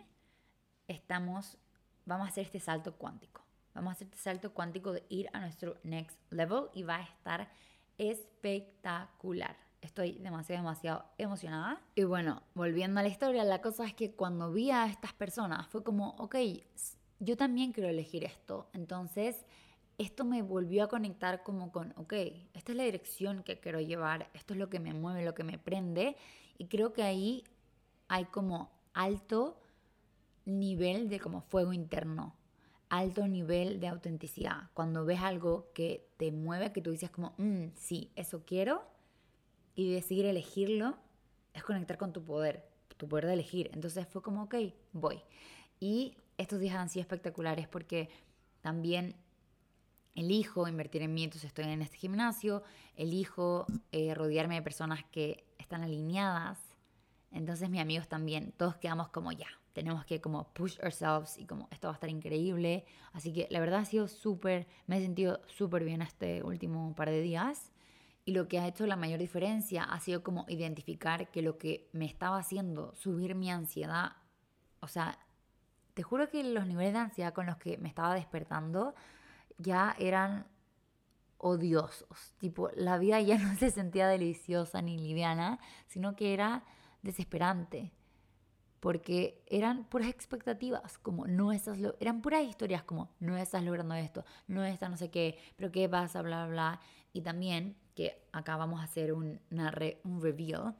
estamos, 0.88 1.56
vamos 2.04 2.26
a 2.26 2.30
hacer 2.30 2.44
este 2.44 2.60
salto 2.60 2.96
cuántico. 2.96 3.43
Vamos 3.74 3.90
a 3.90 3.92
hacer 3.92 4.06
este 4.06 4.18
salto 4.18 4.52
cuántico 4.52 4.92
de 4.92 5.04
ir 5.08 5.28
a 5.32 5.40
nuestro 5.40 5.76
next 5.82 6.18
level 6.30 6.64
y 6.72 6.84
va 6.84 6.96
a 6.96 7.02
estar 7.02 7.50
espectacular. 7.98 9.56
Estoy 9.80 10.12
demasiado, 10.12 10.62
demasiado 10.62 11.04
emocionada. 11.18 11.82
Y 11.94 12.04
bueno, 12.04 12.42
volviendo 12.54 13.00
a 13.00 13.02
la 13.02 13.08
historia, 13.08 13.44
la 13.44 13.60
cosa 13.60 13.84
es 13.84 13.94
que 13.94 14.12
cuando 14.12 14.52
vi 14.52 14.70
a 14.70 14.86
estas 14.86 15.12
personas 15.12 15.66
fue 15.66 15.82
como, 15.82 16.10
ok, 16.18 16.36
yo 17.18 17.36
también 17.36 17.72
quiero 17.72 17.88
elegir 17.90 18.24
esto. 18.24 18.70
Entonces 18.72 19.44
esto 19.98 20.24
me 20.24 20.42
volvió 20.42 20.84
a 20.84 20.88
conectar 20.88 21.42
como 21.42 21.70
con, 21.70 21.92
ok, 21.96 22.12
esta 22.54 22.72
es 22.72 22.76
la 22.76 22.84
dirección 22.84 23.42
que 23.42 23.60
quiero 23.60 23.80
llevar, 23.80 24.30
esto 24.34 24.54
es 24.54 24.58
lo 24.58 24.68
que 24.68 24.80
me 24.80 24.92
mueve, 24.92 25.24
lo 25.24 25.34
que 25.34 25.44
me 25.44 25.58
prende, 25.58 26.16
y 26.58 26.66
creo 26.66 26.92
que 26.92 27.02
ahí 27.02 27.44
hay 28.08 28.24
como 28.24 28.72
alto 28.92 29.60
nivel 30.44 31.08
de 31.08 31.20
como 31.20 31.40
fuego 31.42 31.72
interno, 31.72 32.34
alto 32.98 33.26
nivel 33.26 33.80
de 33.80 33.88
autenticidad. 33.88 34.70
Cuando 34.72 35.04
ves 35.04 35.20
algo 35.20 35.70
que 35.74 36.08
te 36.16 36.30
mueve, 36.30 36.72
que 36.72 36.80
tú 36.80 36.90
dices 36.90 37.10
como, 37.10 37.34
mm, 37.38 37.68
sí, 37.74 38.10
eso 38.14 38.44
quiero, 38.46 38.84
y 39.74 39.92
decidir 39.92 40.26
elegirlo, 40.26 40.96
es 41.52 41.64
conectar 41.64 41.98
con 41.98 42.12
tu 42.12 42.22
poder, 42.22 42.64
tu 42.96 43.08
poder 43.08 43.26
de 43.26 43.32
elegir. 43.32 43.70
Entonces 43.74 44.06
fue 44.06 44.22
como, 44.22 44.44
ok, 44.44 44.54
voy. 44.92 45.20
Y 45.80 46.16
estos 46.38 46.60
días 46.60 46.76
han 46.76 46.88
sido 46.88 47.02
espectaculares 47.02 47.66
porque 47.68 48.08
también 48.60 49.16
elijo 50.14 50.68
invertir 50.68 51.02
en 51.02 51.12
mí, 51.12 51.24
entonces 51.24 51.48
estoy 51.48 51.64
en 51.64 51.82
este 51.82 51.96
gimnasio, 51.96 52.62
elijo 52.96 53.66
eh, 53.90 54.14
rodearme 54.14 54.54
de 54.54 54.62
personas 54.62 55.04
que 55.10 55.44
están 55.58 55.82
alineadas, 55.82 56.58
entonces 57.32 57.68
mis 57.68 57.80
amigos 57.80 58.06
también, 58.06 58.52
todos 58.56 58.76
quedamos 58.76 59.08
como 59.08 59.32
ya, 59.32 59.48
tenemos 59.74 60.06
que 60.06 60.20
como 60.20 60.48
push 60.54 60.78
ourselves 60.82 61.36
y 61.36 61.44
como 61.44 61.68
esto 61.70 61.88
va 61.88 61.92
a 61.92 61.96
estar 61.96 62.08
increíble, 62.08 62.86
así 63.12 63.32
que 63.32 63.46
la 63.50 63.60
verdad 63.60 63.80
ha 63.80 63.84
sido 63.84 64.08
súper, 64.08 64.66
me 64.86 64.96
he 64.96 65.02
sentido 65.02 65.40
súper 65.46 65.84
bien 65.84 66.00
este 66.00 66.42
último 66.42 66.94
par 66.94 67.10
de 67.10 67.20
días 67.20 67.72
y 68.24 68.32
lo 68.32 68.48
que 68.48 68.58
ha 68.58 68.66
hecho 68.66 68.86
la 68.86 68.96
mayor 68.96 69.18
diferencia 69.18 69.84
ha 69.84 70.00
sido 70.00 70.22
como 70.22 70.46
identificar 70.48 71.30
que 71.30 71.42
lo 71.42 71.58
que 71.58 71.90
me 71.92 72.06
estaba 72.06 72.38
haciendo 72.38 72.94
subir 72.94 73.34
mi 73.34 73.50
ansiedad, 73.50 74.12
o 74.80 74.88
sea, 74.88 75.18
te 75.92 76.02
juro 76.02 76.30
que 76.30 76.42
los 76.42 76.66
niveles 76.66 76.92
de 76.94 77.00
ansiedad 77.00 77.34
con 77.34 77.46
los 77.46 77.56
que 77.56 77.76
me 77.78 77.88
estaba 77.88 78.14
despertando, 78.14 78.94
ya 79.58 79.94
eran 79.98 80.46
odiosos. 81.38 82.34
Tipo, 82.38 82.70
la 82.74 82.98
vida 82.98 83.20
ya 83.20 83.38
no 83.38 83.54
se 83.56 83.70
sentía 83.70 84.08
deliciosa 84.08 84.82
ni 84.82 84.98
liviana, 84.98 85.58
sino 85.86 86.16
que 86.16 86.32
era 86.32 86.64
desesperante. 87.02 87.92
Porque 88.84 89.42
eran 89.46 89.84
puras 89.84 90.08
expectativas, 90.08 90.98
como 90.98 91.26
no 91.26 91.52
estás, 91.52 91.78
eran 92.00 92.20
puras 92.20 92.42
historias 92.44 92.82
como 92.84 93.02
no 93.18 93.36
estás 93.36 93.62
logrando 93.64 93.94
esto, 93.94 94.24
no 94.46 94.62
estás 94.64 94.90
no 94.90 94.96
sé 94.98 95.10
qué, 95.10 95.38
pero 95.56 95.72
qué 95.72 95.88
pasa, 95.88 96.20
bla, 96.22 96.44
bla, 96.44 96.52
bla. 96.52 96.80
Y 97.14 97.22
también, 97.22 97.76
que 97.94 98.26
acá 98.32 98.56
vamos 98.58 98.80
a 98.80 98.84
hacer 98.84 99.12
un, 99.14 99.40
un 100.04 100.20
reveal, 100.22 100.74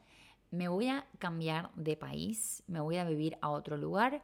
me 0.51 0.69
voy 0.69 0.89
a 0.89 1.07
cambiar 1.19 1.71
de 1.77 1.97
país, 1.97 2.63
me 2.67 2.81
voy 2.81 2.97
a 2.99 3.05
vivir 3.05 3.39
a 3.41 3.51
otro 3.51 3.77
lugar 3.77 4.23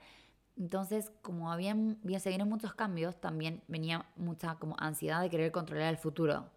Entonces, 0.56 1.12
como 1.22 1.52
habían, 1.52 1.98
se 2.20 2.28
vienen 2.30 2.48
muchos 2.48 2.74
cambios, 2.74 3.20
también 3.20 3.62
venía 3.68 4.06
mucha 4.16 4.56
como 4.56 4.76
ansiedad 4.78 5.22
de 5.22 5.30
querer 5.30 5.52
controlar 5.52 5.88
el 5.90 5.98
futuro. 5.98 6.50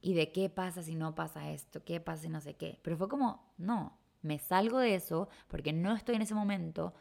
Y 0.00 0.14
de 0.14 0.32
qué 0.32 0.50
pasa 0.50 0.82
si 0.82 0.94
no 0.94 1.14
pasa 1.14 1.50
esto, 1.52 1.84
qué 1.84 2.00
pasa 2.00 2.22
si 2.24 2.28
no 2.28 2.40
sé 2.40 2.54
qué. 2.56 2.78
Pero 2.82 2.96
fue 2.98 3.08
como, 3.08 3.54
no, 3.58 3.98
me 4.22 4.38
salgo 4.38 4.78
de 4.78 4.94
eso 4.94 5.28
porque 5.48 5.72
no 5.72 5.94
estoy 5.94 6.16
en 6.16 6.22
ese 6.22 6.34
momento. 6.34 6.94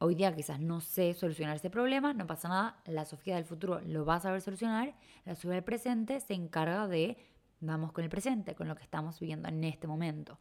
Hoy 0.00 0.14
día 0.14 0.34
quizás 0.34 0.60
no 0.60 0.80
sé 0.80 1.12
solucionar 1.14 1.56
ese 1.56 1.70
problema, 1.70 2.14
no 2.14 2.26
pasa 2.26 2.48
nada. 2.48 2.82
La 2.86 3.04
Sofía 3.04 3.34
del 3.34 3.44
futuro 3.44 3.80
lo 3.80 4.04
va 4.04 4.16
a 4.16 4.20
saber 4.20 4.40
solucionar. 4.40 4.94
La 5.24 5.34
Sofía 5.34 5.52
del 5.52 5.64
presente 5.64 6.20
se 6.20 6.34
encarga 6.34 6.86
de, 6.86 7.16
vamos 7.60 7.92
con 7.92 8.04
el 8.04 8.10
presente, 8.10 8.54
con 8.54 8.68
lo 8.68 8.76
que 8.76 8.84
estamos 8.84 9.18
viviendo 9.18 9.48
en 9.48 9.64
este 9.64 9.86
momento. 9.88 10.38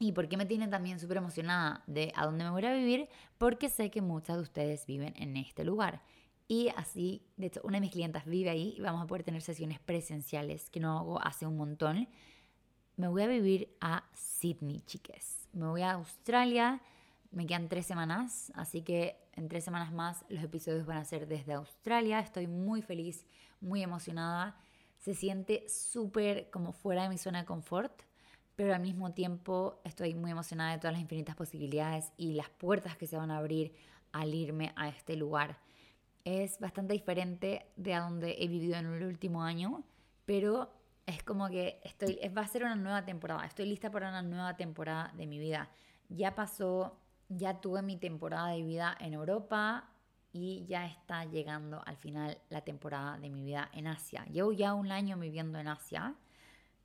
¿Y 0.00 0.12
por 0.12 0.28
qué 0.28 0.36
me 0.36 0.46
tienen 0.46 0.70
también 0.70 0.98
súper 0.98 1.18
emocionada 1.18 1.84
de 1.86 2.12
a 2.16 2.26
dónde 2.26 2.44
me 2.44 2.50
voy 2.50 2.64
a 2.64 2.74
vivir? 2.74 3.08
Porque 3.38 3.68
sé 3.68 3.90
que 3.90 4.02
muchas 4.02 4.36
de 4.36 4.42
ustedes 4.42 4.86
viven 4.86 5.14
en 5.16 5.36
este 5.36 5.64
lugar. 5.64 6.02
Y 6.48 6.68
así, 6.76 7.22
de 7.36 7.46
hecho, 7.46 7.60
una 7.64 7.76
de 7.76 7.82
mis 7.82 7.92
clientas 7.92 8.26
vive 8.26 8.50
ahí 8.50 8.74
y 8.76 8.80
vamos 8.80 9.02
a 9.02 9.06
poder 9.06 9.22
tener 9.22 9.40
sesiones 9.40 9.78
presenciales 9.78 10.68
que 10.68 10.80
no 10.80 10.98
hago 10.98 11.24
hace 11.24 11.46
un 11.46 11.56
montón. 11.56 12.08
Me 12.96 13.08
voy 13.08 13.22
a 13.22 13.26
vivir 13.26 13.76
a 13.80 14.04
Sydney, 14.14 14.80
chiques. 14.82 15.48
Me 15.52 15.66
voy 15.66 15.82
a 15.82 15.92
Australia. 15.92 16.80
Me 17.30 17.46
quedan 17.46 17.68
tres 17.68 17.86
semanas, 17.86 18.52
así 18.54 18.82
que 18.82 19.16
en 19.32 19.48
tres 19.48 19.64
semanas 19.64 19.92
más 19.92 20.24
los 20.28 20.42
episodios 20.44 20.86
van 20.86 20.98
a 20.98 21.04
ser 21.04 21.26
desde 21.26 21.54
Australia. 21.54 22.20
Estoy 22.20 22.46
muy 22.46 22.82
feliz, 22.82 23.26
muy 23.60 23.82
emocionada. 23.82 24.56
Se 24.98 25.14
siente 25.14 25.68
súper 25.68 26.50
como 26.50 26.72
fuera 26.72 27.02
de 27.02 27.08
mi 27.08 27.18
zona 27.18 27.40
de 27.40 27.44
confort 27.44 28.02
pero 28.56 28.74
al 28.74 28.80
mismo 28.80 29.12
tiempo 29.12 29.80
estoy 29.84 30.14
muy 30.14 30.30
emocionada 30.30 30.72
de 30.72 30.78
todas 30.78 30.92
las 30.92 31.02
infinitas 31.02 31.34
posibilidades 31.34 32.12
y 32.16 32.34
las 32.34 32.48
puertas 32.50 32.96
que 32.96 33.06
se 33.06 33.16
van 33.16 33.30
a 33.30 33.38
abrir 33.38 33.74
al 34.12 34.32
irme 34.32 34.72
a 34.76 34.88
este 34.88 35.16
lugar. 35.16 35.58
Es 36.24 36.58
bastante 36.60 36.92
diferente 36.92 37.66
de 37.76 37.94
a 37.94 38.00
donde 38.00 38.36
he 38.38 38.48
vivido 38.48 38.76
en 38.76 38.86
el 38.86 39.04
último 39.04 39.42
año, 39.42 39.82
pero 40.24 40.72
es 41.06 41.22
como 41.22 41.48
que 41.48 41.80
estoy, 41.84 42.18
va 42.36 42.42
a 42.42 42.46
ser 42.46 42.64
una 42.64 42.76
nueva 42.76 43.04
temporada, 43.04 43.44
estoy 43.44 43.66
lista 43.66 43.90
para 43.90 44.08
una 44.08 44.22
nueva 44.22 44.56
temporada 44.56 45.12
de 45.16 45.26
mi 45.26 45.38
vida. 45.38 45.68
Ya 46.08 46.34
pasó, 46.34 46.98
ya 47.28 47.60
tuve 47.60 47.82
mi 47.82 47.96
temporada 47.96 48.48
de 48.48 48.62
vida 48.62 48.96
en 49.00 49.14
Europa 49.14 49.90
y 50.32 50.64
ya 50.66 50.86
está 50.86 51.24
llegando 51.24 51.82
al 51.86 51.96
final 51.96 52.38
la 52.48 52.62
temporada 52.62 53.18
de 53.18 53.30
mi 53.30 53.42
vida 53.42 53.70
en 53.72 53.86
Asia. 53.86 54.24
Llevo 54.26 54.52
ya 54.52 54.74
un 54.74 54.92
año 54.92 55.18
viviendo 55.18 55.58
en 55.58 55.68
Asia 55.68 56.14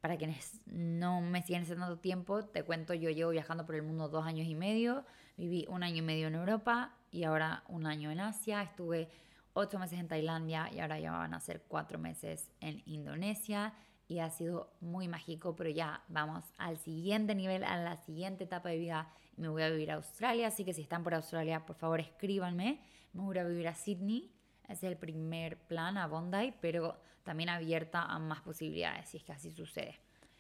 para 0.02 0.18
quienes 0.18 0.62
no 0.66 1.22
me 1.22 1.42
siguen 1.42 1.64
hace 1.64 1.76
tanto 1.76 1.98
tiempo, 1.98 2.46
te 2.46 2.64
cuento, 2.64 2.94
yo 2.94 3.10
llevo 3.10 3.32
viajando 3.32 3.66
por 3.66 3.76
el 3.76 3.84
mundo 3.84 4.08
dos 4.08 4.26
años 4.26 4.48
y 4.48 4.56
medio, 4.56 5.06
viví 5.36 5.66
un 5.68 5.84
año 5.84 5.98
y 5.98 6.02
medio 6.02 6.28
en 6.28 6.36
Europa 6.36 6.96
y 7.12 7.24
ahora 7.24 7.64
un 7.68 7.86
año 7.86 8.10
en 8.12 8.22
Asia, 8.22 8.62
estuve 8.62 9.10
ocho 9.54 9.78
meses 9.78 10.00
en 10.00 10.08
Tailandia 10.08 10.70
y 10.72 10.80
ahora 10.80 11.00
ya 11.00 11.12
van 11.12 11.34
a 11.34 11.40
ser 11.42 11.64
cuatro 11.68 12.00
meses 12.00 12.50
en 12.62 12.82
Indonesia 12.86 13.74
y 14.10 14.20
ha 14.20 14.30
sido 14.32 14.74
muy 14.82 15.08
mágico, 15.08 15.56
pero 15.56 15.70
ya 15.70 16.04
vamos 16.10 16.44
al 16.58 16.78
siguiente 16.80 17.36
nivel, 17.36 17.64
a 17.64 17.78
la 17.78 17.96
siguiente 17.96 18.46
etapa 18.46 18.70
de 18.70 18.80
vida. 18.80 19.08
Me 19.38 19.48
voy 19.48 19.62
a 19.62 19.70
vivir 19.70 19.92
a 19.92 19.96
Australia, 19.96 20.48
así 20.48 20.66
que 20.66 20.74
si 20.74 20.82
están 20.82 21.04
por 21.04 21.14
Australia, 21.14 21.64
por 21.66 21.76
favor 21.76 22.00
escríbanme. 22.00 22.82
Me 23.14 23.22
voy 23.22 23.38
a 23.38 23.44
vivir 23.44 23.68
a 23.68 23.76
Sydney, 23.76 24.32
es 24.68 24.84
el 24.84 24.98
primer 24.98 25.58
plan 25.60 25.96
a 25.98 26.08
Bondi, 26.08 26.56
pero 26.60 26.98
también 27.24 27.50
abierta 27.50 28.02
a 28.02 28.18
más 28.18 28.42
posibilidades 28.42 29.10
si 29.10 29.18
es 29.18 29.24
que 29.24 29.32
así 29.32 29.52
sucede. 29.52 30.00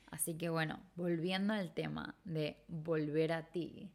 Así 0.09 0.33
que 0.33 0.49
bueno, 0.49 0.79
volviendo 0.95 1.53
al 1.53 1.71
tema 1.71 2.15
de 2.23 2.57
volver 2.67 3.31
a 3.31 3.51
ti. 3.51 3.91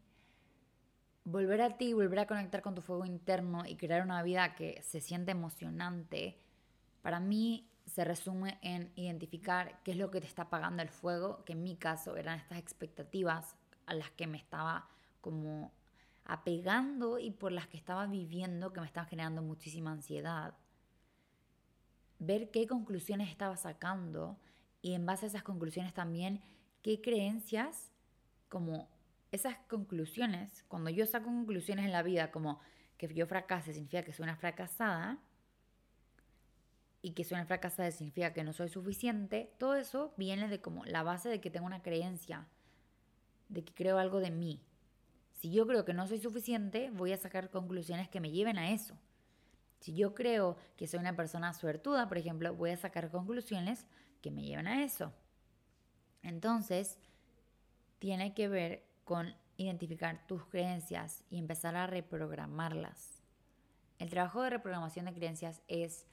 Volver 1.25 1.63
a 1.63 1.77
ti, 1.77 1.95
volver 1.95 2.21
a 2.21 2.27
conectar 2.29 2.63
con 2.63 2.77
tu 2.77 2.81
fuego 2.81 3.05
interno 3.05 3.67
y 3.67 3.75
crear 3.75 4.03
una 4.03 4.23
vida 4.23 4.55
que 4.55 4.81
se 4.83 5.01
siente 5.01 5.33
emocionante, 5.33 6.39
para 7.03 7.19
mí 7.19 7.69
se 7.95 8.03
resume 8.03 8.59
en 8.61 8.91
identificar 8.97 9.81
qué 9.85 9.93
es 9.93 9.97
lo 9.97 10.11
que 10.11 10.21
te 10.21 10.27
está 10.27 10.43
apagando 10.43 10.83
el 10.83 10.89
fuego, 10.89 11.45
que 11.45 11.53
en 11.53 11.63
mi 11.63 11.77
caso 11.77 12.17
eran 12.17 12.41
estas 12.41 12.59
expectativas 12.59 13.55
a 13.87 13.95
las 13.95 14.11
que 14.11 14.27
me 14.27 14.37
estaba 14.37 14.89
como 15.21 15.73
apegando 16.25 17.21
y 17.21 17.31
por 17.31 17.53
las 17.53 17.69
que 17.69 17.77
estaba 17.77 18.07
viviendo 18.07 18.73
que 18.73 18.81
me 18.81 18.87
estaban 18.87 19.09
generando 19.09 19.43
muchísima 19.43 19.93
ansiedad. 19.93 20.57
Ver 22.19 22.51
qué 22.51 22.67
conclusiones 22.67 23.31
estaba 23.31 23.57
sacando 23.57 24.41
y 24.83 24.95
en 24.95 25.07
base 25.07 25.27
a 25.27 25.29
esas 25.29 25.45
conclusiones 25.45 25.95
también 25.95 26.43
qué 26.83 27.01
creencias, 27.01 27.93
como 28.49 28.89
esas 29.31 29.57
conclusiones, 29.69 30.65
cuando 30.67 30.91
yo 30.91 31.07
saco 31.07 31.27
conclusiones 31.27 31.85
en 31.85 31.93
la 31.93 32.03
vida 32.03 32.33
como 32.33 32.59
que 32.97 33.07
yo 33.15 33.29
fracase 33.29 33.73
significa 33.73 34.03
que 34.03 34.13
soy 34.13 34.25
una 34.25 34.35
fracasada 34.35 35.21
y 37.05 37.13
que 37.13 37.23
soy 37.23 37.35
una 37.35 37.45
fracasada 37.45 37.91
significa 37.91 38.33
que 38.33 38.45
no 38.45 38.55
soy 38.55 38.71
suficiente, 38.71 39.53
todo 39.59 39.75
eso 39.77 40.15
viene 40.17 40.49
de 40.49 40.63
como 40.63 40.87
la 40.87 41.03
base 41.03 41.29
de 41.29 41.39
que 41.39 41.51
tengo 41.51 41.67
una 41.67 41.83
creencia, 41.83 42.49
de 43.51 43.63
que 43.63 43.75
creo 43.75 43.99
algo 43.99 44.21
de 44.21 44.31
mí, 44.31 44.63
si 45.35 45.51
yo 45.51 45.67
creo 45.67 45.85
que 45.85 45.93
no 45.93 46.07
soy 46.07 46.19
suficiente, 46.19 46.89
voy 46.89 47.13
a 47.13 47.19
sacar 47.19 47.51
conclusiones 47.51 48.09
que 48.09 48.19
me 48.19 48.31
lleven 48.31 48.57
a 48.57 48.71
eso. 48.71 48.97
Si 49.81 49.95
yo 49.95 50.15
creo 50.15 50.57
que 50.79 50.87
soy 50.87 51.01
una 51.01 51.15
persona 51.15 51.53
suertuda, 51.53 52.09
por 52.09 52.17
ejemplo, 52.17 52.55
voy 52.55 52.71
a 52.71 52.79
sacar 52.79 53.11
conclusiones 53.11 53.87
que 54.23 54.31
me 54.31 54.43
lleven 54.43 54.67
a 54.67 54.83
eso. 54.83 55.13
Entonces, 56.23 56.99
tiene 57.99 58.33
que 58.33 58.49
ver 58.49 58.87
con 59.05 59.35
identificar 59.59 60.27
tus 60.27 60.47
creencias 60.47 61.23
y 61.29 61.39
empezar 61.39 61.77
a 61.77 61.87
reprogramarlas. 61.87 63.23
El 63.99 64.09
trabajo 64.09 64.41
de 64.41 64.49
reprogramación 64.49 65.05
de 65.05 65.13
creencias 65.13 65.61
es 65.69 66.07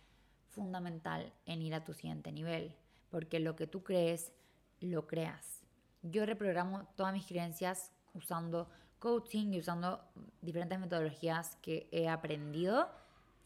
fundamental 0.51 1.33
en 1.45 1.61
ir 1.61 1.73
a 1.73 1.83
tu 1.83 1.93
siguiente 1.93 2.31
nivel, 2.31 2.75
porque 3.09 3.39
lo 3.39 3.55
que 3.55 3.67
tú 3.67 3.83
crees, 3.83 4.31
lo 4.79 5.07
creas. 5.07 5.63
Yo 6.01 6.25
reprogramo 6.25 6.87
todas 6.95 7.13
mis 7.13 7.25
creencias 7.25 7.91
usando 8.13 8.69
coaching 8.99 9.53
y 9.53 9.59
usando 9.59 10.03
diferentes 10.41 10.79
metodologías 10.79 11.55
que 11.57 11.87
he 11.91 12.07
aprendido. 12.07 12.89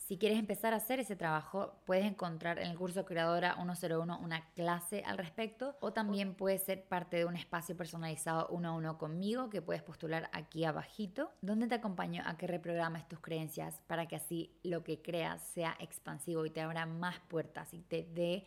Si 0.06 0.20
quieres 0.20 0.38
empezar 0.38 0.72
a 0.72 0.78
hacer 0.78 1.00
ese 1.00 1.16
trabajo, 1.16 1.82
puedes 1.84 2.06
encontrar 2.06 2.60
en 2.60 2.70
el 2.70 2.78
curso 2.78 3.06
Creadora 3.06 3.56
101 3.56 4.20
una 4.20 4.52
clase 4.54 5.02
al 5.04 5.18
respecto 5.18 5.78
o 5.82 5.94
también 5.94 6.36
puedes 6.36 6.62
ser 6.62 6.88
parte 6.88 7.18
de 7.18 7.26
un 7.26 7.36
espacio 7.36 7.76
personalizado 7.76 8.48
uno 8.50 8.70
a 8.70 8.74
uno 8.74 9.00
conmigo 9.00 9.50
que 9.50 9.64
puedes 9.64 9.82
postular 9.82 10.30
aquí 10.32 10.64
abajito, 10.64 11.32
donde 11.42 11.66
te 11.66 11.74
acompaño 11.74 12.22
a 12.24 12.38
que 12.38 12.46
reprogrames 12.46 13.08
tus 13.08 13.20
creencias 13.20 13.82
para 13.88 14.08
que 14.08 14.18
así 14.18 14.56
lo 14.62 14.84
que 14.84 15.02
creas 15.02 15.42
sea 15.42 15.76
expansivo 15.80 16.46
y 16.46 16.52
te 16.52 16.62
abra 16.62 16.86
más 16.86 17.20
puertas 17.22 17.74
y 17.74 17.82
te 17.82 18.04
dé 18.04 18.46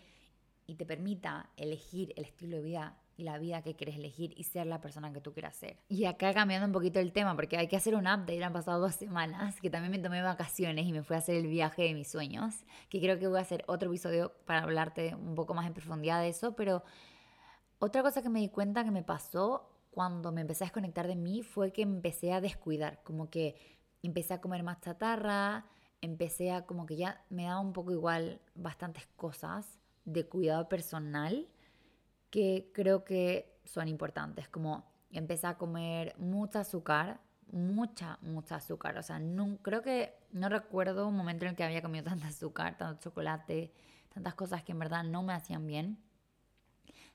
y 0.64 0.76
te 0.76 0.86
permita 0.86 1.50
elegir 1.56 2.14
el 2.16 2.24
estilo 2.24 2.58
de 2.58 2.62
vida 2.62 2.96
y 3.18 3.24
la 3.24 3.36
vida 3.36 3.62
que 3.62 3.74
quieres 3.74 3.96
elegir 3.96 4.32
y 4.36 4.44
ser 4.44 4.68
la 4.68 4.80
persona 4.80 5.12
que 5.12 5.20
tú 5.20 5.32
quieras 5.32 5.56
ser. 5.56 5.76
Y 5.88 6.04
acá 6.04 6.32
cambiando 6.32 6.66
un 6.66 6.72
poquito 6.72 7.00
el 7.00 7.12
tema, 7.12 7.34
porque 7.34 7.56
hay 7.56 7.66
que 7.66 7.76
hacer 7.76 7.96
un 7.96 8.06
update, 8.06 8.42
han 8.44 8.52
pasado 8.52 8.80
dos 8.80 8.94
semanas, 8.94 9.60
que 9.60 9.68
también 9.68 9.90
me 9.90 9.98
tomé 9.98 10.22
vacaciones 10.22 10.86
y 10.86 10.92
me 10.92 11.02
fui 11.02 11.16
a 11.16 11.18
hacer 11.18 11.34
el 11.34 11.48
viaje 11.48 11.82
de 11.82 11.94
mis 11.94 12.08
sueños, 12.08 12.64
que 12.88 13.00
creo 13.00 13.18
que 13.18 13.26
voy 13.26 13.38
a 13.38 13.42
hacer 13.42 13.64
otro 13.66 13.88
episodio 13.90 14.32
para 14.46 14.62
hablarte 14.62 15.16
un 15.16 15.34
poco 15.34 15.52
más 15.52 15.66
en 15.66 15.74
profundidad 15.74 16.20
de 16.20 16.28
eso, 16.28 16.54
pero 16.54 16.84
otra 17.80 18.02
cosa 18.02 18.22
que 18.22 18.28
me 18.28 18.38
di 18.38 18.50
cuenta 18.50 18.84
que 18.84 18.92
me 18.92 19.02
pasó 19.02 19.68
cuando 19.90 20.30
me 20.30 20.42
empecé 20.42 20.62
a 20.62 20.66
desconectar 20.66 21.08
de 21.08 21.16
mí 21.16 21.42
fue 21.42 21.72
que 21.72 21.82
empecé 21.82 22.32
a 22.32 22.40
descuidar, 22.40 23.02
como 23.02 23.30
que 23.30 23.56
empecé 24.00 24.34
a 24.34 24.40
comer 24.40 24.62
más 24.62 24.80
chatarra, 24.80 25.66
empecé 26.00 26.52
a 26.52 26.66
como 26.66 26.86
que 26.86 26.96
ya 26.96 27.24
me 27.30 27.44
daba 27.44 27.58
un 27.58 27.72
poco 27.72 27.90
igual 27.90 28.40
bastantes 28.54 29.08
cosas 29.16 29.80
de 30.04 30.24
cuidado 30.28 30.68
personal 30.68 31.48
que 32.30 32.70
creo 32.74 33.04
que 33.04 33.58
son 33.64 33.88
importantes, 33.88 34.48
como 34.48 34.84
empezar 35.10 35.54
a 35.54 35.58
comer 35.58 36.14
mucha 36.18 36.60
azúcar, 36.60 37.20
mucha, 37.52 38.18
mucha 38.22 38.56
azúcar. 38.56 38.98
O 38.98 39.02
sea, 39.02 39.18
no, 39.18 39.58
creo 39.62 39.82
que 39.82 40.14
no 40.32 40.48
recuerdo 40.48 41.08
un 41.08 41.16
momento 41.16 41.44
en 41.44 41.50
el 41.50 41.56
que 41.56 41.64
había 41.64 41.82
comido 41.82 42.04
tanta 42.10 42.28
azúcar, 42.28 42.76
tanto 42.76 43.00
chocolate, 43.00 43.72
tantas 44.12 44.34
cosas 44.34 44.62
que 44.62 44.72
en 44.72 44.78
verdad 44.78 45.04
no 45.04 45.22
me 45.22 45.32
hacían 45.32 45.66
bien. 45.66 45.98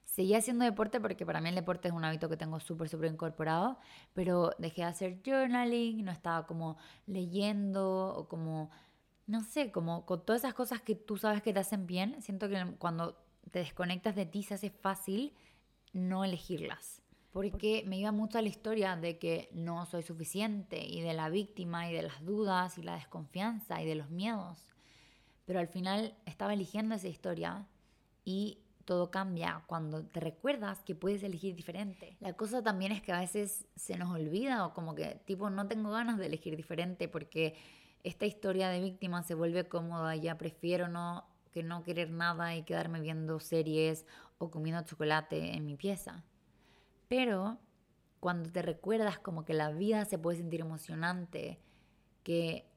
Seguí 0.04 0.34
haciendo 0.34 0.64
deporte 0.64 1.00
porque 1.00 1.26
para 1.26 1.40
mí 1.40 1.48
el 1.48 1.54
deporte 1.54 1.88
es 1.88 1.94
un 1.94 2.04
hábito 2.04 2.28
que 2.28 2.36
tengo 2.36 2.60
súper, 2.60 2.88
súper 2.88 3.10
incorporado, 3.10 3.78
pero 4.12 4.52
dejé 4.58 4.82
de 4.82 4.88
hacer 4.88 5.20
journaling, 5.24 6.04
no 6.04 6.12
estaba 6.12 6.46
como 6.46 6.76
leyendo 7.06 8.14
o 8.14 8.28
como, 8.28 8.70
no 9.26 9.42
sé, 9.42 9.72
como 9.72 10.06
con 10.06 10.24
todas 10.24 10.42
esas 10.42 10.54
cosas 10.54 10.82
que 10.82 10.94
tú 10.94 11.16
sabes 11.16 11.42
que 11.42 11.52
te 11.52 11.60
hacen 11.60 11.86
bien. 11.86 12.20
Siento 12.22 12.48
que 12.48 12.76
cuando 12.78 13.23
te 13.50 13.60
desconectas 13.60 14.14
de 14.14 14.26
ti, 14.26 14.42
se 14.42 14.54
hace 14.54 14.70
fácil 14.70 15.34
no 15.92 16.24
elegirlas. 16.24 17.02
Porque 17.32 17.82
me 17.86 17.98
iba 17.98 18.12
mucho 18.12 18.38
a 18.38 18.42
la 18.42 18.48
historia 18.48 18.96
de 18.96 19.18
que 19.18 19.48
no 19.52 19.86
soy 19.86 20.02
suficiente 20.02 20.84
y 20.86 21.00
de 21.00 21.14
la 21.14 21.28
víctima 21.30 21.90
y 21.90 21.92
de 21.92 22.02
las 22.02 22.24
dudas 22.24 22.78
y 22.78 22.82
la 22.82 22.94
desconfianza 22.94 23.82
y 23.82 23.86
de 23.86 23.96
los 23.96 24.10
miedos. 24.10 24.72
Pero 25.44 25.58
al 25.58 25.68
final 25.68 26.14
estaba 26.26 26.54
eligiendo 26.54 26.94
esa 26.94 27.08
historia 27.08 27.66
y 28.24 28.58
todo 28.84 29.10
cambia 29.10 29.64
cuando 29.66 30.04
te 30.04 30.20
recuerdas 30.20 30.80
que 30.84 30.94
puedes 30.94 31.22
elegir 31.22 31.54
diferente. 31.54 32.16
La 32.20 32.34
cosa 32.34 32.62
también 32.62 32.92
es 32.92 33.02
que 33.02 33.12
a 33.12 33.20
veces 33.20 33.66
se 33.74 33.96
nos 33.96 34.10
olvida 34.10 34.66
o 34.66 34.74
como 34.74 34.94
que 34.94 35.20
tipo 35.24 35.50
no 35.50 35.66
tengo 35.66 35.90
ganas 35.90 36.18
de 36.18 36.26
elegir 36.26 36.56
diferente 36.56 37.08
porque 37.08 37.56
esta 38.04 38.26
historia 38.26 38.68
de 38.68 38.80
víctima 38.80 39.22
se 39.22 39.34
vuelve 39.34 39.66
cómoda, 39.66 40.14
ya 40.16 40.36
prefiero 40.36 40.88
no 40.88 41.24
que 41.54 41.62
no 41.62 41.84
querer 41.84 42.10
nada 42.10 42.56
y 42.56 42.64
quedarme 42.64 43.00
viendo 43.00 43.38
series 43.38 44.04
o 44.38 44.50
comiendo 44.50 44.82
chocolate 44.82 45.54
en 45.54 45.64
mi 45.64 45.76
pieza. 45.76 46.24
Pero 47.06 47.58
cuando 48.18 48.50
te 48.50 48.60
recuerdas 48.60 49.20
como 49.20 49.44
que 49.44 49.54
la 49.54 49.70
vida 49.70 50.04
se 50.04 50.18
puede 50.18 50.38
sentir 50.38 50.62
emocionante, 50.62 51.60
que 52.24 52.68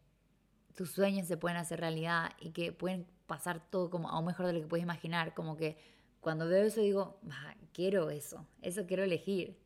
tus 0.75 0.91
sueños 0.91 1.27
se 1.27 1.37
pueden 1.37 1.57
hacer 1.57 1.79
realidad 1.79 2.33
y 2.39 2.51
que 2.51 2.71
pueden 2.71 3.07
pasar 3.25 3.67
todo 3.71 3.89
como 3.89 4.09
aún 4.09 4.25
mejor 4.25 4.45
de 4.45 4.53
lo 4.53 4.61
que 4.61 4.67
puedes 4.67 4.83
imaginar, 4.83 5.33
como 5.33 5.57
que 5.57 5.75
cuando 6.21 6.47
veo 6.47 6.63
eso 6.63 6.81
digo, 6.81 7.19
ah, 7.31 7.55
quiero 7.73 8.11
eso, 8.11 8.45
eso 8.61 8.85
quiero 8.85 9.03
elegir. 9.03 9.57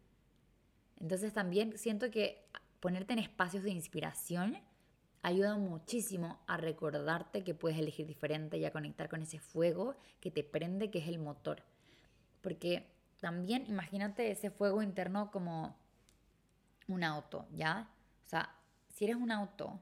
Entonces 1.02 1.34
también 1.34 1.78
siento 1.78 2.10
que 2.12 2.48
ponerte 2.80 3.12
en 3.12 3.20
espacios 3.20 3.64
de 3.64 3.72
inspiración 3.72 4.58
ayuda 5.22 5.58
muchísimo 5.58 6.40
a 6.48 6.58
recordarte 6.58 7.44
que 7.44 7.54
puedes 7.54 7.78
elegir 7.78 8.08
diferente 8.08 8.58
y 8.58 8.66
a 8.66 8.72
conectar 8.72 9.10
con 9.10 9.22
ese 9.22 9.40
fuego 9.40 9.96
que 10.20 10.32
te 10.32 10.44
prende, 10.44 10.90
que 10.90 11.00
es 11.00 11.08
el 11.08 11.20
motor. 11.20 11.64
Porque 12.42 12.88
también 13.20 13.66
imagínate 13.68 14.32
ese 14.32 14.50
fuego 14.50 14.82
interno 14.82 15.32
como 15.32 15.78
un 16.88 17.04
auto, 17.04 17.46
¿ya? 17.52 17.90
O 18.26 18.30
sea, 18.30 18.56
si 18.90 19.06
eres 19.06 19.16
un 19.16 19.32
auto, 19.32 19.80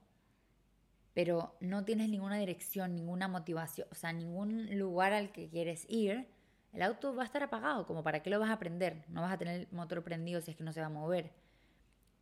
pero 1.13 1.55
no 1.59 1.85
tienes 1.85 2.09
ninguna 2.09 2.37
dirección, 2.37 2.95
ninguna 2.95 3.27
motivación, 3.27 3.87
o 3.91 3.95
sea, 3.95 4.11
ningún 4.11 4.77
lugar 4.77 5.13
al 5.13 5.31
que 5.31 5.49
quieres 5.49 5.85
ir, 5.89 6.27
el 6.73 6.81
auto 6.81 7.15
va 7.15 7.23
a 7.23 7.25
estar 7.25 7.41
apagado, 7.41 7.87
como 7.87 8.03
para 8.03 8.21
qué 8.21 8.29
lo 8.29 8.39
vas 8.39 8.51
a 8.51 8.59
prender, 8.59 9.05
no 9.07 9.21
vas 9.21 9.33
a 9.33 9.37
tener 9.37 9.61
el 9.61 9.67
motor 9.71 10.03
prendido 10.03 10.41
si 10.41 10.51
es 10.51 10.57
que 10.57 10.63
no 10.63 10.73
se 10.73 10.81
va 10.81 10.87
a 10.87 10.89
mover. 10.89 11.31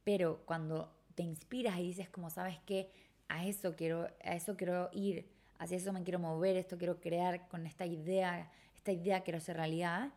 Pero 0.03 0.43
cuando 0.45 0.95
te 1.15 1.23
inspiras 1.23 1.79
y 1.79 1.83
dices 1.83 2.09
como 2.09 2.29
sabes 2.29 2.59
que 2.59 2.91
a 3.29 3.45
eso 3.45 3.75
quiero, 3.75 4.07
a 4.23 4.35
eso 4.35 4.55
quiero 4.55 4.89
ir, 4.93 5.29
hacia 5.59 5.77
eso 5.77 5.93
me 5.93 6.03
quiero 6.03 6.19
mover, 6.19 6.55
esto 6.55 6.77
quiero 6.77 6.99
crear 6.99 7.47
con 7.47 7.65
esta 7.65 7.85
idea, 7.85 8.51
esta 8.75 8.91
idea 8.91 9.21
quiero 9.21 9.37
hacer 9.37 9.57
realidad, 9.57 10.13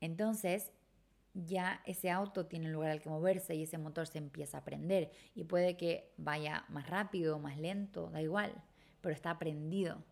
entonces 0.00 0.72
ya 1.34 1.80
ese 1.86 2.10
auto 2.10 2.46
tiene 2.46 2.68
lugar 2.70 2.90
al 2.90 3.00
que 3.00 3.08
moverse 3.08 3.54
y 3.54 3.62
ese 3.62 3.78
motor 3.78 4.06
se 4.06 4.18
empieza 4.18 4.58
a 4.58 4.64
prender 4.64 5.12
y 5.34 5.44
puede 5.44 5.76
que 5.76 6.12
vaya 6.16 6.64
más 6.68 6.88
rápido, 6.88 7.38
más 7.38 7.58
lento, 7.58 8.10
da 8.10 8.20
igual, 8.20 8.52
pero 9.00 9.14
está 9.14 9.38
prendido. 9.38 10.02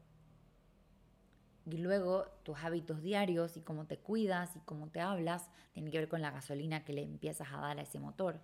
Y 1.67 1.79
luego 1.79 2.27
tus 2.45 2.59
hábitos 2.65 3.03
diarios 3.03 3.57
y 3.57 3.61
cómo 3.61 3.87
te 3.87 3.99
cuidas 3.99 4.57
y 4.57 4.61
cómo 4.61 4.89
te 4.89 5.01
hablas 5.01 5.51
tienen 5.73 5.93
que 5.93 5.99
ver 5.99 6.09
con 6.09 6.23
la 6.23 6.31
gasolina 6.31 6.85
que 6.85 6.95
le 6.95 7.03
empiezas 7.03 7.49
a 7.53 7.59
dar 7.59 7.79
a 7.79 7.83
ese 7.83 7.99
motor. 7.99 8.41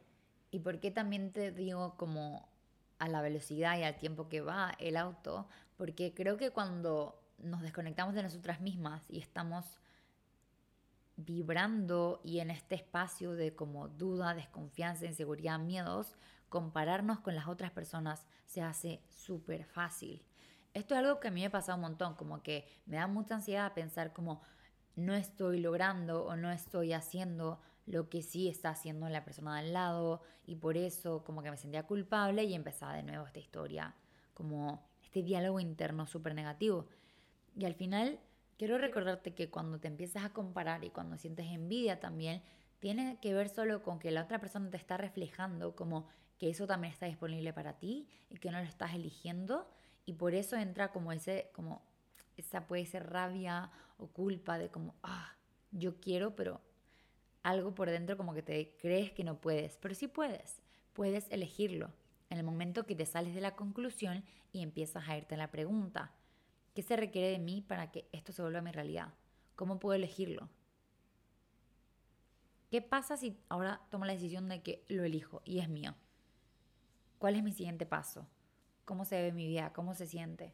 ¿Y 0.51 0.59
por 0.61 0.79
qué 0.79 0.91
también 0.91 1.33
te 1.33 1.51
digo 1.51 1.97
como 1.97 2.49
a 2.99 3.09
la 3.09 3.23
velocidad 3.23 3.79
y 3.79 3.83
al 3.83 3.97
tiempo 3.97 4.29
que 4.29 4.41
va 4.41 4.75
el 4.79 4.97
auto? 4.97 5.49
Porque 5.77 6.15
creo 6.15 6.37
que 6.37 6.51
cuando 6.51 7.21
nos 7.39 7.63
desconectamos 7.63 8.15
de 8.15 8.23
nosotras 8.23 8.61
mismas 8.61 9.03
y 9.09 9.19
estamos 9.19 9.79
vibrando 11.17 12.21
y 12.25 12.41
en 12.41 12.51
este 12.51 12.75
espacio 12.75 13.33
de 13.33 13.55
como 13.55 13.89
duda, 13.89 14.35
desconfianza, 14.35 15.07
inseguridad, 15.07 15.59
miedos, 15.59 16.15
compararnos 16.49 17.21
con 17.21 17.35
las 17.35 17.49
otras 17.49 17.71
personas 17.71 18.27
se 18.47 18.63
hace 18.63 19.03
súper 19.09 19.65
fácil. 19.65 20.25
Esto 20.73 20.95
es 20.95 21.01
algo 21.01 21.21
que 21.21 21.29
a 21.29 21.31
mí 21.31 21.43
me 21.43 21.51
pasa 21.51 21.75
un 21.75 21.83
montón, 21.83 22.15
como 22.15 22.43
que 22.43 22.67
me 22.87 22.97
da 22.97 23.07
mucha 23.07 23.37
ansiedad 23.37 23.73
pensar 23.75 24.13
como 24.13 24.43
no 24.97 25.15
estoy 25.15 25.61
logrando 25.61 26.25
o 26.25 26.37
no 26.37 26.51
estoy 26.51 26.93
haciendo 26.93 27.61
lo 27.87 28.09
que 28.09 28.23
sí 28.23 28.49
está 28.49 28.71
haciendo 28.71 29.09
la 29.09 29.25
persona 29.25 29.55
de 29.55 29.61
al 29.61 29.73
lado 29.73 30.23
y 30.47 30.57
por 30.57 30.77
eso 30.77 31.25
como 31.25 31.43
que 31.43 31.51
me 31.51 31.57
sentía 31.57 31.87
culpable 31.87 32.45
y 32.45 32.55
empezaba 32.55 32.95
de 32.95 33.03
nuevo 33.03 33.27
esta 33.27 33.41
historia, 33.41 33.95
como 34.33 34.87
este 35.03 35.23
diálogo 35.23 35.61
interno 35.61 36.07
súper 36.07 36.35
negativo. 36.35 36.87
Y 37.57 37.65
al 37.65 37.75
final 37.75 38.19
Quiero 38.57 38.79
recordarte 38.79 39.35
que 39.35 39.51
cuando 39.51 39.81
te 39.81 39.89
empiezas 39.89 40.25
a 40.25 40.31
comparar 40.33 40.85
y 40.85 40.91
cuando 40.91 41.19
sientes 41.19 41.47
envidia 41.47 41.99
también, 41.99 42.43
tiene 42.79 43.19
que 43.21 43.35
ver 43.35 43.49
solo 43.49 43.83
con 43.83 43.99
que 43.99 44.11
la 44.11 44.23
otra 44.23 44.39
persona 44.39 44.71
te 44.71 44.77
está 44.77 44.97
reflejando 44.97 45.75
como 45.75 46.07
que 46.39 46.51
eso 46.51 46.67
también 46.67 46.93
está 46.93 47.07
disponible 47.07 47.53
para 47.53 47.79
ti 47.79 48.09
y 48.31 48.37
que 48.37 48.51
no 48.51 48.59
lo 48.59 48.69
estás 48.69 48.95
eligiendo 48.95 49.69
y 50.05 50.15
por 50.15 50.35
eso 50.35 50.57
entra 50.57 50.93
como 50.93 51.11
ese 51.13 51.51
como 51.55 51.83
esa 52.37 52.67
puede 52.67 52.85
ser 52.85 53.09
rabia 53.11 53.71
o 53.97 54.09
culpa 54.09 54.59
de 54.59 54.69
como 54.71 54.95
ah 55.03 55.35
yo 55.71 55.99
quiero 56.01 56.37
pero 56.37 56.61
algo 57.45 57.73
por 57.77 57.89
dentro 57.89 58.17
como 58.17 58.35
que 58.35 58.43
te 58.43 58.77
crees 58.81 59.13
que 59.13 59.23
no 59.23 59.41
puedes 59.41 59.77
pero 59.77 59.95
sí 59.95 60.09
puedes 60.09 60.61
puedes 60.93 61.31
elegirlo 61.31 61.93
en 62.31 62.39
el 62.39 62.45
momento 62.45 62.87
que 62.87 62.97
te 62.97 63.07
sales 63.07 63.35
de 63.37 63.41
la 63.41 63.55
conclusión 63.55 64.25
y 64.53 64.63
empiezas 64.63 65.09
a 65.09 65.17
irte 65.17 65.37
a 65.37 65.39
la 65.39 65.53
pregunta 65.53 66.13
¿Qué 66.75 66.83
se 66.83 66.97
requiere 66.97 67.31
de 67.31 67.39
mí 67.39 67.63
para 67.63 67.93
que 67.93 68.09
esto 68.11 68.33
se 68.33 68.43
vuelva 68.43 68.61
mi 68.61 68.73
realidad? 68.73 69.15
¿Cómo 69.55 69.79
puedo 69.79 69.95
elegirlo? 69.95 70.49
¿Qué 72.69 72.83
pasa 72.83 73.17
si 73.17 73.39
ahora 73.49 73.81
tomo 73.91 74.05
la 74.05 74.15
decisión 74.15 74.49
de 74.49 74.61
que 74.61 74.85
lo 74.89 75.05
elijo 75.05 75.41
y 75.45 75.61
es 75.61 75.69
mío? 75.69 75.95
¿Cuál 77.19 77.37
es 77.37 77.45
mi 77.45 77.53
siguiente 77.53 77.87
paso? 77.87 78.27
¿Cómo 78.85 79.05
se 79.05 79.23
ve 79.23 79.31
mi 79.31 79.47
vida? 79.47 79.73
¿Cómo 79.73 79.95
se 79.95 80.09
siente? 80.09 80.53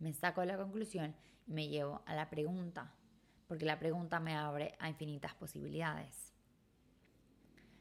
Me 0.00 0.12
saco 0.12 0.40
de 0.40 0.48
la 0.48 0.56
conclusión 0.56 1.14
y 1.46 1.52
me 1.52 1.68
llevo 1.68 2.02
a 2.04 2.16
la 2.16 2.28
pregunta, 2.28 2.92
porque 3.46 3.64
la 3.64 3.78
pregunta 3.78 4.20
me 4.20 4.34
abre 4.34 4.74
a 4.78 4.88
infinitas 4.88 5.34
posibilidades. 5.34 6.32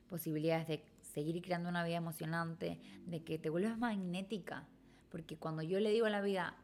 Posibilidades 0.09 0.67
de 0.67 0.85
seguir 1.01 1.41
creando 1.41 1.69
una 1.69 1.83
vida 1.83 1.97
emocionante, 1.97 2.79
de 3.05 3.23
que 3.23 3.37
te 3.39 3.49
vuelvas 3.49 3.77
magnética, 3.77 4.67
porque 5.09 5.37
cuando 5.37 5.61
yo 5.61 5.79
le 5.79 5.91
digo 5.91 6.05
a 6.05 6.09
la 6.09 6.21
vida, 6.21 6.57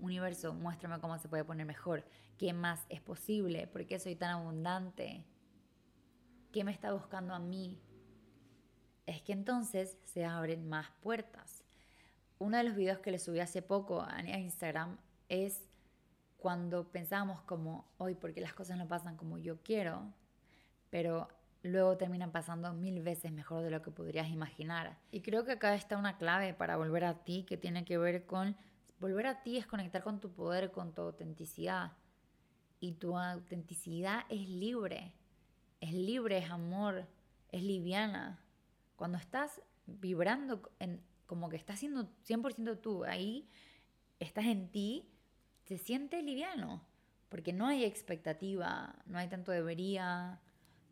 universo, 0.00 0.54
muéstrame 0.54 1.00
cómo 1.00 1.18
se 1.18 1.28
puede 1.28 1.44
poner 1.44 1.66
mejor, 1.66 2.04
qué 2.38 2.52
más 2.52 2.84
es 2.88 3.00
posible, 3.00 3.66
por 3.66 3.86
qué 3.86 3.98
soy 3.98 4.16
tan 4.16 4.30
abundante, 4.30 5.24
qué 6.52 6.64
me 6.64 6.72
está 6.72 6.92
buscando 6.92 7.34
a 7.34 7.38
mí, 7.38 7.80
es 9.06 9.22
que 9.22 9.32
entonces 9.32 9.98
se 10.04 10.24
abren 10.24 10.68
más 10.68 10.90
puertas. 11.02 11.62
Uno 12.38 12.56
de 12.56 12.64
los 12.64 12.76
videos 12.76 12.98
que 12.98 13.10
le 13.10 13.18
subí 13.18 13.40
hace 13.40 13.62
poco 13.62 14.02
a 14.02 14.20
Instagram 14.22 14.98
es 15.28 15.68
cuando 16.44 16.92
pensábamos 16.92 17.40
como, 17.44 17.86
hoy, 17.96 18.14
porque 18.14 18.42
las 18.42 18.52
cosas 18.52 18.76
no 18.76 18.86
pasan 18.86 19.16
como 19.16 19.38
yo 19.38 19.62
quiero, 19.62 20.12
pero 20.90 21.26
luego 21.62 21.96
terminan 21.96 22.32
pasando 22.32 22.70
mil 22.74 23.00
veces 23.00 23.32
mejor 23.32 23.62
de 23.62 23.70
lo 23.70 23.80
que 23.80 23.90
podrías 23.90 24.28
imaginar. 24.28 24.98
Y 25.10 25.22
creo 25.22 25.46
que 25.46 25.52
acá 25.52 25.74
está 25.74 25.96
una 25.96 26.18
clave 26.18 26.52
para 26.52 26.76
volver 26.76 27.06
a 27.06 27.24
ti 27.24 27.46
que 27.48 27.56
tiene 27.56 27.86
que 27.86 27.96
ver 27.96 28.26
con 28.26 28.58
volver 29.00 29.26
a 29.26 29.42
ti 29.42 29.56
es 29.56 29.66
conectar 29.66 30.02
con 30.02 30.20
tu 30.20 30.34
poder, 30.34 30.70
con 30.70 30.92
tu 30.92 31.00
autenticidad. 31.00 31.92
Y 32.78 32.92
tu 32.92 33.16
autenticidad 33.16 34.26
es 34.28 34.46
libre, 34.46 35.14
es 35.80 35.94
libre, 35.94 36.36
es 36.36 36.50
amor, 36.50 37.08
es 37.52 37.62
liviana. 37.62 38.38
Cuando 38.96 39.16
estás 39.16 39.62
vibrando 39.86 40.60
en, 40.78 41.02
como 41.24 41.48
que 41.48 41.56
estás 41.56 41.78
siendo 41.78 42.06
100% 42.28 42.82
tú, 42.82 43.04
ahí 43.04 43.48
estás 44.18 44.44
en 44.44 44.70
ti, 44.70 45.08
se 45.64 45.78
siente 45.78 46.22
liviano, 46.22 46.82
porque 47.28 47.52
no 47.52 47.66
hay 47.66 47.84
expectativa, 47.84 48.94
no 49.06 49.18
hay 49.18 49.28
tanto 49.28 49.50
debería, 49.52 50.40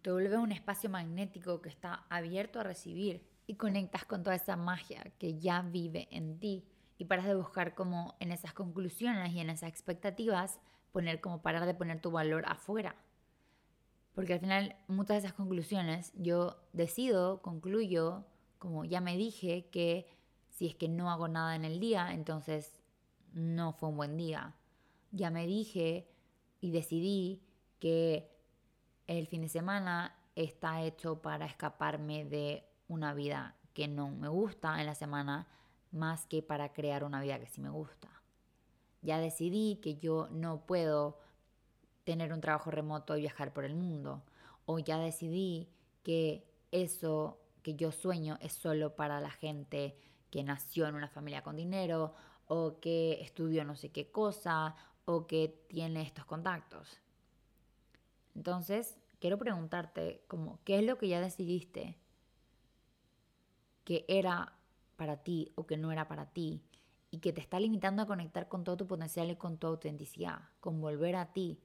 te 0.03 0.11
vuelves 0.11 0.39
un 0.39 0.53
espacio 0.53 0.91
magnético 0.91 1.63
que 1.63 1.69
está 1.69 2.07
abierto 2.09 2.59
a 2.59 2.65
recibir 2.65 3.27
y 3.47 3.57
conectas 3.57 4.05
con 4.05 4.23
toda 4.23 4.37
esa 4.37 4.57
magia 4.57 5.13
que 5.19 5.39
ya 5.39 5.63
vive 5.63 6.09
en 6.11 6.39
ti 6.39 6.65
y 6.99 7.05
paras 7.05 7.27
de 7.27 7.35
buscar 7.35 7.75
como 7.75 8.17
en 8.21 8.33
esas 8.33 8.55
conclusiones 8.55 9.33
y 9.33 9.41
en 9.41 9.51
esas 9.51 9.69
expectativas 9.69 10.59
poner 10.93 11.21
como 11.21 11.43
parar 11.43 11.67
de 11.67 11.75
poner 11.75 12.01
tu 12.01 12.11
valor 12.11 12.45
afuera. 12.47 12.97
Porque 14.15 14.35
al 14.35 14.41
final 14.41 14.77
muchas 14.89 15.15
de 15.15 15.19
esas 15.19 15.33
conclusiones 15.33 16.13
yo 16.15 16.57
decido, 16.73 17.41
concluyo, 17.43 18.27
como 18.59 18.85
ya 18.85 19.01
me 19.01 19.17
dije, 19.17 19.69
que 19.71 20.07
si 20.51 20.67
es 20.67 20.75
que 20.75 20.89
no 20.89 21.11
hago 21.11 21.29
nada 21.29 21.57
en 21.57 21.65
el 21.65 21.81
día, 21.81 22.13
entonces 22.13 22.83
no 23.33 23.73
fue 23.73 23.89
un 23.89 23.97
buen 23.97 24.17
día. 24.17 24.55
Ya 25.13 25.31
me 25.31 25.47
dije 25.47 26.09
y 26.61 26.71
decidí 26.71 27.43
que 27.79 28.31
el 29.07 29.27
fin 29.27 29.43
de 29.43 29.49
semana 29.49 30.19
está 30.35 30.83
hecho 30.83 31.21
para 31.23 31.47
escaparme 31.47 32.25
de 32.25 32.65
una 32.89 33.15
vida 33.15 33.57
que 33.75 33.89
no 33.89 34.11
me 34.11 34.29
gusta 34.29 34.81
en 34.81 34.87
la 34.87 34.95
semana 34.95 35.49
más 35.91 36.27
que 36.27 36.43
para 36.43 36.73
crear 36.73 37.05
una 37.05 37.21
vida 37.21 37.39
que 37.39 37.47
sí 37.47 37.61
me 37.61 37.71
gusta. 37.71 38.09
Ya 39.03 39.19
decidí 39.19 39.77
que 39.83 39.97
yo 39.97 40.29
no 40.31 40.65
puedo 40.65 41.19
tener 42.05 42.33
un 42.33 42.41
trabajo 42.41 42.71
remoto 42.71 43.17
y 43.17 43.23
viajar 43.23 43.53
por 43.53 43.65
el 43.65 43.75
mundo. 43.75 44.23
O 44.65 44.79
ya 44.79 44.99
decidí 44.99 45.69
que 46.03 46.47
eso 46.71 47.39
que 47.63 47.75
yo 47.75 47.93
sueño 47.93 48.39
es 48.41 48.53
solo 48.53 48.97
para 48.97 49.21
la 49.21 49.31
gente 49.31 49.97
que 50.31 50.43
nació 50.43 50.87
en 50.87 50.95
una 50.95 51.09
familia 51.09 51.43
con 51.43 51.57
dinero 51.57 52.15
o 52.47 52.81
que 52.81 53.21
estudió 53.21 53.65
no 53.65 53.77
sé 53.77 53.91
qué 53.91 54.11
cosa 54.11 54.75
o 55.05 55.27
que 55.27 55.65
tiene 55.69 56.03
estos 56.03 56.25
contactos. 56.25 57.01
Entonces, 58.35 58.99
quiero 59.21 59.39
preguntarte 59.39 60.25
como, 60.29 60.59
¿qué 60.65 60.79
es 60.79 60.85
lo 60.85 60.99
que 60.99 61.09
ya 61.09 61.21
decidiste 61.21 61.97
que 63.85 64.05
era 64.09 64.53
para 64.97 65.23
ti 65.23 65.53
o 65.57 65.67
que 65.67 65.77
no 65.77 65.93
era 65.93 66.09
para 66.09 66.27
ti 66.27 66.63
y 67.11 67.19
que 67.19 67.33
te 67.33 67.41
está 67.41 67.61
limitando 67.61 68.03
a 68.03 68.07
conectar 68.07 68.49
con 68.49 68.65
todo 68.65 68.77
tu 68.77 68.87
potencial 68.87 69.31
y 69.31 69.37
con 69.37 69.59
tu 69.59 69.67
autenticidad, 69.67 70.41
con 70.61 70.81
volver 70.81 71.17
a 71.17 71.33
ti. 71.33 71.59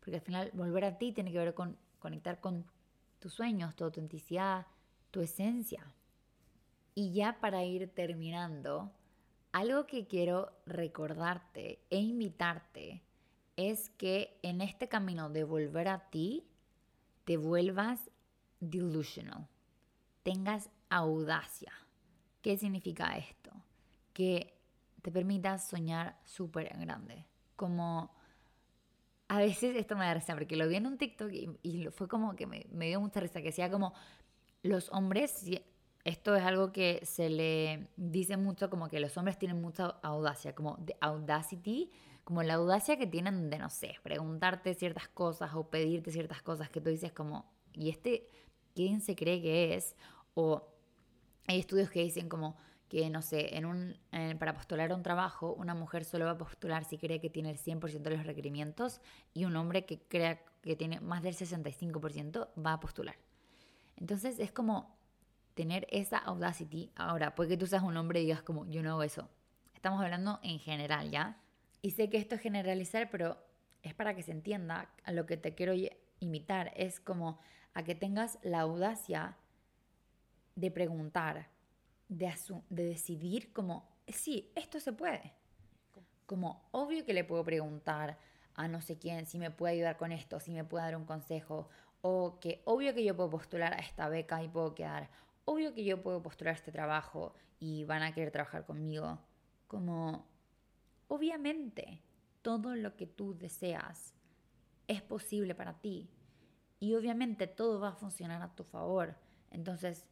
Porque 0.00 0.16
al 0.16 0.22
final 0.22 0.50
volver 0.54 0.84
a 0.84 0.98
ti 0.98 1.12
tiene 1.12 1.32
que 1.32 1.38
ver 1.38 1.54
con 1.54 1.76
conectar 1.98 2.40
con 2.40 2.64
tus 3.18 3.34
sueños, 3.34 3.74
tu 3.76 3.84
autenticidad, 3.84 4.66
tu 5.10 5.20
esencia. 5.20 5.84
Y 6.94 7.12
ya 7.12 7.38
para 7.40 7.64
ir 7.64 7.90
terminando, 7.92 8.92
algo 9.54 9.86
que 9.86 10.08
quiero 10.08 10.50
recordarte 10.66 11.78
e 11.88 12.00
invitarte 12.00 13.04
es 13.56 13.88
que 13.90 14.36
en 14.42 14.60
este 14.60 14.88
camino 14.88 15.30
de 15.30 15.44
volver 15.44 15.86
a 15.86 16.10
ti, 16.10 16.44
te 17.24 17.36
vuelvas 17.36 18.10
delusional, 18.58 19.46
tengas 20.24 20.70
audacia. 20.90 21.72
¿Qué 22.42 22.58
significa 22.58 23.16
esto? 23.16 23.52
Que 24.12 24.58
te 25.02 25.12
permitas 25.12 25.68
soñar 25.68 26.18
súper 26.24 26.76
grande. 26.76 27.24
Como 27.54 28.12
a 29.28 29.38
veces 29.38 29.76
esto 29.76 29.94
me 29.94 30.04
da 30.04 30.14
risa, 30.14 30.34
porque 30.34 30.56
lo 30.56 30.66
vi 30.66 30.74
en 30.74 30.88
un 30.88 30.98
TikTok 30.98 31.30
y, 31.62 31.86
fue 31.92 32.08
como 32.08 32.34
que 32.34 32.48
me, 32.48 32.66
me, 32.72 32.88
dio 32.88 33.00
mucha 33.00 33.20
risa, 33.20 33.38
que 33.38 33.50
decía 33.50 33.70
como 33.70 33.94
los 34.64 34.90
hombres, 34.90 35.46
esto 36.04 36.36
es 36.36 36.44
algo 36.44 36.70
que 36.70 37.00
se 37.04 37.30
le 37.30 37.88
dice 37.96 38.36
mucho 38.36 38.68
como 38.68 38.88
que 38.88 39.00
los 39.00 39.16
hombres 39.16 39.38
tienen 39.38 39.60
mucha 39.60 39.86
audacia, 40.02 40.54
como 40.54 40.78
audacity, 41.00 41.90
como 42.24 42.42
la 42.42 42.54
audacia 42.54 42.98
que 42.98 43.06
tienen 43.06 43.48
de, 43.50 43.58
no 43.58 43.70
sé, 43.70 43.96
preguntarte 44.02 44.74
ciertas 44.74 45.08
cosas 45.08 45.54
o 45.54 45.70
pedirte 45.70 46.10
ciertas 46.10 46.42
cosas 46.42 46.68
que 46.68 46.80
tú 46.80 46.90
dices 46.90 47.12
como, 47.12 47.50
¿y 47.72 47.88
este 47.88 48.28
quién 48.74 49.00
se 49.00 49.16
cree 49.16 49.40
que 49.40 49.74
es? 49.74 49.96
O 50.34 50.68
hay 51.46 51.58
estudios 51.58 51.90
que 51.90 52.02
dicen 52.02 52.28
como 52.28 52.56
que, 52.88 53.08
no 53.08 53.22
sé, 53.22 53.56
en 53.56 53.64
un, 53.64 53.96
para 54.38 54.54
postular 54.54 54.92
un 54.92 55.02
trabajo, 55.02 55.54
una 55.54 55.74
mujer 55.74 56.04
solo 56.04 56.26
va 56.26 56.32
a 56.32 56.38
postular 56.38 56.84
si 56.84 56.98
cree 56.98 57.20
que 57.20 57.30
tiene 57.30 57.50
el 57.50 57.58
100% 57.58 58.02
de 58.02 58.16
los 58.16 58.26
requerimientos 58.26 59.00
y 59.32 59.46
un 59.46 59.56
hombre 59.56 59.86
que 59.86 60.00
crea 60.00 60.42
que 60.60 60.76
tiene 60.76 61.00
más 61.00 61.22
del 61.22 61.34
65% 61.34 62.48
va 62.64 62.74
a 62.74 62.80
postular. 62.80 63.16
Entonces 63.96 64.38
es 64.38 64.52
como 64.52 64.96
tener 65.54 65.86
esa 65.90 66.18
audacity. 66.18 66.90
Ahora, 66.96 67.34
puede 67.34 67.50
que 67.50 67.56
tú 67.56 67.66
seas 67.66 67.82
un 67.82 67.96
hombre 67.96 68.20
y 68.20 68.24
digas 68.24 68.42
como, 68.42 68.66
yo 68.66 68.82
no 68.82 68.90
hago 68.92 69.02
eso. 69.02 69.28
Estamos 69.74 70.02
hablando 70.02 70.40
en 70.42 70.58
general, 70.58 71.10
¿ya? 71.10 71.40
Y 71.82 71.92
sé 71.92 72.10
que 72.10 72.16
esto 72.16 72.34
es 72.34 72.40
generalizar, 72.40 73.10
pero 73.10 73.38
es 73.82 73.94
para 73.94 74.14
que 74.14 74.22
se 74.22 74.32
entienda 74.32 74.90
a 75.04 75.12
lo 75.12 75.26
que 75.26 75.36
te 75.36 75.54
quiero 75.54 75.74
imitar. 76.20 76.72
Es 76.76 77.00
como 77.00 77.38
a 77.74 77.82
que 77.82 77.94
tengas 77.94 78.38
la 78.42 78.60
audacia 78.60 79.36
de 80.56 80.70
preguntar, 80.70 81.48
de, 82.08 82.32
de 82.70 82.84
decidir 82.84 83.52
como, 83.52 83.88
sí, 84.08 84.50
esto 84.54 84.80
se 84.80 84.92
puede. 84.92 85.32
Como, 86.26 86.66
obvio 86.70 87.04
que 87.04 87.12
le 87.12 87.24
puedo 87.24 87.44
preguntar 87.44 88.18
a 88.54 88.68
no 88.68 88.80
sé 88.80 88.98
quién 88.98 89.26
si 89.26 89.38
me 89.38 89.50
puede 89.50 89.74
ayudar 89.74 89.96
con 89.96 90.12
esto, 90.12 90.40
si 90.40 90.52
me 90.52 90.64
puede 90.64 90.84
dar 90.84 90.96
un 90.96 91.04
consejo, 91.04 91.68
o 92.00 92.38
que 92.40 92.62
obvio 92.64 92.94
que 92.94 93.04
yo 93.04 93.16
puedo 93.16 93.30
postular 93.30 93.74
a 93.74 93.78
esta 93.78 94.08
beca 94.08 94.42
y 94.42 94.48
puedo 94.48 94.74
quedar, 94.74 95.10
obvio 95.44 95.74
que 95.74 95.84
yo 95.84 96.02
puedo 96.02 96.22
postular 96.22 96.54
este 96.54 96.72
trabajo 96.72 97.34
y 97.58 97.84
van 97.84 98.02
a 98.02 98.12
querer 98.12 98.30
trabajar 98.30 98.64
conmigo. 98.64 99.18
Como, 99.66 100.26
obviamente, 101.08 102.02
todo 102.42 102.76
lo 102.76 102.96
que 102.96 103.06
tú 103.06 103.36
deseas 103.36 104.14
es 104.86 105.02
posible 105.02 105.54
para 105.54 105.80
ti. 105.80 106.10
Y 106.80 106.94
obviamente 106.94 107.46
todo 107.46 107.80
va 107.80 107.88
a 107.88 107.94
funcionar 107.94 108.42
a 108.42 108.54
tu 108.54 108.64
favor. 108.64 109.16
Entonces, 109.50 110.06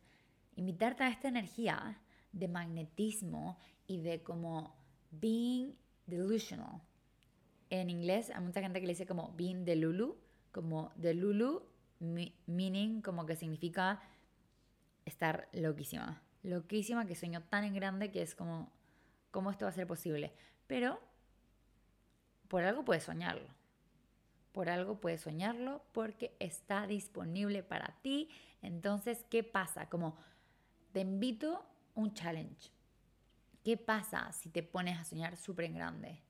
invitarte 0.57 1.05
a 1.05 1.09
esta 1.09 1.29
energía 1.29 2.01
de 2.33 2.49
magnetismo 2.49 3.59
y 3.87 4.01
de 4.01 4.23
como 4.23 4.75
being 5.11 5.75
delusional. 6.07 6.81
En 7.69 7.91
inglés 7.91 8.31
hay 8.31 8.43
mucha 8.43 8.61
gente 8.61 8.81
que 8.81 8.87
le 8.87 8.93
dice 8.93 9.07
como 9.07 9.33
being 9.37 9.65
delulu, 9.65 10.19
como 10.51 10.93
delulu, 10.97 11.67
meaning 12.47 13.01
como 13.01 13.27
que 13.27 13.37
significa 13.37 14.03
estar 15.13 15.49
loquísima. 15.53 16.23
Loquísima 16.43 17.07
que 17.07 17.15
sueño 17.15 17.43
tan 17.43 17.65
en 17.65 17.75
grande 17.75 18.11
que 18.11 18.23
es 18.23 18.35
como, 18.35 18.73
¿cómo 19.31 19.51
esto 19.51 19.65
va 19.65 19.71
a 19.71 19.75
ser 19.75 19.87
posible? 19.87 20.33
Pero 20.67 21.01
por 22.49 22.65
algo 22.65 22.85
puedes 22.85 23.05
soñarlo. 23.05 23.49
Por 24.53 24.69
algo 24.69 25.01
puedes 25.01 25.23
soñarlo 25.23 25.83
porque 25.93 26.37
está 26.39 26.87
disponible 26.87 27.63
para 27.63 27.97
ti. 28.03 28.29
Entonces, 28.61 29.25
¿qué 29.31 29.43
pasa? 29.43 29.89
Como 29.89 30.17
te 30.93 31.01
invito 31.01 31.65
un 31.95 32.13
challenge. 32.13 32.71
¿Qué 33.65 33.77
pasa 33.77 34.31
si 34.33 34.51
te 34.51 34.63
pones 34.63 34.99
a 34.99 35.05
soñar 35.05 35.37
súper 35.37 35.67
en 35.67 35.75
grande? 35.75 36.23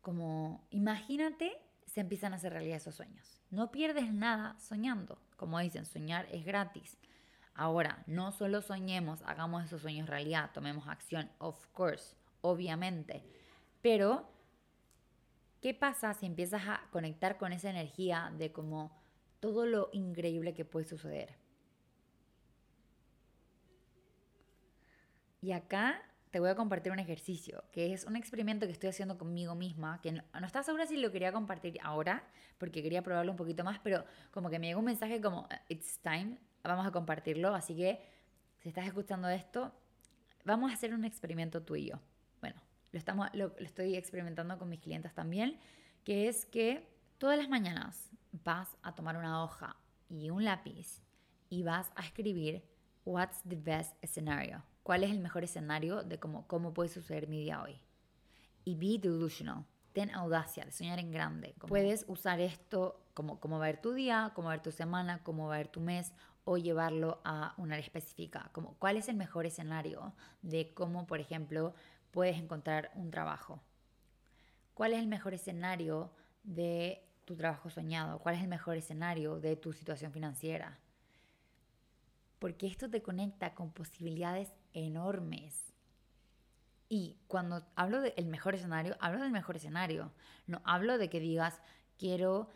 Como 0.00 0.66
imagínate 0.70 1.60
se 1.92 2.00
empiezan 2.00 2.32
a 2.32 2.36
hacer 2.36 2.52
realidad 2.52 2.76
esos 2.76 2.94
sueños. 2.94 3.40
No 3.50 3.72
pierdes 3.72 4.12
nada 4.12 4.56
soñando. 4.60 5.18
Como 5.36 5.58
dicen, 5.58 5.84
soñar 5.84 6.26
es 6.30 6.44
gratis. 6.44 6.96
Ahora, 7.54 8.04
no 8.06 8.30
solo 8.30 8.62
soñemos, 8.62 9.22
hagamos 9.22 9.64
esos 9.64 9.82
sueños 9.82 10.08
realidad, 10.08 10.50
tomemos 10.54 10.86
acción, 10.86 11.28
of 11.38 11.66
course, 11.72 12.14
obviamente. 12.42 13.24
Pero, 13.82 14.30
¿qué 15.60 15.74
pasa 15.74 16.14
si 16.14 16.26
empiezas 16.26 16.62
a 16.68 16.80
conectar 16.92 17.38
con 17.38 17.52
esa 17.52 17.70
energía 17.70 18.32
de 18.38 18.52
como 18.52 18.96
todo 19.40 19.66
lo 19.66 19.90
increíble 19.92 20.54
que 20.54 20.64
puede 20.64 20.86
suceder? 20.86 21.34
Y 25.42 25.52
acá 25.52 26.00
te 26.30 26.38
voy 26.38 26.48
a 26.48 26.54
compartir 26.54 26.92
un 26.92 26.98
ejercicio, 26.98 27.64
que 27.72 27.92
es 27.92 28.04
un 28.04 28.16
experimento 28.16 28.66
que 28.66 28.72
estoy 28.72 28.88
haciendo 28.88 29.18
conmigo 29.18 29.54
misma, 29.54 30.00
que 30.00 30.12
no, 30.12 30.22
no 30.38 30.46
estaba 30.46 30.62
segura 30.62 30.86
si 30.86 30.96
lo 30.96 31.10
quería 31.10 31.32
compartir 31.32 31.78
ahora, 31.82 32.24
porque 32.58 32.82
quería 32.82 33.02
probarlo 33.02 33.32
un 33.32 33.36
poquito 33.36 33.64
más, 33.64 33.80
pero 33.80 34.04
como 34.30 34.48
que 34.48 34.58
me 34.58 34.68
llegó 34.68 34.78
un 34.78 34.86
mensaje 34.86 35.20
como, 35.20 35.48
it's 35.68 35.98
time, 36.00 36.38
vamos 36.62 36.86
a 36.86 36.92
compartirlo, 36.92 37.54
así 37.54 37.76
que 37.76 38.00
si 38.58 38.68
estás 38.68 38.86
escuchando 38.86 39.28
esto, 39.28 39.72
vamos 40.44 40.70
a 40.70 40.74
hacer 40.74 40.94
un 40.94 41.04
experimento 41.04 41.62
tú 41.62 41.74
y 41.76 41.88
yo. 41.90 42.00
Bueno, 42.40 42.60
lo, 42.92 42.98
estamos, 42.98 43.28
lo, 43.32 43.48
lo 43.48 43.66
estoy 43.66 43.96
experimentando 43.96 44.56
con 44.56 44.68
mis 44.68 44.80
clientes 44.80 45.12
también, 45.14 45.58
que 46.04 46.28
es 46.28 46.46
que 46.46 46.88
todas 47.18 47.38
las 47.38 47.48
mañanas 47.48 48.10
vas 48.44 48.76
a 48.82 48.94
tomar 48.94 49.16
una 49.16 49.42
hoja 49.42 49.76
y 50.08 50.30
un 50.30 50.44
lápiz 50.44 51.02
y 51.48 51.64
vas 51.64 51.90
a 51.96 52.02
escribir 52.02 52.62
What's 53.04 53.42
the 53.48 53.56
best 53.56 53.96
scenario? 54.04 54.62
¿Cuál 54.82 55.04
es 55.04 55.10
el 55.10 55.20
mejor 55.20 55.44
escenario 55.44 56.02
de 56.02 56.18
cómo, 56.18 56.46
cómo 56.46 56.72
puede 56.72 56.88
suceder 56.88 57.28
mi 57.28 57.40
día 57.40 57.62
hoy? 57.62 57.80
Y 58.64 58.74
be 58.74 58.98
delusional. 58.98 59.64
Ten 59.92 60.10
audacia 60.10 60.64
de 60.64 60.72
soñar 60.72 60.98
en 60.98 61.10
grande. 61.10 61.54
Puedes 61.66 62.04
usar 62.08 62.40
esto 62.40 63.04
como 63.12 63.40
cómo 63.40 63.58
va 63.58 63.66
a 63.66 63.70
ir 63.70 63.78
tu 63.78 63.92
día, 63.92 64.32
cómo 64.34 64.46
va 64.46 64.52
a 64.52 64.56
ir 64.56 64.62
tu 64.62 64.72
semana, 64.72 65.22
cómo 65.22 65.48
va 65.48 65.56
a 65.56 65.60
ir 65.60 65.68
tu 65.68 65.80
mes 65.80 66.12
o 66.44 66.56
llevarlo 66.56 67.20
a 67.24 67.54
una 67.58 67.74
área 67.74 67.84
específica. 67.84 68.50
Como 68.52 68.74
cuál 68.78 68.96
es 68.96 69.08
el 69.08 69.16
mejor 69.16 69.46
escenario 69.46 70.14
de 70.42 70.72
cómo, 70.72 71.06
por 71.06 71.20
ejemplo, 71.20 71.74
puedes 72.12 72.38
encontrar 72.38 72.90
un 72.94 73.10
trabajo. 73.10 73.60
¿Cuál 74.74 74.92
es 74.92 75.00
el 75.00 75.08
mejor 75.08 75.34
escenario 75.34 76.12
de 76.44 77.04
tu 77.24 77.36
trabajo 77.36 77.68
soñado? 77.68 78.18
¿Cuál 78.20 78.36
es 78.36 78.42
el 78.42 78.48
mejor 78.48 78.76
escenario 78.76 79.40
de 79.40 79.56
tu 79.56 79.72
situación 79.72 80.12
financiera? 80.12 80.78
porque 82.40 82.66
esto 82.66 82.90
te 82.90 83.02
conecta 83.02 83.54
con 83.54 83.70
posibilidades 83.70 84.52
enormes. 84.74 85.72
Y 86.88 87.16
cuando 87.28 87.64
hablo 87.76 88.00
del 88.00 88.26
mejor 88.26 88.54
escenario, 88.54 88.96
hablo 89.00 89.22
del 89.22 89.30
mejor 89.30 89.56
escenario. 89.56 90.12
No 90.46 90.60
hablo 90.64 90.98
de 90.98 91.08
que 91.08 91.20
digas, 91.20 91.60
quiero 91.98 92.48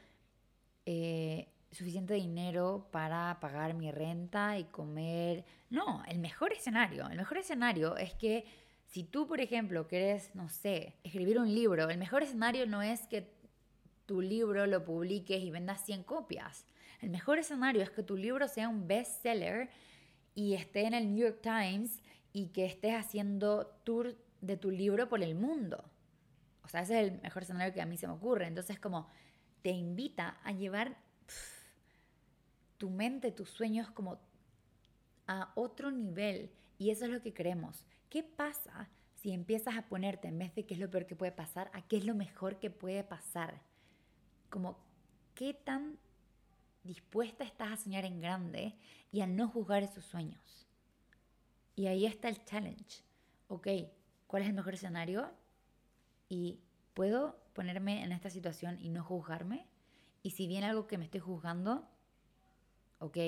eh, 0.87 1.49
suficiente 1.71 2.15
dinero 2.15 2.89
para 2.91 3.39
pagar 3.41 3.75
mi 3.75 3.93
renta 3.93 4.59
y 4.59 4.65
comer. 4.65 5.45
No, 5.71 6.03
el 6.09 6.19
mejor 6.19 6.53
escenario. 6.53 7.09
El 7.09 7.17
mejor 7.17 7.39
escenario 7.39 7.97
es 7.97 8.15
que 8.15 8.45
si 8.87 9.05
tú, 9.05 9.27
por 9.27 9.41
ejemplo, 9.41 9.87
quieres, 9.87 10.35
no 10.35 10.49
sé, 10.49 10.97
escribir 11.05 11.39
un 11.39 11.53
libro, 11.53 11.89
el 11.89 11.99
mejor 11.99 12.23
escenario 12.23 12.67
no 12.67 12.83
es 12.83 13.07
que 13.07 13.33
tu 14.07 14.21
libro 14.21 14.67
lo 14.67 14.85
publiques 14.85 15.43
y 15.43 15.51
vendas 15.51 15.85
100 15.85 16.05
copias. 16.05 16.67
El 17.01 17.11
mejor 17.11 17.39
escenario 17.39 17.83
es 17.83 17.91
que 17.91 18.03
tu 18.03 18.17
libro 18.17 18.49
sea 18.49 18.69
un 18.69 18.87
bestseller 18.87 19.71
y 20.35 20.55
esté 20.55 20.87
en 20.87 20.95
el 20.95 21.13
New 21.13 21.27
York 21.27 21.41
Times 21.43 22.03
y 22.33 22.49
que 22.49 22.65
estés 22.65 22.95
haciendo 22.95 23.67
tour 23.85 24.17
de 24.41 24.57
tu 24.57 24.71
libro 24.71 25.09
por 25.09 25.23
el 25.23 25.35
mundo. 25.35 25.85
O 26.65 26.69
sea, 26.69 26.83
ese 26.83 27.01
es 27.01 27.13
el 27.13 27.21
mejor 27.23 27.43
escenario 27.43 27.73
que 27.73 27.81
a 27.81 27.87
mí 27.87 27.97
se 27.97 28.07
me 28.07 28.15
ocurre. 28.15 28.47
Entonces, 28.47 28.79
como 28.79 29.09
te 29.63 29.71
invita 29.71 30.39
a 30.43 30.53
llevar 30.53 30.97
tu 32.79 32.91
mente, 32.91 33.33
tus 33.33 33.51
sueños 33.51 33.91
como 33.91 34.19
a 35.27 35.53
otro 35.55 35.91
nivel. 35.91 36.51
Y 36.79 36.91
eso 36.91 37.05
es 37.05 37.11
lo 37.11 37.23
que 37.23 37.33
queremos. 37.33 37.87
¿Qué 38.11 38.23
pasa 38.23 38.89
si 39.15 39.33
empiezas 39.33 39.77
a 39.77 39.87
ponerte, 39.89 40.29
en 40.29 40.39
vez 40.39 40.55
de 40.55 40.67
qué 40.67 40.75
es 40.75 40.81
lo 40.81 40.91
peor 40.91 41.07
que 41.07 41.17
puede 41.17 41.33
pasar, 41.33 41.71
a 41.73 41.83
qué 41.83 41.97
es 41.97 42.05
lo 42.05 42.15
mejor 42.15 42.59
que 42.59 42.71
puede 42.71 43.05
pasar? 43.05 43.61
Como, 44.51 44.79
¿qué 45.35 45.55
tan 45.55 45.99
dispuesta 46.85 47.45
estás 47.45 47.73
a 47.73 47.77
soñar 47.77 48.05
en 48.05 48.21
grande 48.21 48.77
y 49.11 49.21
a 49.21 49.27
no 49.27 49.49
juzgar 49.49 49.83
esos 49.83 50.05
sueños. 50.05 50.67
Y 51.75 51.87
ahí 51.87 52.07
está 52.07 52.29
el 52.29 52.45
challenge. 52.45 53.03
Ok, 53.49 53.69
¿cuál 54.27 54.43
es 54.43 54.49
el 54.49 54.55
mejor 54.55 54.75
escenario? 54.75 55.31
Y 56.29 56.61
puedo 56.95 57.39
ponerme 57.53 58.05
en 58.05 58.13
esta 58.13 58.31
situación 58.31 58.79
y 58.81 58.91
no 58.91 59.03
juzgarme. 59.03 59.67
Y 60.23 60.31
si 60.31 60.47
viene 60.47 60.67
algo 60.67 60.87
que 60.87 60.99
me 60.99 61.05
estoy 61.05 61.21
juzgando, 61.21 61.89
ok, 62.99 63.19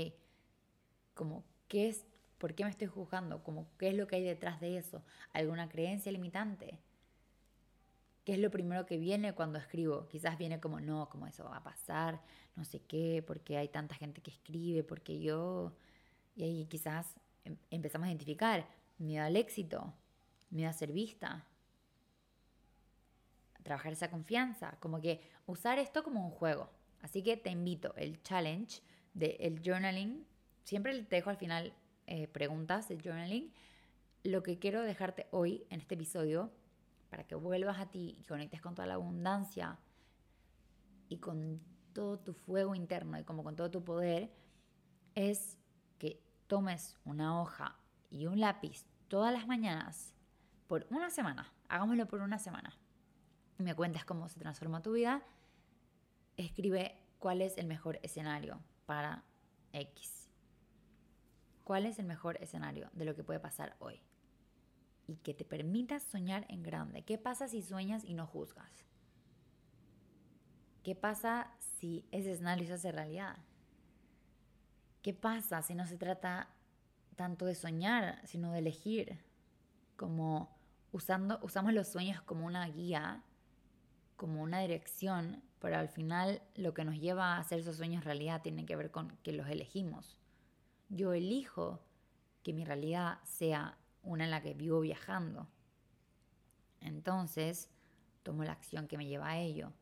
como, 1.14 1.44
¿qué 1.68 1.88
es? 1.88 2.07
¿Por 2.38 2.54
qué 2.54 2.64
me 2.64 2.70
estoy 2.70 2.86
juzgando? 2.86 3.42
Como, 3.42 3.68
¿Qué 3.78 3.88
es 3.88 3.94
lo 3.94 4.07
que 4.07 4.16
hay 4.16 4.22
detrás 4.22 4.61
de 4.61 4.76
eso? 4.76 5.02
¿Alguna 5.32 5.68
creencia 5.68 6.12
limitante? 6.12 6.78
¿Qué 8.27 8.33
es 8.33 8.41
lo 8.41 8.51
primero 8.51 8.87
que 8.87 8.99
viene 8.99 9.35
cuando 9.35 9.57
escribo? 9.57 10.09
Quizás 10.09 10.37
viene 10.37 10.59
como, 10.59 10.81
no, 10.81 11.09
como 11.09 11.29
eso 11.29 11.45
va 11.45 11.59
a 11.59 11.62
pasar, 11.62 12.20
no 12.57 12.64
sé 12.64 12.81
qué, 12.81 13.22
porque 13.24 13.57
hay 13.57 13.68
tanta 13.68 13.95
gente 13.95 14.20
que 14.20 14.33
escribe, 14.33 14.83
porque 14.83 15.20
yo... 15.20 15.72
Y 16.35 16.43
ahí 16.43 16.66
quizás 16.66 17.14
em, 17.45 17.57
empezamos 17.70 18.07
a 18.07 18.09
identificar 18.09 18.66
miedo 18.99 19.24
al 19.24 19.37
éxito, 19.37 19.95
miedo 20.51 20.68
a 20.68 20.72
ser 20.72 20.91
vista, 20.91 21.47
trabajar 23.62 23.93
esa 23.93 24.11
confianza, 24.11 24.77
como 24.81 25.01
que 25.01 25.20
usar 25.47 25.79
esto 25.79 26.03
como 26.03 26.27
un 26.27 26.33
juego. 26.33 26.68
Así 27.03 27.22
que 27.22 27.37
te 27.37 27.51
invito, 27.51 27.95
el 27.95 28.20
challenge 28.24 28.83
del 29.14 29.62
journaling, 29.64 30.27
siempre 30.64 31.01
te 31.05 31.14
dejo 31.14 31.31
al 31.31 31.37
final 31.37 31.72
eh, 32.09 32.27
preguntas 32.27 32.89
de 32.89 32.97
journaling. 32.97 33.53
Lo 34.24 34.43
que 34.43 34.59
quiero 34.59 34.83
dejarte 34.83 35.29
hoy 35.31 35.64
en 35.70 35.79
este 35.79 35.95
episodio, 35.95 36.51
para 37.16 37.26
que 37.26 37.34
vuelvas 37.34 37.78
a 37.78 37.86
ti 37.86 38.14
y 38.20 38.24
conectes 38.24 38.60
con 38.60 38.74
toda 38.74 38.86
la 38.86 38.92
abundancia 38.92 39.78
y 41.08 41.16
con 41.16 41.62
todo 41.94 42.18
tu 42.18 42.34
fuego 42.34 42.74
interno 42.74 43.18
y 43.18 43.24
como 43.24 43.42
con 43.42 43.56
todo 43.56 43.70
tu 43.70 43.82
poder, 43.82 44.30
es 45.14 45.58
que 45.96 46.22
tomes 46.46 46.94
una 47.06 47.40
hoja 47.40 47.74
y 48.10 48.26
un 48.26 48.38
lápiz 48.38 48.84
todas 49.08 49.32
las 49.32 49.46
mañanas 49.46 50.14
por 50.66 50.86
una 50.90 51.08
semana. 51.08 51.50
Hagámoslo 51.70 52.06
por 52.06 52.20
una 52.20 52.38
semana. 52.38 52.76
Y 53.58 53.62
me 53.62 53.74
cuentas 53.74 54.04
cómo 54.04 54.28
se 54.28 54.38
transforma 54.38 54.82
tu 54.82 54.92
vida. 54.92 55.22
Escribe 56.36 57.00
cuál 57.18 57.40
es 57.40 57.56
el 57.56 57.66
mejor 57.66 57.98
escenario 58.02 58.60
para 58.84 59.24
X. 59.72 60.28
¿Cuál 61.64 61.86
es 61.86 61.98
el 61.98 62.04
mejor 62.04 62.36
escenario 62.42 62.90
de 62.92 63.06
lo 63.06 63.16
que 63.16 63.24
puede 63.24 63.40
pasar 63.40 63.74
hoy? 63.78 64.02
Y 65.07 65.16
que 65.16 65.34
te 65.34 65.44
permitas 65.44 66.02
soñar 66.02 66.46
en 66.48 66.62
grande. 66.62 67.02
¿Qué 67.02 67.18
pasa 67.18 67.48
si 67.48 67.62
sueñas 67.62 68.04
y 68.04 68.14
no 68.14 68.26
juzgas? 68.26 68.84
¿Qué 70.82 70.94
pasa 70.94 71.52
si 71.59 72.07
ese 72.12 72.32
escenario 72.32 72.66
se 72.66 72.74
hace 72.74 72.92
realidad? 72.92 73.36
¿Qué 75.02 75.14
pasa 75.14 75.62
si 75.62 75.74
no 75.74 75.86
se 75.86 75.96
trata 75.96 76.48
tanto 77.14 77.46
de 77.46 77.54
soñar, 77.54 78.20
sino 78.26 78.52
de 78.52 78.61
elegir? 78.61 79.18
Como 79.96 80.57
usando, 80.92 81.38
usamos 81.42 81.72
los 81.72 81.88
sueños 81.88 82.22
como 82.22 82.46
una 82.46 82.66
guía, 82.66 83.22
como 84.16 84.42
una 84.42 84.61
dirección, 84.61 85.42
pero 85.61 85.76
al 85.76 85.88
final 85.88 86.42
lo 86.54 86.74
que 86.74 86.84
nos 86.84 87.00
lleva 87.00 87.34
a 87.34 87.38
hacer 87.38 87.61
esos 87.61 87.76
sueños 87.76 88.04
realidad 88.04 88.42
tiene 88.42 88.66
que 88.66 88.76
ver 88.76 88.90
con 88.90 89.16
que 89.24 89.32
los 89.32 89.48
elegimos. 89.48 90.18
Yo 90.88 91.12
elijo 91.12 91.80
que 92.42 92.52
mi 92.52 92.64
realidad 92.64 93.18
sea 93.24 93.76
una 94.07 94.24
en 94.24 94.30
la 94.30 94.40
que 94.40 94.54
vivo 94.54 94.80
viajando. 94.80 95.46
Entonces, 96.80 97.68
tomo 98.22 98.44
la 98.44 98.52
acción 98.52 98.86
que 98.86 98.96
me 98.96 99.07
lleva 99.07 99.28
a 99.28 99.38
ello. 99.38 99.72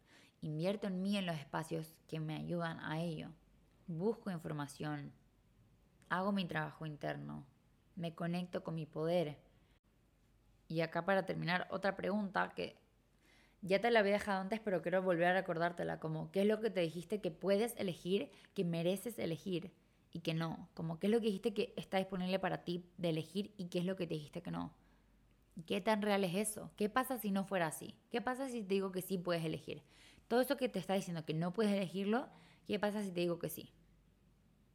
Invierto 0.41 0.87
en 0.89 1.03
mí 1.03 1.17
en 1.17 1.27
los 1.27 1.37
espacios 1.37 1.95
que 2.09 2.19
me 2.21 2.35
ayudan 2.35 2.81
a 2.81 3.01
ello. 3.01 3.29
Busco 3.87 4.31
información. 4.31 5.13
Hago 6.09 6.33
mi 6.33 6.47
trabajo 6.47 6.87
interno. 6.87 7.45
Me 7.97 8.15
conecto 8.15 8.65
con 8.65 8.75
mi 8.75 8.87
poder. 8.87 9.39
Y 10.69 10.81
acá 10.81 11.05
para 11.05 11.27
terminar, 11.27 11.69
otra 11.71 11.95
pregunta 11.95 12.51
que 12.57 12.79
ya 13.61 13.81
te 13.81 13.91
la 13.91 14.01
había 14.01 14.15
dejado 14.15 14.41
antes, 14.41 14.61
pero 14.61 14.83
quiero 14.83 15.03
volver 15.03 15.27
a 15.29 15.35
recordártela, 15.35 16.01
como 16.01 16.31
qué 16.31 16.43
es 16.43 16.47
lo 16.47 16.61
que 16.61 16.71
te 16.71 16.81
dijiste 16.81 17.21
que 17.21 17.31
puedes 17.31 17.77
elegir, 17.77 18.31
que 18.55 18.65
mereces 18.65 19.19
elegir 19.19 19.71
y 20.15 20.21
que 20.21 20.33
no, 20.33 20.71
como 20.73 20.99
qué 20.99 21.09
es 21.09 21.13
lo 21.13 21.21
que 21.21 21.27
dijiste 21.27 21.53
que 21.53 21.75
está 21.77 21.99
disponible 21.99 22.39
para 22.39 22.65
ti 22.65 22.87
de 22.97 23.11
elegir 23.11 23.53
y 23.59 23.67
qué 23.67 23.81
es 23.81 23.85
lo 23.85 23.97
que 23.97 24.07
te 24.07 24.15
dijiste 24.15 24.41
que 24.41 24.51
no. 24.51 24.73
¿Qué 25.67 25.83
tan 25.83 26.01
real 26.01 26.25
es 26.25 26.35
eso? 26.35 26.71
¿Qué 26.77 26.89
pasa 26.89 27.19
si 27.19 27.31
no 27.31 27.45
fuera 27.45 27.67
así? 27.67 27.95
¿Qué 28.11 28.23
pasa 28.23 28.49
si 28.49 28.63
te 28.63 28.75
digo 28.75 28.91
que 28.93 29.03
sí 29.03 29.19
puedes 29.19 29.45
elegir? 29.45 29.83
Todo 30.27 30.41
eso 30.41 30.57
que 30.57 30.71
te 30.71 30.79
está 30.79 30.95
diciendo 30.95 31.27
que 31.27 31.35
no 31.35 31.53
puedes 31.53 31.73
elegirlo, 31.73 32.29
¿qué 32.67 32.79
pasa 32.79 33.03
si 33.03 33.11
te 33.11 33.21
digo 33.21 33.39
que 33.39 33.51
sí? 33.51 33.71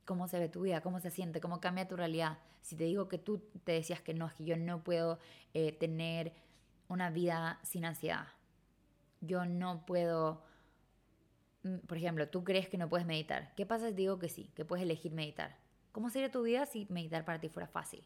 ¿Cómo 0.06 0.28
se 0.28 0.38
ve 0.38 0.50
tu 0.50 0.62
vida? 0.62 0.82
¿Cómo 0.82 1.00
se 1.00 1.10
siente? 1.10 1.42
¿Cómo 1.42 1.60
cambia 1.60 1.88
tu 1.88 1.96
realidad? 1.96 2.38
Si 2.62 2.76
te 2.76 2.84
digo 2.84 3.08
que 3.08 3.18
tú 3.18 3.40
te 3.64 3.72
decías 3.72 4.02
que 4.02 4.14
no, 4.14 4.28
es 4.28 4.34
que 4.34 4.46
yo 4.46 4.56
no 4.56 4.84
puedo 4.84 5.18
eh, 5.56 5.72
tener 5.72 6.34
una 6.88 7.10
vida 7.10 7.60
sin 7.64 7.86
ansiedad 7.86 8.28
yo 9.22 9.46
no 9.46 9.86
puedo, 9.86 10.42
por 11.88 11.98
ejemplo, 11.98 12.28
tú 12.30 12.44
crees 12.44 12.70
que 12.70 12.78
no 12.78 12.90
puedes 12.90 13.06
meditar. 13.06 13.54
¿Qué 13.56 13.66
pasa 13.66 13.90
si 13.90 13.94
digo 13.94 14.20
que 14.20 14.30
sí, 14.30 14.52
que 14.56 14.66
puedes 14.66 14.84
elegir 14.84 15.12
meditar? 15.12 15.58
¿Cómo 15.92 16.10
sería 16.10 16.32
tu 16.32 16.44
vida 16.44 16.66
si 16.66 16.88
meditar 16.90 17.26
para 17.26 17.40
ti 17.40 17.50
fuera 17.50 17.68
fácil? 17.68 18.04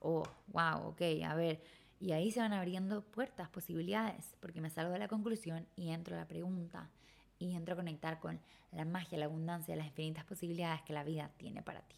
Oh, 0.00 0.24
wow, 0.48 0.88
ok, 0.88 1.02
a 1.24 1.34
ver. 1.34 1.62
Y 2.00 2.12
ahí 2.12 2.30
se 2.30 2.40
van 2.40 2.52
abriendo 2.52 3.02
puertas, 3.02 3.48
posibilidades, 3.48 4.36
porque 4.40 4.60
me 4.60 4.70
salgo 4.70 4.92
de 4.92 4.98
la 4.98 5.08
conclusión 5.08 5.66
y 5.76 5.90
entro 5.90 6.14
a 6.14 6.18
la 6.18 6.28
pregunta 6.28 6.90
y 7.38 7.54
entro 7.54 7.74
a 7.74 7.76
conectar 7.76 8.20
con 8.20 8.40
la 8.72 8.84
magia, 8.84 9.18
la 9.18 9.26
abundancia, 9.26 9.76
las 9.76 9.86
infinitas 9.86 10.24
posibilidades 10.24 10.82
que 10.82 10.92
la 10.92 11.04
vida 11.04 11.30
tiene 11.36 11.62
para 11.62 11.80
ti. 11.82 11.96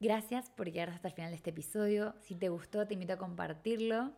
Gracias 0.00 0.50
por 0.50 0.66
llegar 0.66 0.90
hasta 0.90 1.08
el 1.08 1.14
final 1.14 1.30
de 1.30 1.36
este 1.36 1.50
episodio. 1.50 2.14
Si 2.20 2.34
te 2.34 2.48
gustó, 2.48 2.86
te 2.86 2.94
invito 2.94 3.12
a 3.12 3.18
compartirlo 3.18 4.14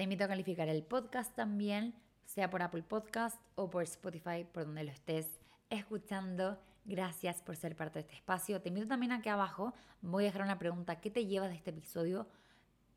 te 0.00 0.04
invito 0.04 0.24
a 0.24 0.28
calificar 0.28 0.66
el 0.70 0.82
podcast 0.82 1.36
también, 1.36 1.92
sea 2.30 2.48
por 2.48 2.62
Apple 2.62 2.84
Podcast 2.84 3.40
o 3.56 3.68
por 3.68 3.82
Spotify, 3.82 4.44
por 4.44 4.64
donde 4.64 4.84
lo 4.84 4.92
estés 4.92 5.40
escuchando. 5.68 6.60
Gracias 6.84 7.42
por 7.42 7.56
ser 7.56 7.74
parte 7.74 7.98
de 7.98 8.00
este 8.02 8.14
espacio. 8.14 8.60
Te 8.62 8.68
invito 8.68 8.86
también 8.86 9.10
aquí 9.10 9.28
abajo, 9.28 9.74
voy 10.00 10.24
a 10.24 10.26
dejar 10.26 10.42
una 10.42 10.56
pregunta, 10.56 11.00
¿qué 11.00 11.10
te 11.10 11.26
llevas 11.26 11.50
de 11.50 11.56
este 11.56 11.70
episodio? 11.70 12.28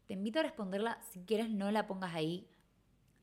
Te 0.05 0.13
invito 0.13 0.39
a 0.39 0.43
responderla, 0.43 0.99
si 1.09 1.21
quieres 1.21 1.49
no 1.49 1.71
la 1.71 1.87
pongas 1.87 2.13
ahí. 2.13 2.47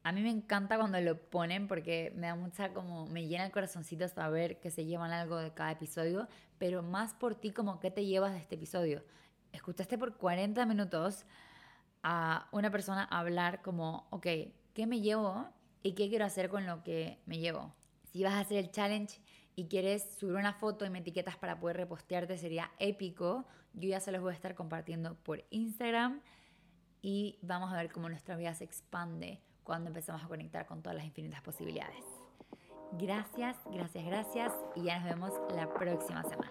A 0.03 0.11
mí 0.11 0.23
me 0.23 0.31
encanta 0.31 0.79
cuando 0.79 1.01
lo 1.01 1.17
ponen 1.17 1.69
porque 1.69 2.13
me 2.17 2.27
da 2.27 2.35
mucha 2.35 2.73
como, 2.73 3.07
me 3.07 3.29
llena 3.29 3.47
el 3.47 3.53
corazoncito 3.53 4.09
saber 4.09 4.59
que 4.59 4.73
se 4.73 4.87
llevan 4.87 5.13
algo 5.13 5.37
de 5.37 5.55
cada 5.55 5.71
episodio, 5.71 6.27
pero 6.59 6.83
más 6.83 7.15
por 7.15 7.37
ti 7.37 7.53
como 7.53 7.79
qué 7.79 7.93
te 7.93 8.05
llevas 8.05 8.33
de 8.33 8.39
este 8.39 8.57
episodio. 8.57 9.05
Escuchaste 9.53 9.97
por 9.97 10.17
40 10.17 10.67
minutos 10.67 11.25
a 12.03 12.49
una 12.51 12.69
persona 12.73 13.05
hablar 13.05 13.63
como, 13.63 14.09
ok, 14.11 14.27
¿qué 14.75 14.87
me 14.89 15.01
llevo 15.01 15.49
y 15.83 15.93
qué 15.95 16.09
quiero 16.09 16.25
hacer 16.25 16.49
con 16.49 16.67
lo 16.67 16.83
que 16.83 17.19
me 17.27 17.39
llevo? 17.39 17.75
Si 18.13 18.23
vas 18.23 18.35
a 18.35 18.41
hacer 18.41 18.59
el 18.59 18.71
challenge 18.71 19.21
y 19.57 19.67
quieres 19.67 20.17
subir 20.19 20.37
una 20.37 20.53
foto 20.53 20.85
y 20.85 20.91
me 20.91 21.01
etiquetas 21.01 21.37
para 21.37 21.59
poder 21.59 21.77
repostearte, 21.77 22.37
sería 22.39 22.71
épico. 22.79 23.45
Yo 23.75 23.89
ya 23.89 24.01
se 24.01 24.13
los 24.13 24.21
voy 24.21 24.33
a 24.33 24.35
estar 24.35 24.55
compartiendo 24.55 25.15
por 25.15 25.45
Instagram 25.51 26.21
y 27.03 27.39
vamos 27.43 27.73
a 27.73 27.77
ver 27.77 27.93
cómo 27.93 28.09
nuestra 28.09 28.37
vida 28.37 28.55
se 28.55 28.65
expande 28.65 29.41
cuando 29.63 29.89
empezamos 29.89 30.25
a 30.25 30.29
conectar 30.29 30.67
con 30.67 30.83
todas 30.83 30.97
las 30.97 31.05
infinitas 31.05 31.43
posibilidades. 31.43 32.05
Gracias, 32.93 33.57
gracias, 33.71 34.05
gracias 34.05 34.53
y 34.75 34.83
ya 34.83 34.99
nos 34.99 35.05
vemos 35.05 35.33
la 35.55 35.73
próxima 35.73 36.25
semana. 36.25 36.51